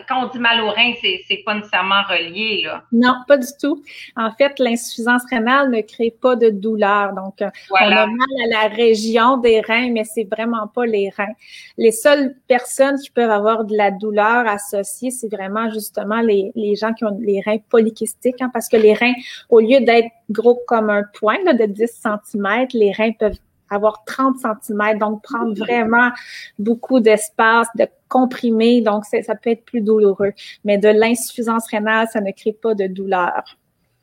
quand 0.08 0.26
on 0.26 0.28
dit 0.28 0.38
mal 0.38 0.60
au 0.60 0.70
rein, 0.70 0.92
c'est 1.02 1.42
pas 1.44 1.54
nécessairement 1.54 2.02
relié, 2.08 2.62
là. 2.64 2.82
Non, 2.92 3.14
pas 3.26 3.38
du 3.38 3.46
tout. 3.60 3.82
En 4.16 4.32
fait, 4.32 4.58
l'insuffisance 4.58 5.22
rénale 5.30 5.70
ne 5.70 5.80
crée 5.82 6.10
pas 6.10 6.36
de 6.36 6.50
douleur. 6.50 7.12
Donc, 7.12 7.40
euh, 7.42 7.50
on 7.70 7.76
a 7.76 8.06
mal 8.06 8.28
à 8.44 8.62
la 8.62 8.74
région 8.74 9.36
des 9.36 9.60
reins, 9.60 9.90
mais 9.92 10.04
c'est 10.04 10.28
vraiment 10.30 10.66
pas 10.66 10.86
les 10.86 11.10
reins. 11.10 11.32
Les 11.76 11.92
seules 11.92 12.34
personnes 12.48 12.98
qui 12.98 13.10
peuvent 13.10 13.30
avoir 13.30 13.64
de 13.64 13.76
la 13.76 13.90
douleur 13.90 14.46
associée, 14.48 15.10
c'est 15.10 15.32
vraiment 15.32 15.70
justement 15.70 16.20
les, 16.20 16.50
les 16.54 16.74
gens 16.74 16.92
qui 16.92 17.04
ont 17.04 17.16
les 17.20 17.40
reins 17.40 17.58
polykystiques, 17.70 18.40
hein, 18.40 18.50
parce 18.52 18.68
que 18.68 18.76
les 18.76 18.94
reins, 18.94 19.14
au 19.48 19.60
lieu 19.60 19.80
d'être 19.80 20.10
gros 20.30 20.60
comme 20.66 20.90
un 20.90 21.04
point 21.18 21.38
là, 21.44 21.54
de 21.54 21.66
10 21.66 22.02
cm, 22.02 22.66
les 22.74 22.92
reins 22.92 23.12
peuvent 23.12 23.38
avoir 23.70 24.04
30 24.04 24.36
cm, 24.38 24.98
donc 24.98 25.22
prendre 25.22 25.54
vraiment 25.54 26.10
beaucoup 26.58 27.00
d'espace, 27.00 27.68
de 27.76 27.86
comprimer, 28.08 28.80
donc 28.80 29.04
ça 29.04 29.34
peut 29.34 29.50
être 29.50 29.64
plus 29.64 29.80
douloureux. 29.80 30.32
Mais 30.64 30.78
de 30.78 30.88
l'insuffisance 30.88 31.68
rénale, 31.70 32.08
ça 32.12 32.20
ne 32.20 32.32
crée 32.32 32.52
pas 32.52 32.74
de 32.74 32.86
douleur. 32.86 33.44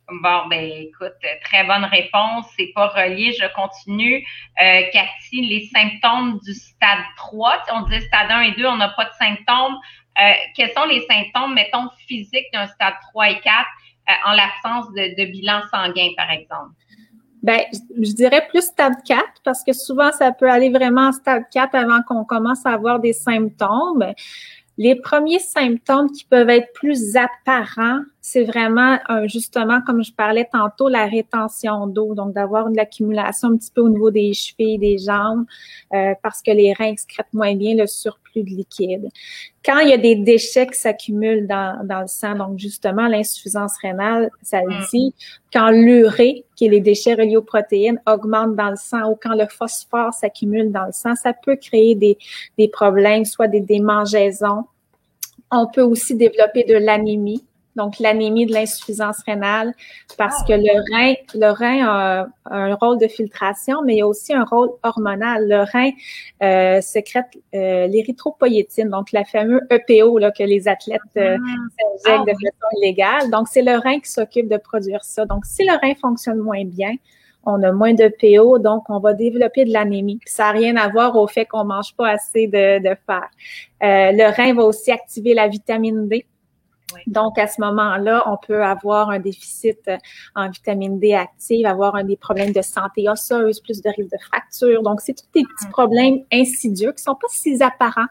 Bon, 0.07 0.47
ben 0.49 0.63
écoute, 0.63 1.13
très 1.43 1.63
bonne 1.63 1.85
réponse. 1.85 2.45
C'est 2.57 2.71
pas 2.75 2.87
relié. 2.87 3.33
Je 3.33 3.47
continue. 3.55 4.23
Euh, 4.61 4.81
Cathy, 4.93 5.41
les 5.41 5.67
symptômes 5.67 6.39
du 6.45 6.53
stade 6.53 7.03
3, 7.17 7.63
si 7.65 7.71
on 7.73 7.81
dit 7.81 7.99
stade 8.01 8.29
1 8.29 8.41
et 8.41 8.51
2, 8.51 8.67
on 8.67 8.77
n'a 8.77 8.89
pas 8.89 9.05
de 9.05 9.13
symptômes. 9.17 9.77
Euh, 10.21 10.33
quels 10.55 10.71
sont 10.73 10.85
les 10.85 11.01
symptômes, 11.07 11.55
mettons, 11.55 11.89
physiques 12.07 12.45
d'un 12.53 12.67
stade 12.67 12.93
3 13.09 13.31
et 13.31 13.39
4 13.39 13.65
euh, 14.07 14.11
en 14.25 14.33
l'absence 14.33 14.93
de, 14.93 15.19
de 15.19 15.31
bilan 15.31 15.61
sanguin, 15.71 16.09
par 16.15 16.29
exemple? 16.29 16.71
Ben, 17.45 17.61
je 17.71 18.11
dirais 18.13 18.47
plus 18.49 18.63
stade 18.63 18.95
4 19.05 19.23
parce 19.43 19.63
que 19.63 19.71
souvent 19.71 20.11
ça 20.11 20.31
peut 20.31 20.49
aller 20.49 20.71
vraiment 20.71 21.09
en 21.09 21.11
stade 21.11 21.43
4 21.51 21.75
avant 21.75 22.01
qu'on 22.01 22.23
commence 22.23 22.65
à 22.65 22.71
avoir 22.71 22.99
des 22.99 23.13
symptômes. 23.13 24.03
Les 24.79 24.95
premiers 24.95 25.37
symptômes 25.37 26.11
qui 26.11 26.25
peuvent 26.25 26.49
être 26.49 26.73
plus 26.73 27.15
apparents, 27.15 27.99
c'est 28.27 28.43
vraiment 28.43 28.97
justement, 29.27 29.81
comme 29.85 30.03
je 30.03 30.11
parlais 30.11 30.49
tantôt, 30.51 30.89
la 30.89 31.05
rétention 31.05 31.85
d'eau, 31.85 32.15
donc 32.15 32.33
d'avoir 32.33 32.71
de 32.71 32.75
l'accumulation 32.75 33.49
un 33.49 33.57
petit 33.57 33.69
peu 33.69 33.81
au 33.81 33.89
niveau 33.89 34.09
des 34.09 34.33
chevilles, 34.33 34.79
des 34.79 34.97
jambes, 34.97 35.45
euh, 35.93 36.15
parce 36.23 36.41
que 36.41 36.49
les 36.49 36.73
reins 36.73 36.87
excrètent 36.87 37.31
moins 37.33 37.53
bien 37.53 37.75
le 37.75 37.85
surplus 37.85 38.41
de 38.41 38.49
liquide. 38.49 39.09
Quand 39.63 39.77
il 39.77 39.89
y 39.89 39.93
a 39.93 39.99
des 39.99 40.15
déchets 40.15 40.65
qui 40.65 40.73
s'accumulent 40.73 41.45
dans, 41.45 41.85
dans 41.85 42.01
le 42.01 42.07
sang, 42.07 42.33
donc 42.33 42.57
justement 42.57 43.07
l'insuffisance 43.07 43.77
rénale, 43.79 44.31
ça 44.41 44.61
le 44.61 44.73
mm. 44.73 44.85
dit, 44.91 45.13
quand 45.53 45.69
l'urée, 45.69 46.45
qui 46.55 46.65
est 46.65 46.69
les 46.69 46.81
déchets 46.81 47.13
reliés 47.13 47.37
aux 47.37 47.43
protéines, 47.43 48.01
augmente 48.07 48.55
dans 48.55 48.71
le 48.71 48.75
sang 48.75 49.07
ou 49.11 49.15
quand 49.21 49.35
le 49.35 49.45
phosphore 49.45 50.15
s'accumule 50.15 50.71
dans 50.71 50.87
le 50.87 50.93
sang, 50.93 51.13
ça 51.13 51.33
peut 51.33 51.57
créer 51.57 51.93
des, 51.93 52.17
des 52.57 52.69
problèmes, 52.69 53.23
soit 53.23 53.47
des 53.47 53.61
démangeaisons. 53.61 54.63
On 55.51 55.67
peut 55.67 55.83
aussi 55.83 56.15
développer 56.15 56.63
de 56.63 56.73
l'anémie 56.73 57.43
donc 57.75 57.99
l'anémie 57.99 58.45
de 58.45 58.53
l'insuffisance 58.53 59.21
rénale, 59.25 59.73
parce 60.17 60.43
que 60.43 60.53
le 60.53 60.93
rein, 60.93 61.13
le 61.33 61.51
rein 61.51 61.87
a 61.87 62.27
un 62.45 62.75
rôle 62.75 62.97
de 62.97 63.07
filtration, 63.07 63.81
mais 63.83 63.95
il 63.95 63.97
y 63.97 64.01
a 64.01 64.07
aussi 64.07 64.33
un 64.33 64.43
rôle 64.43 64.69
hormonal. 64.83 65.47
Le 65.47 65.63
rein 65.63 65.91
euh, 66.43 66.81
sécrète 66.81 67.25
euh, 67.53 67.87
l'érythropoïétine, 67.87 68.89
donc 68.89 69.11
la 69.11 69.25
fameuse 69.25 69.61
EPO 69.69 70.17
là, 70.17 70.31
que 70.31 70.43
les 70.43 70.67
athlètes 70.67 71.01
euh, 71.17 71.37
ah. 72.05 72.09
de 72.09 72.11
ah 72.11 72.25
façon 72.25 72.77
illégale. 72.81 73.29
Donc 73.29 73.47
c'est 73.47 73.61
le 73.61 73.77
rein 73.77 73.99
qui 73.99 74.09
s'occupe 74.09 74.47
de 74.47 74.57
produire 74.57 75.03
ça. 75.03 75.25
Donc 75.25 75.45
si 75.45 75.63
le 75.63 75.73
rein 75.73 75.95
fonctionne 75.95 76.39
moins 76.39 76.63
bien, 76.63 76.93
on 77.45 77.61
a 77.63 77.71
moins 77.71 77.93
de 77.93 78.07
PO, 78.07 78.59
donc 78.59 78.83
on 78.89 78.99
va 78.99 79.13
développer 79.13 79.65
de 79.65 79.71
l'anémie. 79.71 80.19
Ça 80.25 80.45
n'a 80.45 80.51
rien 80.51 80.75
à 80.77 80.89
voir 80.89 81.15
au 81.15 81.27
fait 81.27 81.45
qu'on 81.45 81.63
mange 81.63 81.95
pas 81.95 82.09
assez 82.09 82.47
de, 82.47 82.79
de 82.79 82.95
fer. 83.05 83.29
Euh, 83.83 84.11
le 84.11 84.35
rein 84.35 84.53
va 84.53 84.63
aussi 84.63 84.91
activer 84.91 85.33
la 85.33 85.47
vitamine 85.47 86.07
D. 86.07 86.25
Donc, 87.07 87.37
à 87.37 87.47
ce 87.47 87.59
moment-là, 87.61 88.23
on 88.27 88.37
peut 88.37 88.63
avoir 88.63 89.09
un 89.09 89.19
déficit 89.19 89.79
euh, 89.87 89.97
en 90.35 90.49
vitamine 90.49 90.99
D 90.99 91.13
active, 91.13 91.65
avoir 91.65 91.95
un 91.95 92.03
des 92.03 92.17
problèmes 92.17 92.51
de 92.51 92.61
santé 92.61 93.09
osseuse, 93.09 93.59
plus 93.59 93.81
de 93.81 93.89
risque 93.89 94.11
de 94.11 94.17
fracture. 94.27 94.83
Donc, 94.83 95.01
c'est 95.01 95.13
tous 95.13 95.27
des 95.33 95.43
petits 95.43 95.67
mm. 95.67 95.71
problèmes 95.71 96.19
insidieux 96.31 96.91
qui 96.91 97.03
sont 97.03 97.15
pas 97.15 97.27
si 97.29 97.61
apparents 97.61 98.05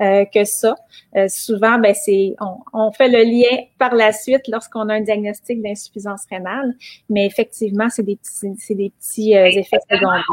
euh, 0.00 0.24
que 0.32 0.44
ça. 0.44 0.74
Euh, 1.16 1.26
souvent, 1.28 1.78
ben 1.78 1.94
c'est 1.94 2.34
on, 2.40 2.58
on, 2.72 2.92
fait 2.92 3.08
le 3.08 3.22
lien 3.22 3.64
par 3.78 3.94
la 3.94 4.12
suite 4.12 4.48
lorsqu'on 4.48 4.88
a 4.88 4.94
un 4.94 5.00
diagnostic 5.00 5.62
d'insuffisance 5.62 6.24
rénale, 6.30 6.74
mais 7.08 7.26
effectivement, 7.26 7.88
c'est 7.90 8.02
des 8.02 8.16
petits, 8.16 8.54
c'est 8.58 8.74
des 8.74 8.90
petits 8.90 9.34
effets 9.34 9.78
secondaires. 9.90 10.24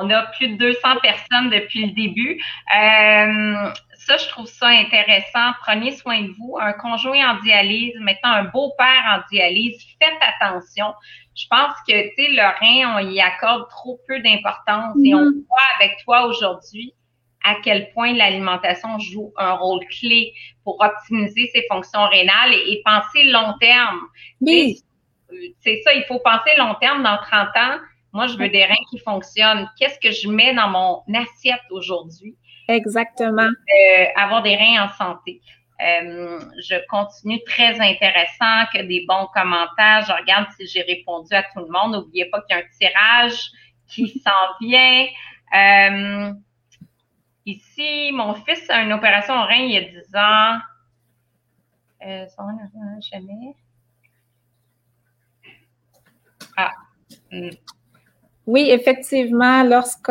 on 0.00 0.10
a 0.10 0.22
plus 0.38 0.48
de 0.48 0.56
200 0.56 0.78
personnes 1.02 1.50
depuis 1.50 1.86
le 1.86 1.92
début. 1.92 2.40
Euh, 2.76 3.72
ça, 4.00 4.16
je 4.16 4.28
trouve 4.28 4.46
ça 4.46 4.68
intéressant. 4.68 5.52
Prenez 5.60 5.92
soin 5.92 6.22
de 6.22 6.32
vous. 6.38 6.56
Un 6.58 6.72
conjoint 6.72 7.34
en 7.34 7.40
dialyse, 7.42 7.94
maintenant 8.00 8.30
un 8.30 8.44
beau-père 8.44 9.04
en 9.06 9.20
dialyse, 9.30 9.78
faites 10.00 10.18
attention. 10.20 10.94
Je 11.36 11.44
pense 11.50 11.74
que, 11.86 12.08
tu 12.08 12.14
sais, 12.16 12.30
le 12.30 12.42
rein, 12.42 12.96
on 12.96 13.10
y 13.10 13.20
accorde 13.20 13.68
trop 13.68 14.00
peu 14.08 14.20
d'importance 14.20 14.96
et 15.04 15.14
on 15.14 15.24
voit 15.24 15.68
avec 15.78 15.98
toi 16.04 16.26
aujourd'hui 16.26 16.94
à 17.44 17.56
quel 17.62 17.90
point 17.92 18.12
l'alimentation 18.12 18.98
joue 18.98 19.32
un 19.36 19.52
rôle 19.52 19.80
clé 19.98 20.32
pour 20.64 20.78
optimiser 20.80 21.50
ses 21.54 21.64
fonctions 21.70 22.06
rénales 22.08 22.52
et, 22.52 22.82
penser 22.84 23.24
long 23.24 23.54
terme. 23.60 24.00
Oui. 24.40 24.78
C'est 25.60 25.80
ça, 25.84 25.94
il 25.94 26.04
faut 26.04 26.18
penser 26.18 26.50
long 26.58 26.74
terme 26.80 27.02
dans 27.02 27.16
30 27.16 27.48
ans. 27.56 27.78
Moi, 28.12 28.26
je 28.26 28.36
veux 28.36 28.48
des 28.48 28.64
reins 28.64 28.84
qui 28.90 28.98
fonctionnent. 28.98 29.70
Qu'est-ce 29.78 29.98
que 30.00 30.10
je 30.10 30.28
mets 30.28 30.54
dans 30.54 30.68
mon 30.68 31.02
assiette 31.14 31.62
aujourd'hui? 31.70 32.34
Exactement. 32.70 33.48
Euh, 33.48 34.04
avoir 34.16 34.42
des 34.42 34.56
reins 34.56 34.84
en 34.84 34.88
santé. 34.96 35.40
Euh, 35.80 36.40
je 36.58 36.76
continue 36.88 37.42
très 37.44 37.80
intéressant, 37.80 38.66
que 38.72 38.82
des 38.82 39.04
bons 39.08 39.26
commentaires. 39.34 40.04
Je 40.06 40.12
regarde 40.12 40.46
si 40.56 40.66
j'ai 40.66 40.82
répondu 40.82 41.32
à 41.34 41.42
tout 41.42 41.60
le 41.60 41.68
monde. 41.68 41.92
N'oubliez 41.94 42.26
pas 42.26 42.42
qu'il 42.42 42.56
y 42.56 42.60
a 42.60 42.62
un 42.62 42.68
tirage 42.78 43.50
qui 43.88 44.08
s'en 44.24 44.56
vient. 44.60 45.06
Euh, 45.56 46.32
ici, 47.46 48.12
mon 48.12 48.34
fils 48.34 48.68
a 48.68 48.82
une 48.82 48.92
opération 48.92 49.34
au 49.34 49.44
rein 49.44 49.56
il 49.56 49.72
y 49.72 49.76
a 49.78 49.80
10 49.80 50.16
ans. 50.16 50.58
Euh, 52.06 52.26
jamais. 53.10 53.54
Ah. 56.56 56.72
Hmm. 57.32 57.50
Oui, 58.46 58.68
effectivement, 58.70 59.62
lorsque 59.62 60.10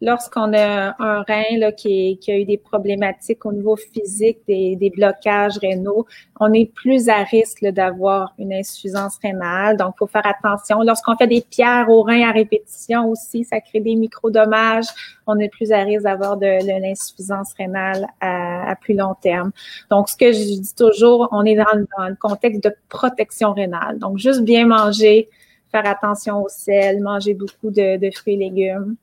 lorsqu'on 0.00 0.52
a 0.54 0.94
un 0.98 1.22
rein 1.22 1.72
qui, 1.72 2.18
a 2.28 2.36
eu 2.36 2.44
des 2.44 2.58
problématiques 2.58 3.44
au 3.44 3.52
niveau 3.52 3.76
physique, 3.76 4.38
des, 4.46 4.92
blocages 4.94 5.58
rénaux, 5.58 6.06
on 6.40 6.52
est 6.52 6.72
plus 6.72 7.08
à 7.08 7.22
risque 7.24 7.64
d'avoir 7.64 8.34
une 8.38 8.52
insuffisance 8.52 9.18
rénale. 9.22 9.76
Donc, 9.76 9.94
il 9.96 9.98
faut 9.98 10.06
faire 10.06 10.26
attention. 10.26 10.82
Lorsqu'on 10.82 11.16
fait 11.16 11.26
des 11.26 11.42
pierres 11.42 11.88
au 11.88 12.02
rein 12.02 12.28
à 12.28 12.32
répétition 12.32 13.10
aussi, 13.10 13.44
ça 13.44 13.60
crée 13.60 13.80
des 13.80 13.94
micro-dommages. 13.96 14.86
On 15.26 15.38
est 15.38 15.48
plus 15.48 15.72
à 15.72 15.82
risque 15.82 16.04
d'avoir 16.04 16.36
de, 16.36 16.46
de 16.46 16.80
l'insuffisance 16.80 17.52
rénale 17.54 18.06
à, 18.20 18.74
plus 18.80 18.94
long 18.94 19.14
terme. 19.20 19.50
Donc, 19.90 20.08
ce 20.08 20.16
que 20.16 20.32
je 20.32 20.38
dis 20.38 20.74
toujours, 20.76 21.28
on 21.32 21.44
est 21.44 21.56
dans, 21.56 21.64
dans 21.98 22.08
le 22.08 22.16
contexte 22.16 22.62
de 22.62 22.74
protection 22.88 23.52
rénale. 23.52 23.98
Donc, 23.98 24.18
juste 24.18 24.42
bien 24.42 24.66
manger, 24.66 25.28
faire 25.70 25.86
attention 25.86 26.42
au 26.42 26.48
sel, 26.48 27.02
manger 27.02 27.34
beaucoup 27.34 27.70
de 27.70 28.10
fruits 28.14 28.34
et 28.34 28.36
légumes 28.36 28.96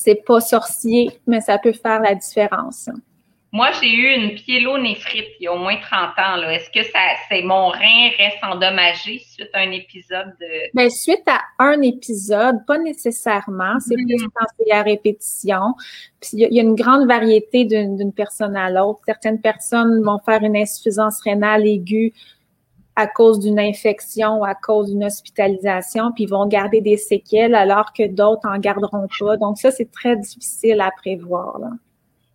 c'est 0.00 0.24
pas 0.24 0.40
sorcier, 0.40 1.10
mais 1.26 1.40
ça 1.40 1.58
peut 1.58 1.72
faire 1.72 2.00
la 2.00 2.14
différence. 2.14 2.88
Moi, 3.50 3.70
j'ai 3.80 3.90
eu 3.90 4.14
une 4.14 4.34
pyélonéphrite 4.34 5.28
il 5.40 5.44
y 5.44 5.46
a 5.46 5.54
au 5.54 5.58
moins 5.58 5.76
30 5.76 6.10
ans. 6.18 6.48
Est-ce 6.50 6.70
que 6.70 6.84
ça, 6.84 6.98
c'est 7.28 7.42
mon 7.42 7.68
rein 7.68 8.10
reste 8.18 8.36
endommagé 8.42 9.20
suite 9.20 9.48
à 9.54 9.60
un 9.60 9.70
épisode 9.70 10.34
de. 10.38 10.70
Bien, 10.74 10.90
suite 10.90 11.26
à 11.26 11.40
un 11.58 11.80
épisode, 11.80 12.64
pas 12.66 12.78
nécessairement. 12.78 13.80
C'est 13.80 13.94
plus 13.94 14.04
mm-hmm. 14.04 14.28
quand 14.34 14.76
à 14.76 14.82
répétition. 14.82 15.74
Puis 16.20 16.30
il 16.34 16.52
y, 16.52 16.60
a 16.60 16.62
une 16.62 16.74
grande 16.74 17.08
variété 17.08 17.64
d'une 17.64 18.12
personne 18.12 18.54
à 18.54 18.68
l'autre. 18.70 19.00
Certaines 19.06 19.40
personnes 19.40 20.02
vont 20.04 20.18
faire 20.18 20.42
une 20.42 20.56
insuffisance 20.56 21.20
rénale 21.22 21.66
aiguë 21.66 22.12
à 22.98 23.06
cause 23.06 23.38
d'une 23.38 23.60
infection 23.60 24.42
à 24.42 24.56
cause 24.56 24.90
d'une 24.90 25.04
hospitalisation, 25.04 26.10
puis 26.10 26.24
ils 26.24 26.28
vont 26.28 26.48
garder 26.48 26.80
des 26.80 26.96
séquelles 26.96 27.54
alors 27.54 27.92
que 27.92 28.08
d'autres 28.08 28.48
en 28.48 28.58
garderont 28.58 29.06
pas. 29.20 29.36
Donc 29.36 29.56
ça, 29.56 29.70
c'est 29.70 29.92
très 29.92 30.16
difficile 30.16 30.80
à 30.80 30.90
prévoir. 30.90 31.60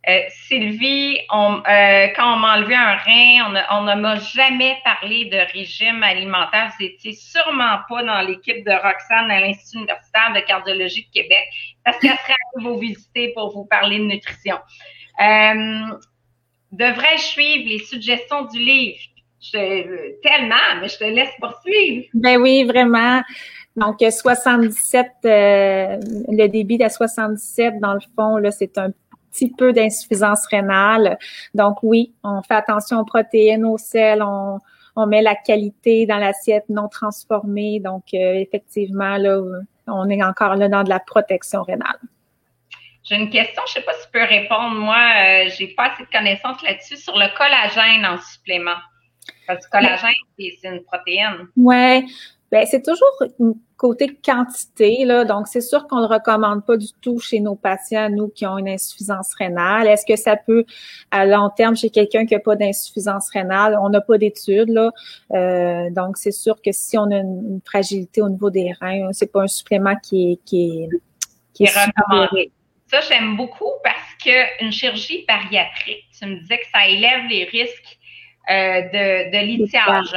Euh, 0.08 0.20
Sylvie, 0.30 1.18
euh, 1.18 2.08
quand 2.16 2.34
on 2.34 2.38
m'a 2.38 2.56
enlevé 2.56 2.76
un 2.76 2.96
rein, 2.96 3.66
on 3.72 3.84
ne 3.84 3.96
m'a 3.96 4.16
jamais 4.20 4.78
parlé 4.86 5.26
de 5.26 5.38
régime 5.52 6.02
alimentaire. 6.02 6.72
Vous 6.80 6.86
étiez 6.86 7.12
sûrement 7.12 7.80
pas 7.90 8.04
dans 8.04 8.22
l'équipe 8.22 8.66
de 8.66 8.72
Roxane 8.72 9.32
à 9.32 9.42
l'Institut 9.42 9.80
universitaire 9.80 10.32
de 10.34 10.40
cardiologie 10.48 11.06
de 11.14 11.22
Québec 11.22 11.44
parce 11.84 11.98
qu'elle 12.00 12.18
serait 12.20 12.36
allée 12.56 12.66
vous 12.66 12.80
visiter 12.80 13.34
pour 13.34 13.54
vous 13.54 13.66
parler 13.66 14.00
de 14.00 14.06
nutrition. 14.06 14.56
Euh, 15.20 15.98
devrais-je 16.72 17.24
suivre 17.24 17.68
les 17.68 17.80
suggestions 17.80 18.46
du 18.46 18.60
livre? 18.60 19.00
Je, 19.44 20.22
tellement, 20.22 20.80
mais 20.80 20.88
je 20.88 20.98
te 20.98 21.04
laisse 21.04 21.34
poursuivre. 21.40 22.06
Ben 22.14 22.38
oui, 22.38 22.64
vraiment. 22.64 23.22
Donc, 23.76 23.98
77, 24.00 25.08
euh, 25.26 25.98
le 26.30 26.48
débit 26.48 26.78
de 26.78 26.88
77, 26.88 27.80
dans 27.80 27.94
le 27.94 28.00
fond, 28.16 28.38
là, 28.38 28.52
c'est 28.52 28.78
un 28.78 28.92
petit 29.32 29.52
peu 29.52 29.74
d'insuffisance 29.74 30.46
rénale. 30.48 31.18
Donc 31.54 31.80
oui, 31.82 32.14
on 32.24 32.42
fait 32.44 32.54
attention 32.54 33.00
aux 33.00 33.06
protéines, 33.06 33.66
aux 33.66 33.78
sels, 33.78 34.22
on, 34.22 34.60
on 34.96 35.08
met 35.08 35.22
la 35.22 35.36
qualité 35.36 36.06
dans 36.06 36.18
l'assiette 36.18 36.66
non 36.70 36.88
transformée. 36.88 37.80
Donc 37.80 38.04
euh, 38.14 38.36
effectivement, 38.36 39.18
là, 39.18 39.42
on 39.88 40.10
est 40.10 40.24
encore 40.24 40.56
là 40.56 40.70
dans 40.70 40.84
de 40.84 40.90
la 40.90 41.00
protection 41.00 41.64
rénale. 41.64 42.00
J'ai 43.04 43.16
une 43.16 43.30
question, 43.30 43.62
je 43.68 43.74
sais 43.74 43.82
pas 43.82 43.94
si 43.94 44.06
tu 44.06 44.12
peux 44.14 44.24
répondre. 44.24 44.76
Moi, 44.76 44.96
euh, 44.96 45.50
j'ai 45.58 45.68
pas 45.68 45.92
assez 45.92 46.04
de 46.04 46.10
connaissances 46.10 46.62
là-dessus 46.64 46.98
sur 46.98 47.18
le 47.18 47.36
collagène 47.36 48.06
en 48.06 48.18
supplément. 48.22 48.78
Parce 49.48 49.66
que 49.66 49.72
collagène, 49.72 50.12
c'est 50.38 50.58
une 50.64 50.84
protéine. 50.84 51.48
Ouais. 51.58 52.04
Ben, 52.54 52.68
c'est 52.70 52.84
toujours 52.84 53.12
une 53.40 53.56
côté 53.78 54.16
quantité, 54.24 55.06
là. 55.06 55.26
Donc, 55.26 55.48
c'est 55.48 55.60
sûr 55.60 55.88
qu'on 55.88 55.98
ne 55.98 56.08
le 56.08 56.14
recommande 56.14 56.64
pas 56.64 56.78
du 56.78 56.86
tout 57.02 57.18
chez 57.20 57.40
nos 57.40 57.56
patients, 57.56 58.12
nous, 58.12 58.28
qui 58.28 58.46
ont 58.46 58.60
une 58.60 58.70
insuffisance 58.70 59.34
rénale. 59.34 59.88
Est-ce 59.88 60.06
que 60.06 60.16
ça 60.16 60.36
peut, 60.36 60.64
à 61.10 61.26
long 61.26 61.50
terme, 61.50 61.76
chez 61.76 61.90
quelqu'un 61.90 62.28
qui 62.28 62.36
n'a 62.36 62.40
pas 62.40 62.56
d'insuffisance 62.56 63.28
rénale? 63.32 63.76
On 63.82 63.90
n'a 63.90 64.02
pas 64.02 64.20
d'études, 64.20 64.70
là. 64.70 64.92
Euh, 65.32 65.90
donc, 65.90 66.18
c'est 66.18 66.32
sûr 66.32 66.62
que 66.62 66.72
si 66.72 66.96
on 66.96 67.10
a 67.10 67.18
une, 67.18 67.60
fragilité 67.66 68.22
au 68.22 68.30
niveau 68.30 68.52
des 68.52 68.72
reins, 68.80 69.10
c'est 69.14 69.32
pas 69.32 69.42
un 69.42 69.48
supplément 69.48 69.96
qui 70.04 70.34
est, 70.34 70.46
qui 70.46 70.84
est, 70.84 70.90
qui 71.56 71.64
est 71.64 71.70
recommandé. 71.70 72.52
Ça, 72.86 73.02
j'aime 73.02 73.36
beaucoup 73.36 73.72
parce 73.84 74.14
qu'une 74.22 74.72
chirurgie 74.72 75.26
bariatrique, 75.28 76.06
tu 76.20 76.28
me 76.28 76.40
disais 76.40 76.60
que 76.60 76.68
ça 76.72 76.88
élève 76.88 77.26
les 77.28 77.46
risques 77.46 77.98
de, 78.50 79.32
de 79.32 79.86
pense. 79.86 80.14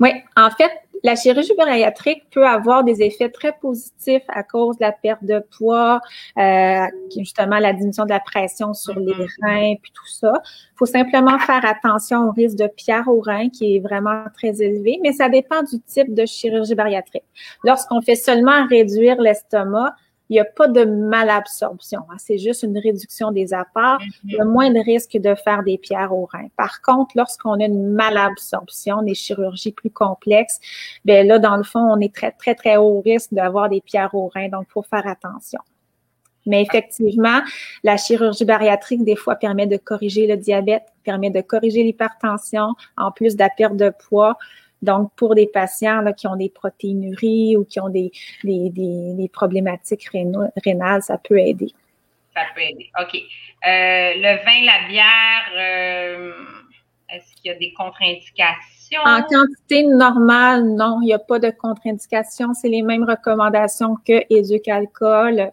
Oui, 0.00 0.10
en 0.36 0.50
fait, 0.50 0.70
la 1.04 1.16
chirurgie 1.16 1.54
bariatrique 1.56 2.24
peut 2.30 2.46
avoir 2.46 2.84
des 2.84 3.02
effets 3.02 3.28
très 3.28 3.52
positifs 3.52 4.22
à 4.28 4.42
cause 4.42 4.76
de 4.78 4.84
la 4.84 4.92
perte 4.92 5.24
de 5.24 5.44
poids, 5.56 6.00
euh, 6.36 6.86
justement 7.16 7.58
la 7.58 7.72
diminution 7.72 8.04
de 8.04 8.10
la 8.10 8.20
pression 8.20 8.74
sur 8.74 8.98
les 8.98 9.12
mm-hmm. 9.12 9.44
reins, 9.44 9.74
puis 9.80 9.92
tout 9.92 10.06
ça. 10.08 10.32
Il 10.44 10.76
faut 10.76 10.86
simplement 10.86 11.38
faire 11.38 11.64
attention 11.64 12.28
au 12.28 12.32
risque 12.32 12.56
de 12.56 12.66
pierre 12.66 13.08
au 13.08 13.20
rein 13.20 13.48
qui 13.48 13.76
est 13.76 13.80
vraiment 13.80 14.24
très 14.34 14.60
élevé, 14.62 14.98
mais 15.02 15.12
ça 15.12 15.28
dépend 15.28 15.62
du 15.62 15.80
type 15.80 16.14
de 16.14 16.26
chirurgie 16.26 16.74
bariatrique. 16.74 17.24
Lorsqu'on 17.64 18.00
fait 18.00 18.16
seulement 18.16 18.66
réduire 18.66 19.20
l'estomac, 19.20 19.94
il 20.28 20.34
n'y 20.34 20.40
a 20.40 20.44
pas 20.44 20.68
de 20.68 20.84
malabsorption. 20.84 22.00
Hein. 22.10 22.16
C'est 22.18 22.38
juste 22.38 22.62
une 22.62 22.78
réduction 22.78 23.32
des 23.32 23.54
apports. 23.54 23.98
Il 24.24 24.34
y 24.34 24.40
a 24.40 24.44
moins 24.44 24.70
de 24.70 24.78
risque 24.80 25.16
de 25.16 25.34
faire 25.34 25.62
des 25.62 25.78
pierres 25.78 26.12
au 26.12 26.26
rein. 26.26 26.48
Par 26.56 26.82
contre, 26.82 27.12
lorsqu'on 27.16 27.60
a 27.60 27.64
une 27.64 27.92
malabsorption, 27.92 29.02
des 29.02 29.14
chirurgies 29.14 29.72
plus 29.72 29.90
complexes, 29.90 30.60
ben 31.04 31.26
là, 31.26 31.38
dans 31.38 31.56
le 31.56 31.62
fond, 31.62 31.80
on 31.80 32.00
est 32.00 32.14
très, 32.14 32.32
très, 32.32 32.54
très 32.54 32.76
haut 32.76 33.00
risque 33.00 33.32
d'avoir 33.32 33.68
des 33.68 33.80
pierres 33.80 34.14
au 34.14 34.28
rein. 34.28 34.48
Donc, 34.48 34.66
il 34.68 34.72
faut 34.72 34.82
faire 34.82 35.06
attention. 35.06 35.60
Mais 36.46 36.62
effectivement, 36.62 37.40
la 37.84 37.96
chirurgie 37.96 38.46
bariatrique, 38.46 39.04
des 39.04 39.16
fois, 39.16 39.36
permet 39.36 39.66
de 39.66 39.76
corriger 39.76 40.26
le 40.26 40.36
diabète, 40.36 40.84
permet 41.04 41.30
de 41.30 41.42
corriger 41.42 41.82
l'hypertension, 41.82 42.74
en 42.96 43.12
plus 43.12 43.34
de 43.34 43.40
la 43.40 43.50
perte 43.50 43.76
de 43.76 43.92
poids. 44.08 44.38
Donc, 44.82 45.10
pour 45.16 45.34
des 45.34 45.46
patients 45.46 46.00
là, 46.00 46.12
qui 46.12 46.26
ont 46.26 46.36
des 46.36 46.50
protéinuries 46.50 47.56
ou 47.56 47.64
qui 47.64 47.80
ont 47.80 47.88
des, 47.88 48.12
des, 48.44 48.70
des, 48.70 49.30
problématiques 49.32 50.08
rénales, 50.64 51.02
ça 51.02 51.18
peut 51.18 51.38
aider. 51.38 51.72
Ça 52.34 52.42
peut 52.54 52.62
aider. 52.62 52.90
OK. 53.00 53.14
Euh, 53.14 53.20
le 53.66 54.44
vin, 54.44 54.64
la 54.64 54.88
bière, 54.88 55.52
euh, 55.56 56.32
est-ce 57.10 57.34
qu'il 57.36 57.50
y 57.50 57.54
a 57.54 57.58
des 57.58 57.72
contre-indications? 57.72 59.00
En 59.04 59.22
quantité 59.22 59.82
normale, 59.82 60.64
non, 60.64 61.00
il 61.02 61.06
n'y 61.06 61.12
a 61.12 61.18
pas 61.18 61.38
de 61.38 61.50
contre-indications. 61.50 62.54
C'est 62.54 62.68
les 62.68 62.82
mêmes 62.82 63.04
recommandations 63.04 63.96
que 64.06 64.22
éduc-alcool. 64.30 65.50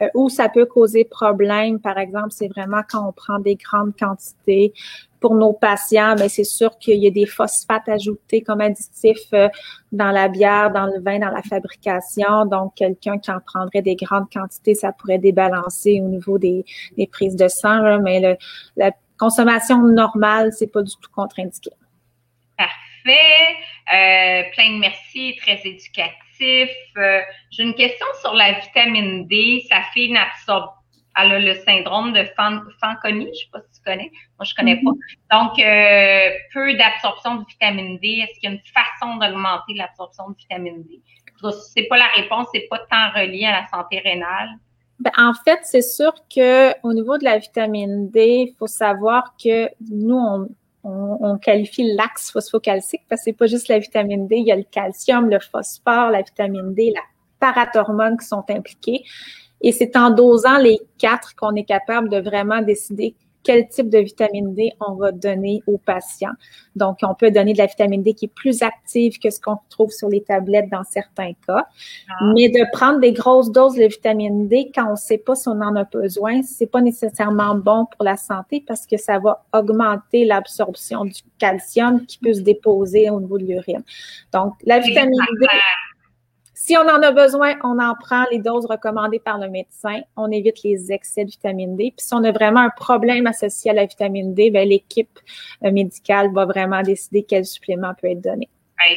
Euh, 0.00 0.08
où 0.14 0.28
ça 0.28 0.48
peut 0.48 0.66
causer 0.66 1.04
problème, 1.04 1.80
par 1.80 1.98
exemple, 1.98 2.28
c'est 2.30 2.46
vraiment 2.46 2.82
quand 2.88 3.08
on 3.08 3.12
prend 3.12 3.40
des 3.40 3.56
grandes 3.56 3.96
quantités. 3.98 4.72
Pour 5.20 5.34
nos 5.34 5.52
patients, 5.52 6.14
mais 6.14 6.22
ben, 6.22 6.28
c'est 6.28 6.44
sûr 6.44 6.78
qu'il 6.78 7.02
y 7.02 7.06
a 7.06 7.10
des 7.10 7.26
phosphates 7.26 7.88
ajoutés 7.88 8.42
comme 8.42 8.60
additifs 8.60 9.32
euh, 9.32 9.48
dans 9.90 10.10
la 10.10 10.28
bière, 10.28 10.70
dans 10.70 10.86
le 10.86 11.00
vin, 11.00 11.18
dans 11.18 11.30
la 11.30 11.42
fabrication. 11.42 12.46
Donc, 12.46 12.74
quelqu'un 12.76 13.18
qui 13.18 13.30
en 13.30 13.40
prendrait 13.40 13.82
des 13.82 13.96
grandes 13.96 14.30
quantités, 14.32 14.74
ça 14.74 14.92
pourrait 14.92 15.18
débalancer 15.18 16.00
au 16.00 16.08
niveau 16.08 16.38
des, 16.38 16.64
prises 17.10 17.36
de 17.36 17.48
sang. 17.48 18.00
mais 18.00 18.38
la 18.76 18.92
consommation 19.18 19.82
normale, 19.82 20.52
c'est 20.52 20.72
pas 20.72 20.82
du 20.82 20.94
tout 21.02 21.10
contre-indiqué. 21.14 21.70
Parfait. 22.56 23.56
Euh, 23.92 24.42
plein 24.52 24.74
de 24.74 24.78
merci, 24.78 25.36
très 25.40 25.60
éducatif. 25.64 26.70
Euh, 26.96 27.20
j'ai 27.50 27.64
une 27.64 27.74
question 27.74 28.06
sur 28.20 28.34
la 28.34 28.60
vitamine 28.60 29.26
D. 29.26 29.64
Fait 29.68 30.04
une 30.04 30.16
absorption. 30.16 30.74
Elle 31.20 31.32
a 31.32 31.38
le 31.40 31.54
syndrome 31.54 32.12
de 32.12 32.24
Fanconi, 32.36 33.26
je 33.34 33.40
sais 33.40 33.50
pas 33.52 33.60
tu 33.78 33.84
connais. 33.84 34.10
Moi, 34.38 34.44
je 34.44 34.52
ne 34.52 34.56
connais 34.56 34.76
pas. 34.76 34.90
Mm-hmm. 34.90 35.38
Donc, 35.38 35.58
euh, 35.58 36.36
peu 36.52 36.74
d'absorption 36.76 37.36
de 37.36 37.44
vitamine 37.46 37.98
D. 37.98 38.24
Est-ce 38.24 38.40
qu'il 38.40 38.50
y 38.50 38.52
a 38.52 38.56
une 38.56 38.62
façon 38.66 39.16
d'augmenter 39.16 39.74
l'absorption 39.74 40.30
de 40.30 40.36
vitamine 40.36 40.82
D? 40.84 41.00
C'est 41.72 41.84
pas 41.84 41.98
la 41.98 42.08
réponse, 42.16 42.48
c'est 42.52 42.66
pas 42.68 42.78
tant 42.90 43.10
relié 43.14 43.44
à 43.44 43.60
la 43.60 43.66
santé 43.68 44.00
rénale. 44.00 44.48
Ben, 44.98 45.12
en 45.16 45.32
fait, 45.32 45.60
c'est 45.62 45.82
sûr 45.82 46.12
que 46.34 46.72
au 46.82 46.92
niveau 46.92 47.16
de 47.18 47.24
la 47.24 47.38
vitamine 47.38 48.10
D, 48.10 48.48
il 48.48 48.56
faut 48.58 48.66
savoir 48.66 49.34
que 49.42 49.68
nous, 49.90 50.18
on, 50.18 50.48
on, 50.82 51.38
qualifie 51.38 51.94
l'axe 51.94 52.32
phosphocalcique 52.32 53.02
parce 53.08 53.20
que 53.20 53.24
c'est 53.26 53.32
pas 53.36 53.46
juste 53.46 53.68
la 53.68 53.78
vitamine 53.78 54.26
D, 54.26 54.36
il 54.36 54.46
y 54.46 54.52
a 54.52 54.56
le 54.56 54.64
calcium, 54.64 55.30
le 55.30 55.38
phosphore, 55.38 56.10
la 56.10 56.22
vitamine 56.22 56.74
D, 56.74 56.92
la 56.92 57.02
parathormone 57.38 58.18
qui 58.18 58.26
sont 58.26 58.44
impliquées. 58.48 59.04
Et 59.60 59.72
c'est 59.72 59.96
en 59.96 60.10
dosant 60.10 60.58
les 60.58 60.78
quatre 60.98 61.34
qu'on 61.34 61.54
est 61.54 61.64
capable 61.64 62.08
de 62.08 62.18
vraiment 62.20 62.62
décider 62.62 63.14
quel 63.42 63.68
type 63.68 63.88
de 63.88 63.98
vitamine 63.98 64.54
D 64.54 64.72
on 64.80 64.94
va 64.94 65.12
donner 65.12 65.62
aux 65.66 65.78
patients. 65.78 66.32
Donc, 66.76 66.98
on 67.02 67.14
peut 67.14 67.30
donner 67.30 67.52
de 67.52 67.58
la 67.58 67.66
vitamine 67.66 68.02
D 68.02 68.14
qui 68.14 68.26
est 68.26 68.34
plus 68.34 68.62
active 68.62 69.18
que 69.18 69.30
ce 69.30 69.40
qu'on 69.40 69.58
trouve 69.68 69.90
sur 69.90 70.08
les 70.08 70.22
tablettes 70.22 70.70
dans 70.70 70.84
certains 70.84 71.32
cas. 71.46 71.66
Ah. 72.08 72.14
Mais 72.34 72.48
de 72.48 72.64
prendre 72.72 73.00
des 73.00 73.12
grosses 73.12 73.50
doses 73.50 73.74
de 73.74 73.84
vitamine 73.84 74.48
D 74.48 74.70
quand 74.74 74.86
on 74.88 74.92
ne 74.92 74.96
sait 74.96 75.18
pas 75.18 75.34
si 75.34 75.48
on 75.48 75.60
en 75.60 75.76
a 75.76 75.84
besoin, 75.84 76.42
c'est 76.42 76.66
pas 76.66 76.80
nécessairement 76.80 77.54
bon 77.54 77.86
pour 77.86 78.04
la 78.04 78.16
santé 78.16 78.62
parce 78.66 78.86
que 78.86 78.96
ça 78.96 79.18
va 79.18 79.44
augmenter 79.52 80.24
l'absorption 80.24 81.04
du 81.04 81.22
calcium 81.38 82.04
qui 82.06 82.18
peut 82.18 82.34
se 82.34 82.40
déposer 82.40 83.10
au 83.10 83.20
niveau 83.20 83.38
de 83.38 83.44
l'urine. 83.44 83.82
Donc, 84.32 84.54
la 84.64 84.78
vitamine 84.78 85.20
D. 85.40 85.46
Si 86.68 86.76
on 86.76 86.82
en 86.82 87.02
a 87.02 87.12
besoin, 87.12 87.54
on 87.64 87.78
en 87.78 87.94
prend 87.94 88.26
les 88.30 88.40
doses 88.40 88.66
recommandées 88.66 89.20
par 89.20 89.38
le 89.38 89.48
médecin. 89.48 90.02
On 90.18 90.30
évite 90.30 90.62
les 90.62 90.92
excès 90.92 91.24
de 91.24 91.30
vitamine 91.30 91.76
D. 91.76 91.94
Puis 91.96 92.06
si 92.06 92.12
on 92.12 92.22
a 92.24 92.30
vraiment 92.30 92.60
un 92.60 92.68
problème 92.68 93.26
associé 93.26 93.70
à 93.70 93.72
la 93.72 93.86
vitamine 93.86 94.34
D, 94.34 94.50
ben, 94.50 94.68
l'équipe 94.68 95.18
euh, 95.64 95.72
médicale 95.72 96.30
va 96.34 96.44
vraiment 96.44 96.82
décider 96.82 97.22
quel 97.22 97.46
supplément 97.46 97.94
peut 97.98 98.08
être 98.08 98.20
donné 98.20 98.50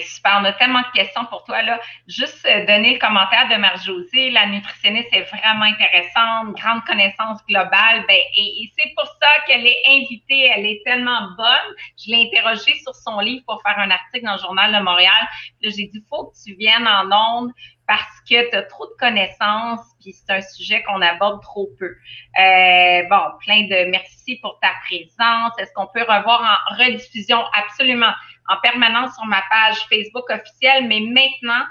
super, 0.03 0.39
on 0.41 0.45
a 0.45 0.53
tellement 0.53 0.81
de 0.81 0.91
questions 0.93 1.25
pour 1.25 1.43
toi. 1.43 1.61
Là. 1.61 1.79
Juste 2.07 2.45
euh, 2.45 2.65
donner 2.65 2.93
le 2.93 2.99
commentaire 2.99 3.47
de 3.49 3.55
Marie-Josée, 3.55 4.29
la 4.31 4.45
nutritionniste 4.47 5.09
est 5.11 5.23
vraiment 5.23 5.65
intéressante, 5.65 6.55
grande 6.55 6.83
connaissance 6.85 7.39
globale. 7.47 8.05
Ben, 8.07 8.19
et, 8.37 8.71
c'est 8.77 8.93
pour 8.95 9.05
ça 9.05 9.27
qu'elle 9.47 9.65
est 9.65 9.81
invitée, 9.87 10.51
elle 10.55 10.65
est 10.65 10.81
tellement 10.85 11.29
bonne. 11.37 11.75
Je 11.97 12.11
l'ai 12.11 12.27
interrogée 12.27 12.75
sur 12.83 12.93
son 12.95 13.19
livre 13.19 13.43
pour 13.47 13.61
faire 13.61 13.77
un 13.79 13.91
article 13.91 14.25
dans 14.25 14.33
le 14.33 14.39
Journal 14.39 14.73
de 14.73 14.83
Montréal. 14.83 15.27
Là, 15.61 15.69
j'ai 15.75 15.87
dit, 15.87 16.03
faut 16.09 16.25
que 16.25 16.35
tu 16.43 16.55
viennes 16.55 16.87
en 16.87 17.11
ondes 17.11 17.51
parce 17.87 18.21
que 18.29 18.49
tu 18.49 18.55
as 18.55 18.63
trop 18.63 18.85
de 18.85 18.93
connaissances, 18.99 19.81
puis 19.99 20.13
c'est 20.13 20.31
un 20.31 20.41
sujet 20.41 20.81
qu'on 20.83 21.01
aborde 21.01 21.41
trop 21.41 21.67
peu. 21.77 21.87
Euh, 21.87 23.03
bon, 23.09 23.21
plein 23.43 23.63
de 23.63 23.89
merci 23.89 24.37
pour 24.41 24.59
ta 24.61 24.69
présence. 24.85 25.51
Est-ce 25.57 25.73
qu'on 25.73 25.87
peut 25.87 26.03
revoir 26.03 26.41
en 26.41 26.75
rediffusion? 26.77 27.43
Absolument 27.53 28.13
en 28.47 28.57
permanence 28.61 29.13
sur 29.15 29.25
ma 29.25 29.41
page 29.49 29.77
Facebook 29.89 30.29
officielle, 30.29 30.87
mais 30.87 30.99
maintenant, 31.01 31.63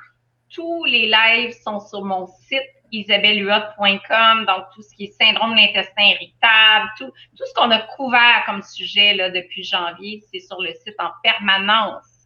tous 0.54 0.84
les 0.84 1.06
lives 1.06 1.54
sont 1.62 1.80
sur 1.80 2.04
mon 2.04 2.26
site 2.26 2.62
isabelluot.com, 2.92 4.46
donc 4.46 4.64
tout 4.74 4.82
ce 4.82 4.94
qui 4.96 5.04
est 5.04 5.12
syndrome 5.12 5.52
de 5.52 5.60
l'intestin 5.60 6.02
irritable, 6.02 6.90
tout, 6.98 7.12
tout 7.36 7.44
ce 7.46 7.54
qu'on 7.54 7.70
a 7.70 7.78
couvert 7.96 8.42
comme 8.46 8.62
sujet 8.62 9.14
là, 9.14 9.30
depuis 9.30 9.62
janvier, 9.62 10.20
c'est 10.32 10.40
sur 10.40 10.60
le 10.60 10.72
site 10.84 10.96
en 10.98 11.10
permanence. 11.22 12.20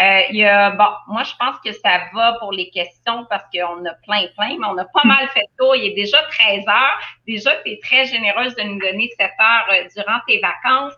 Euh, 0.00 0.70
bon, 0.70 0.88
moi, 1.06 1.22
je 1.22 1.32
pense 1.38 1.56
que 1.64 1.72
ça 1.72 2.00
va 2.12 2.36
pour 2.40 2.52
les 2.52 2.68
questions 2.70 3.26
parce 3.30 3.44
qu'on 3.52 3.84
a 3.84 3.94
plein, 4.04 4.26
plein, 4.36 4.56
mais 4.58 4.66
on 4.66 4.76
a 4.76 4.84
pas 4.86 5.04
mal 5.04 5.28
fait 5.28 5.46
tour. 5.56 5.76
Il 5.76 5.84
est 5.84 5.94
déjà 5.94 6.20
13 6.30 6.66
heures. 6.66 7.00
Déjà, 7.26 7.54
tu 7.62 7.70
es 7.70 7.80
très 7.80 8.06
généreuse 8.06 8.56
de 8.56 8.62
nous 8.62 8.80
donner 8.80 9.08
7 9.18 9.30
heures 9.40 9.66
euh, 9.70 9.88
durant 9.94 10.18
tes 10.26 10.40
vacances. 10.40 10.94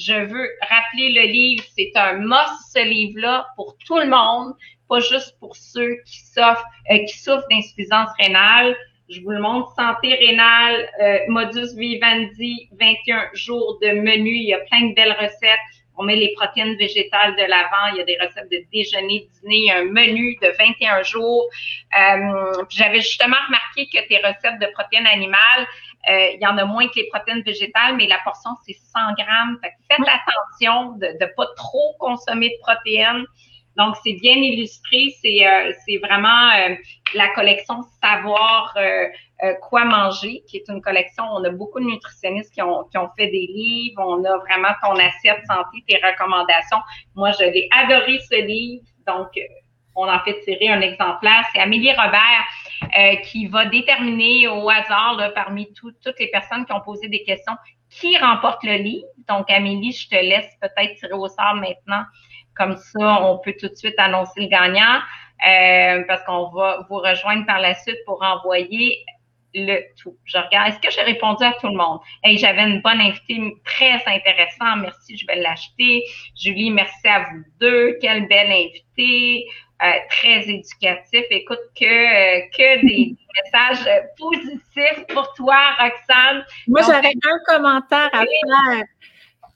Je 0.00 0.14
veux 0.14 0.48
rappeler 0.62 1.12
le 1.12 1.30
livre, 1.30 1.62
c'est 1.76 1.92
un 1.94 2.14
must 2.14 2.72
ce 2.74 2.82
livre-là 2.82 3.48
pour 3.54 3.76
tout 3.86 3.98
le 3.98 4.06
monde, 4.06 4.54
pas 4.88 5.00
juste 5.00 5.36
pour 5.38 5.54
ceux 5.54 5.96
qui 6.06 6.20
souffrent, 6.20 6.64
euh, 6.90 7.04
qui 7.04 7.18
souffrent 7.18 7.46
d'insuffisance 7.50 8.08
rénale. 8.18 8.74
Je 9.10 9.20
vous 9.20 9.32
le 9.32 9.40
montre, 9.40 9.74
santé 9.74 10.14
rénale, 10.14 10.88
euh, 11.02 11.18
modus 11.28 11.76
vivendi, 11.76 12.70
21 12.80 13.28
jours 13.34 13.78
de 13.82 13.88
menu, 13.88 14.30
il 14.30 14.48
y 14.48 14.54
a 14.54 14.60
plein 14.70 14.88
de 14.88 14.94
belles 14.94 15.16
recettes. 15.20 15.58
On 16.00 16.04
met 16.04 16.16
les 16.16 16.32
protéines 16.32 16.76
végétales 16.76 17.36
de 17.36 17.42
l'avant. 17.42 17.92
Il 17.92 17.98
y 17.98 18.00
a 18.00 18.04
des 18.04 18.16
recettes 18.20 18.50
de 18.50 18.64
déjeuner, 18.72 19.28
dîner, 19.42 19.70
un 19.72 19.84
menu 19.84 20.36
de 20.40 20.48
21 20.58 21.02
jours. 21.02 21.44
Euh, 21.98 22.64
J'avais 22.70 23.00
justement 23.00 23.36
remarqué 23.46 23.86
que 23.92 24.08
tes 24.08 24.16
recettes 24.16 24.58
de 24.60 24.66
protéines 24.72 25.06
animales, 25.06 25.66
euh, 26.08 26.30
il 26.34 26.40
y 26.40 26.46
en 26.46 26.56
a 26.56 26.64
moins 26.64 26.88
que 26.88 26.94
les 26.96 27.08
protéines 27.08 27.42
végétales, 27.42 27.96
mais 27.96 28.06
la 28.06 28.18
portion, 28.24 28.50
c'est 28.66 28.72
100 28.72 29.12
grammes. 29.22 29.58
Fait 29.62 29.74
faites 29.90 30.08
attention 30.08 30.92
de 30.92 31.06
ne 31.20 31.26
pas 31.36 31.46
trop 31.56 31.94
consommer 31.98 32.48
de 32.48 32.58
protéines. 32.62 33.26
Donc, 33.76 33.96
c'est 34.02 34.14
bien 34.14 34.36
illustré. 34.36 35.14
C'est 35.20 35.46
euh, 35.46 35.72
vraiment 36.02 36.50
euh, 36.56 36.74
la 37.14 37.28
collection 37.34 37.82
Savoir 38.02 38.74
euh, 39.44 39.54
quoi 39.62 39.84
manger, 39.84 40.42
qui 40.46 40.58
est 40.58 40.68
une 40.68 40.80
collection. 40.80 41.24
On 41.32 41.44
a 41.44 41.50
beaucoup 41.50 41.80
de 41.80 41.86
nutritionnistes 41.86 42.52
qui 42.52 42.62
ont, 42.62 42.84
qui 42.84 42.98
ont 42.98 43.08
fait 43.16 43.26
des 43.26 43.46
livres. 43.46 44.02
On 44.04 44.24
a 44.24 44.36
vraiment 44.38 44.70
ton 44.82 44.92
assiette 44.92 45.40
santé, 45.46 45.84
tes 45.86 45.96
recommandations. 45.96 46.78
Moi, 47.14 47.30
je 47.32 47.44
l'ai 47.44 47.68
adoré 47.72 48.18
ce 48.30 48.44
livre. 48.44 48.84
Donc, 49.06 49.28
on 49.96 50.08
en 50.08 50.20
fait 50.20 50.40
tirer 50.40 50.68
un 50.68 50.80
exemplaire. 50.80 51.44
C'est 51.52 51.60
Amélie 51.60 51.92
Robert 51.92 53.22
qui 53.24 53.46
va 53.46 53.66
déterminer 53.66 54.48
au 54.48 54.68
hasard 54.68 55.16
là, 55.16 55.30
parmi 55.30 55.72
toutes 55.74 56.18
les 56.18 56.28
personnes 56.28 56.64
qui 56.64 56.72
ont 56.72 56.80
posé 56.80 57.08
des 57.08 57.22
questions 57.22 57.54
qui 57.88 58.16
remporte 58.18 58.62
le 58.64 58.74
livre. 58.74 59.06
Donc, 59.28 59.50
Amélie, 59.50 59.92
je 59.92 60.08
te 60.08 60.14
laisse 60.14 60.50
peut-être 60.60 60.94
tirer 60.98 61.12
au 61.12 61.28
sort 61.28 61.54
maintenant 61.54 62.04
comme 62.60 62.76
ça, 62.76 63.22
on 63.22 63.38
peut 63.38 63.54
tout 63.58 63.68
de 63.68 63.74
suite 63.74 63.98
annoncer 63.98 64.42
le 64.42 64.48
gagnant 64.48 65.00
euh, 65.48 66.04
parce 66.06 66.22
qu'on 66.24 66.50
va 66.50 66.84
vous 66.88 66.96
rejoindre 66.96 67.46
par 67.46 67.58
la 67.58 67.74
suite 67.74 67.96
pour 68.04 68.22
envoyer 68.22 69.02
le 69.54 69.80
tout. 70.00 70.16
Je 70.24 70.38
regarde. 70.38 70.68
Est-ce 70.68 70.80
que 70.80 70.90
j'ai 70.90 71.02
répondu 71.02 71.44
à 71.44 71.52
tout 71.60 71.68
le 71.68 71.76
monde? 71.76 72.00
Hey, 72.22 72.38
j'avais 72.38 72.62
une 72.62 72.80
bonne 72.80 73.00
invitée 73.00 73.40
très 73.64 74.02
intéressante. 74.06 74.82
Merci, 74.82 75.16
je 75.16 75.26
vais 75.26 75.36
l'acheter. 75.36 76.04
Julie, 76.36 76.70
merci 76.70 77.08
à 77.08 77.20
vous 77.20 77.42
deux. 77.60 77.98
Quelle 78.00 78.26
belle 78.28 78.50
invitée. 78.50 79.46
Euh, 79.82 79.92
très 80.10 80.42
éducatif. 80.46 81.24
Écoute, 81.30 81.58
que, 81.74 81.86
euh, 81.86 82.42
que 82.54 82.86
des 82.86 83.16
messages 83.44 83.88
positifs 84.18 85.06
pour 85.08 85.32
toi, 85.32 85.56
Roxane. 85.78 86.44
Moi, 86.68 86.82
j'aurais 86.82 87.14
un 87.14 87.38
commentaire 87.46 88.10
à 88.12 88.20
faire 88.20 88.84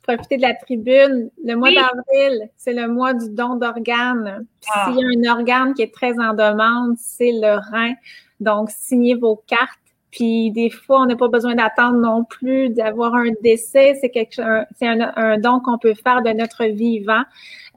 profiter 0.05 0.37
de 0.37 0.43
la 0.43 0.55
tribune. 0.55 1.31
Le 1.45 1.55
mois 1.57 1.71
d'avril, 1.71 2.49
c'est 2.57 2.73
le 2.73 2.89
mois 2.89 3.13
du 3.13 3.29
don 3.31 3.57
d'organes. 3.57 4.47
Ah. 4.69 4.87
S'il 4.87 4.99
y 4.99 5.05
a 5.05 5.31
un 5.31 5.37
organe 5.37 5.75
qui 5.75 5.83
est 5.83 5.93
très 5.93 6.19
en 6.19 6.33
demande, 6.33 6.97
c'est 6.99 7.33
le 7.33 7.59
rein. 7.73 7.95
Donc, 8.41 8.71
signez 8.71 9.15
vos 9.15 9.43
cartes. 9.47 9.79
Puis 10.15 10.53
des 10.53 10.71
fois, 10.71 11.01
on 11.01 11.07
n'a 11.07 11.17
pas 11.17 11.27
besoin 11.27 11.57
d'attendre 11.57 11.99
non 11.99 12.23
plus 12.25 12.71
d'avoir 12.71 13.15
un 13.15 13.33
décès. 13.43 13.99
C'est 14.01 14.11
quelque 14.11 14.41
c'est 14.77 14.87
un, 14.87 15.39
don 15.39 15.59
qu'on 15.59 15.77
peut 15.77 15.95
faire 15.95 16.23
de 16.23 16.31
notre 16.31 16.65
vivant. 16.67 17.25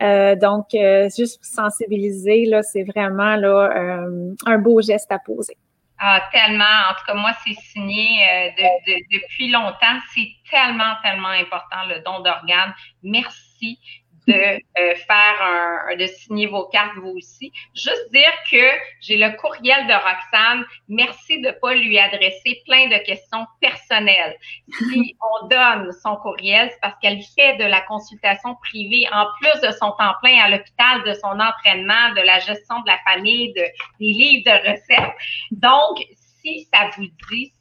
Euh, 0.03 0.35
donc, 0.35 0.67
euh, 0.75 1.09
juste 1.17 1.37
pour 1.37 1.45
sensibiliser, 1.45 2.45
là, 2.45 2.61
c'est 2.61 2.83
vraiment 2.83 3.35
là 3.37 3.71
euh, 3.75 4.35
un 4.45 4.57
beau 4.59 4.81
geste 4.81 5.11
à 5.11 5.17
poser. 5.17 5.57
Ah, 5.99 6.21
tellement. 6.31 6.63
En 6.63 6.93
tout 6.93 7.05
cas, 7.07 7.15
moi, 7.15 7.31
c'est 7.43 7.55
signé 7.55 8.21
euh, 8.21 8.49
de, 8.51 9.17
depuis 9.17 9.49
longtemps. 9.49 9.97
C'est 10.13 10.29
tellement, 10.51 10.93
tellement 11.03 11.29
important, 11.29 11.85
le 11.87 12.03
don 12.05 12.19
d'organes. 12.19 12.75
Merci 13.01 13.79
de 14.27 14.33
euh, 14.33 14.95
faire 14.95 15.41
un, 15.41 15.95
de 15.95 16.05
signer 16.05 16.47
vos 16.47 16.65
cartes 16.65 16.95
vous 16.97 17.17
aussi. 17.17 17.51
Juste 17.73 18.11
dire 18.11 18.31
que 18.49 18.63
j'ai 19.01 19.17
le 19.17 19.35
courriel 19.37 19.87
de 19.87 19.93
Roxane. 19.93 20.65
Merci 20.89 21.41
de 21.41 21.51
pas 21.51 21.73
lui 21.73 21.97
adresser 21.97 22.61
plein 22.65 22.87
de 22.87 22.97
questions 23.03 23.45
personnelles. 23.61 24.35
Si 24.77 25.15
on 25.41 25.47
donne 25.47 25.91
son 26.03 26.17
courriel, 26.17 26.69
c'est 26.71 26.81
parce 26.81 26.95
qu'elle 27.01 27.21
fait 27.35 27.57
de 27.57 27.63
la 27.63 27.81
consultation 27.81 28.55
privée 28.55 29.07
en 29.11 29.25
plus 29.39 29.61
de 29.61 29.71
son 29.71 29.91
temps 29.91 30.13
plein 30.21 30.39
à 30.39 30.49
l'hôpital, 30.49 31.03
de 31.05 31.13
son 31.13 31.39
entraînement, 31.39 32.13
de 32.15 32.21
la 32.21 32.39
gestion 32.39 32.81
de 32.81 32.87
la 32.87 32.97
famille, 33.07 33.53
de, 33.53 33.63
des 33.99 34.11
livres 34.11 34.43
de 34.45 34.71
recettes. 34.71 35.15
Donc, 35.51 36.05
si 36.41 36.67
ça 36.73 36.89
vous 36.97 37.07
dit, 37.29 37.53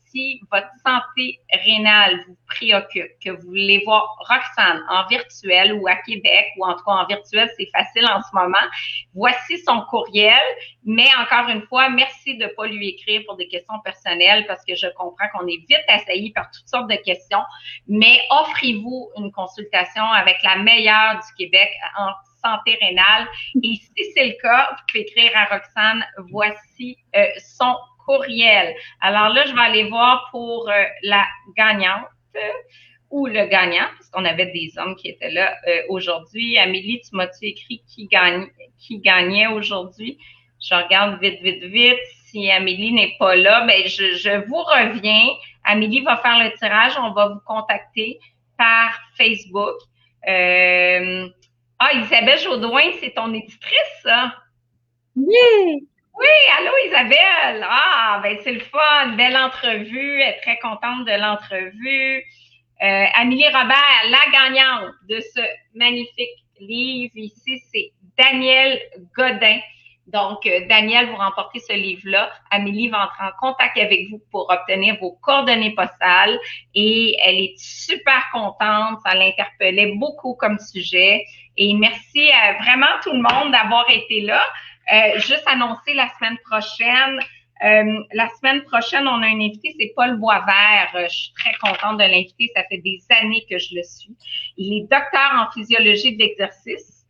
votre 0.50 0.70
santé 0.84 1.40
rénale 1.52 2.24
vous 2.26 2.36
préoccupe, 2.46 3.10
que 3.24 3.30
vous 3.30 3.48
voulez 3.48 3.82
voir 3.84 4.16
Roxane 4.20 4.82
en 4.88 5.06
virtuel 5.06 5.74
ou 5.74 5.86
à 5.86 5.96
Québec, 5.96 6.46
ou 6.56 6.64
en 6.64 6.74
tout 6.74 6.84
cas 6.84 6.92
en 6.92 7.06
virtuel, 7.06 7.50
c'est 7.58 7.68
facile 7.72 8.06
en 8.06 8.22
ce 8.22 8.34
moment, 8.34 8.66
voici 9.14 9.58
son 9.58 9.82
courriel. 9.82 10.42
Mais 10.84 11.08
encore 11.20 11.48
une 11.48 11.62
fois, 11.62 11.88
merci 11.88 12.36
de 12.36 12.44
ne 12.44 12.48
pas 12.48 12.66
lui 12.66 12.90
écrire 12.90 13.22
pour 13.26 13.36
des 13.36 13.48
questions 13.48 13.78
personnelles 13.84 14.46
parce 14.46 14.64
que 14.64 14.74
je 14.74 14.86
comprends 14.96 15.28
qu'on 15.34 15.46
est 15.46 15.60
vite 15.68 15.84
assailli 15.88 16.32
par 16.32 16.50
toutes 16.50 16.68
sortes 16.68 16.88
de 16.88 16.96
questions. 16.96 17.42
Mais 17.88 18.20
offrez-vous 18.30 19.10
une 19.16 19.32
consultation 19.32 20.04
avec 20.04 20.36
la 20.42 20.56
meilleure 20.56 21.16
du 21.16 21.44
Québec 21.44 21.70
en 21.98 22.10
santé 22.42 22.78
rénale. 22.80 23.26
Et 23.62 23.74
si 23.74 24.12
c'est 24.14 24.26
le 24.26 24.42
cas, 24.42 24.70
vous 24.70 24.84
pouvez 24.88 25.00
écrire 25.00 25.32
à 25.34 25.44
Roxane, 25.46 26.04
voici 26.30 26.96
euh, 27.16 27.26
son 27.38 27.74
courriel. 28.06 28.74
Alors 29.00 29.30
là, 29.30 29.44
je 29.46 29.52
vais 29.52 29.60
aller 29.60 29.88
voir 29.88 30.28
pour 30.30 30.68
euh, 30.68 30.84
la 31.02 31.24
gagnante 31.56 32.06
ou 33.10 33.26
le 33.26 33.46
gagnant, 33.46 33.86
parce 33.96 34.10
qu'on 34.10 34.24
avait 34.24 34.46
des 34.46 34.72
hommes 34.78 34.96
qui 34.96 35.08
étaient 35.08 35.30
là 35.30 35.56
euh, 35.68 35.82
aujourd'hui. 35.88 36.58
Amélie, 36.58 37.00
tu 37.00 37.14
m'as-tu 37.16 37.46
écrit 37.46 37.82
qui, 37.86 38.06
gagne, 38.08 38.46
qui 38.78 38.98
gagnait 38.98 39.46
aujourd'hui? 39.46 40.18
Je 40.60 40.74
regarde 40.74 41.20
vite, 41.20 41.40
vite, 41.42 41.62
vite. 41.64 41.98
Si 42.26 42.50
Amélie 42.50 42.92
n'est 42.92 43.14
pas 43.18 43.36
là, 43.36 43.64
ben 43.66 43.86
je, 43.86 44.46
vous 44.46 44.62
reviens. 44.62 45.28
Amélie 45.64 46.00
va 46.00 46.16
faire 46.16 46.38
le 46.38 46.56
tirage. 46.58 46.94
On 46.98 47.12
va 47.12 47.28
vous 47.28 47.40
contacter 47.46 48.18
par 48.58 48.98
Facebook. 49.16 49.76
Euh, 50.28 51.28
ah, 51.78 51.92
Isabelle 51.94 52.38
Jaudoin, 52.38 52.82
c'est 53.00 53.14
ton 53.14 53.32
éditrice, 53.32 54.00
ça? 54.02 54.34
Oui! 55.14 55.88
Oui, 56.18 56.26
allô 56.58 56.72
Isabelle. 56.86 57.66
Ah, 57.68 58.20
ben 58.22 58.38
c'est 58.42 58.52
le 58.52 58.60
fun, 58.60 59.08
belle 59.16 59.36
entrevue, 59.36 60.22
elle 60.22 60.30
est 60.30 60.40
très 60.40 60.58
contente 60.58 61.04
de 61.04 61.12
l'entrevue. 61.12 62.24
Euh, 62.82 63.04
Amélie 63.14 63.46
Robert, 63.48 64.02
la 64.08 64.32
gagnante 64.32 64.94
de 65.10 65.20
ce 65.20 65.40
magnifique 65.74 66.42
livre 66.58 67.16
ici, 67.16 67.60
c'est 67.70 67.92
Daniel 68.16 68.80
Godin. 69.14 69.58
Donc, 70.06 70.46
euh, 70.46 70.66
Daniel, 70.68 71.10
vous 71.10 71.16
remportez 71.16 71.58
ce 71.58 71.74
livre-là. 71.74 72.30
Amélie 72.50 72.88
va 72.88 73.04
entrer 73.04 73.24
en 73.24 73.32
contact 73.38 73.76
avec 73.76 74.08
vous 74.10 74.22
pour 74.30 74.48
obtenir 74.48 74.96
vos 75.00 75.12
coordonnées 75.20 75.74
postales 75.74 76.38
et 76.74 77.14
elle 77.24 77.40
est 77.40 77.58
super 77.58 78.24
contente. 78.32 79.00
Ça 79.04 79.14
l'interpellait 79.14 79.92
beaucoup 79.96 80.34
comme 80.34 80.58
sujet. 80.58 81.26
Et 81.58 81.74
merci 81.74 82.30
vraiment 82.62 83.00
tout 83.02 83.12
le 83.12 83.20
monde 83.20 83.52
d'avoir 83.52 83.90
été 83.90 84.22
là. 84.22 84.42
Euh, 84.92 85.18
juste 85.18 85.42
annoncer 85.46 85.94
la 85.94 86.08
semaine 86.16 86.38
prochaine. 86.48 87.20
Euh, 87.64 88.04
la 88.12 88.28
semaine 88.38 88.62
prochaine, 88.64 89.08
on 89.08 89.22
a 89.22 89.26
un 89.26 89.40
invité, 89.40 89.74
c'est 89.78 89.92
Paul 89.96 90.18
Boisvert. 90.18 90.90
Euh, 90.94 91.06
je 91.08 91.16
suis 91.16 91.32
très 91.34 91.54
contente 91.54 91.98
de 91.98 92.04
l'inviter. 92.04 92.50
Ça 92.54 92.62
fait 92.64 92.78
des 92.78 93.00
années 93.20 93.44
que 93.50 93.58
je 93.58 93.74
le 93.74 93.82
suis. 93.82 94.16
Il 94.56 94.76
est 94.76 94.82
docteur 94.82 95.32
en 95.34 95.50
physiologie 95.52 96.16
de 96.16 96.22
l'exercice, 96.22 97.06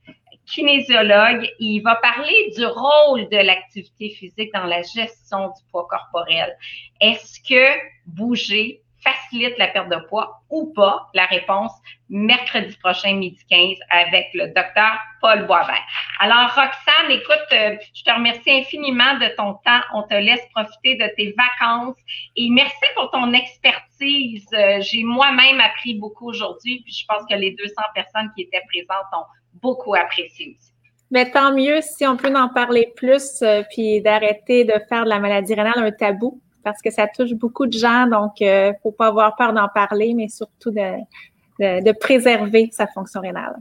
kinésiologue. 0.46 1.50
Il 1.58 1.80
va 1.80 1.96
parler 1.96 2.52
du 2.56 2.64
rôle 2.64 3.28
de 3.28 3.36
l'activité 3.36 4.10
physique 4.10 4.52
dans 4.54 4.66
la 4.66 4.82
gestion 4.82 5.48
du 5.48 5.62
poids 5.70 5.86
corporel. 5.90 6.56
Est-ce 7.00 7.40
que 7.40 7.78
bouger 8.06 8.82
facilite 9.06 9.56
la 9.58 9.68
perte 9.68 9.88
de 9.88 9.96
poids 10.08 10.40
ou 10.50 10.72
pas? 10.74 11.06
La 11.14 11.26
réponse, 11.26 11.72
mercredi 12.08 12.76
prochain, 12.82 13.14
midi 13.14 13.38
15, 13.48 13.78
avec 13.90 14.26
le 14.34 14.46
docteur 14.48 14.98
Paul 15.20 15.46
Boisvert. 15.46 15.82
Alors, 16.20 16.48
Roxane, 16.48 17.10
écoute, 17.10 17.46
euh, 17.52 17.76
je 17.94 18.02
te 18.02 18.10
remercie 18.10 18.50
infiniment 18.50 19.14
de 19.18 19.28
ton 19.36 19.54
temps. 19.64 19.80
On 19.94 20.02
te 20.02 20.14
laisse 20.14 20.44
profiter 20.54 20.96
de 20.96 21.08
tes 21.16 21.34
vacances 21.36 21.96
et 22.36 22.48
merci 22.50 22.86
pour 22.96 23.10
ton 23.10 23.32
expertise. 23.32 24.46
Euh, 24.52 24.80
j'ai 24.80 25.04
moi-même 25.04 25.60
appris 25.60 25.94
beaucoup 25.94 26.28
aujourd'hui, 26.28 26.82
puis 26.82 26.92
je 26.92 27.04
pense 27.06 27.22
que 27.28 27.34
les 27.34 27.52
200 27.52 27.74
personnes 27.94 28.30
qui 28.34 28.42
étaient 28.42 28.62
présentes 28.68 29.06
ont 29.12 29.26
beaucoup 29.60 29.94
apprécié 29.94 30.56
aussi. 30.56 30.72
Mais 31.10 31.30
tant 31.30 31.54
mieux 31.54 31.80
si 31.82 32.04
on 32.06 32.16
peut 32.16 32.34
en 32.34 32.48
parler 32.48 32.92
plus, 32.96 33.40
euh, 33.42 33.62
puis 33.70 34.00
d'arrêter 34.02 34.64
de 34.64 34.74
faire 34.88 35.04
de 35.04 35.08
la 35.08 35.20
maladie 35.20 35.54
rénale 35.54 35.78
un 35.78 35.92
tabou 35.92 36.40
parce 36.66 36.82
que 36.82 36.90
ça 36.90 37.06
touche 37.06 37.32
beaucoup 37.34 37.66
de 37.66 37.78
gens, 37.78 38.08
donc 38.08 38.40
il 38.40 38.48
euh, 38.48 38.72
ne 38.72 38.76
faut 38.82 38.90
pas 38.90 39.06
avoir 39.06 39.36
peur 39.36 39.52
d'en 39.52 39.68
parler, 39.68 40.14
mais 40.14 40.26
surtout 40.26 40.72
de, 40.72 41.92
préserver 42.00 42.70
sa 42.72 42.88
fonction 42.88 43.20
rénale. 43.20 43.54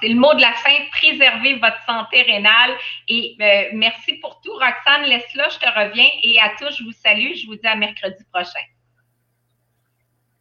C'est 0.00 0.08
le 0.08 0.14
mot 0.14 0.32
de 0.34 0.40
la 0.40 0.52
fin, 0.52 0.70
préserver 0.92 1.54
votre 1.54 1.82
santé 1.84 2.22
rénale. 2.22 2.70
Et 3.08 3.36
euh, 3.40 3.70
merci 3.72 4.12
pour 4.22 4.40
tout, 4.42 4.52
Roxane. 4.52 5.08
Laisse-la, 5.08 5.48
je 5.48 5.58
te 5.58 5.66
reviens. 5.66 6.06
Et 6.22 6.38
à 6.38 6.50
tous, 6.56 6.76
je 6.78 6.84
vous 6.84 6.92
salue. 6.92 7.34
Je 7.34 7.46
vous 7.46 7.56
dis 7.56 7.66
à 7.66 7.74
mercredi 7.74 8.22
prochain. 8.32 8.60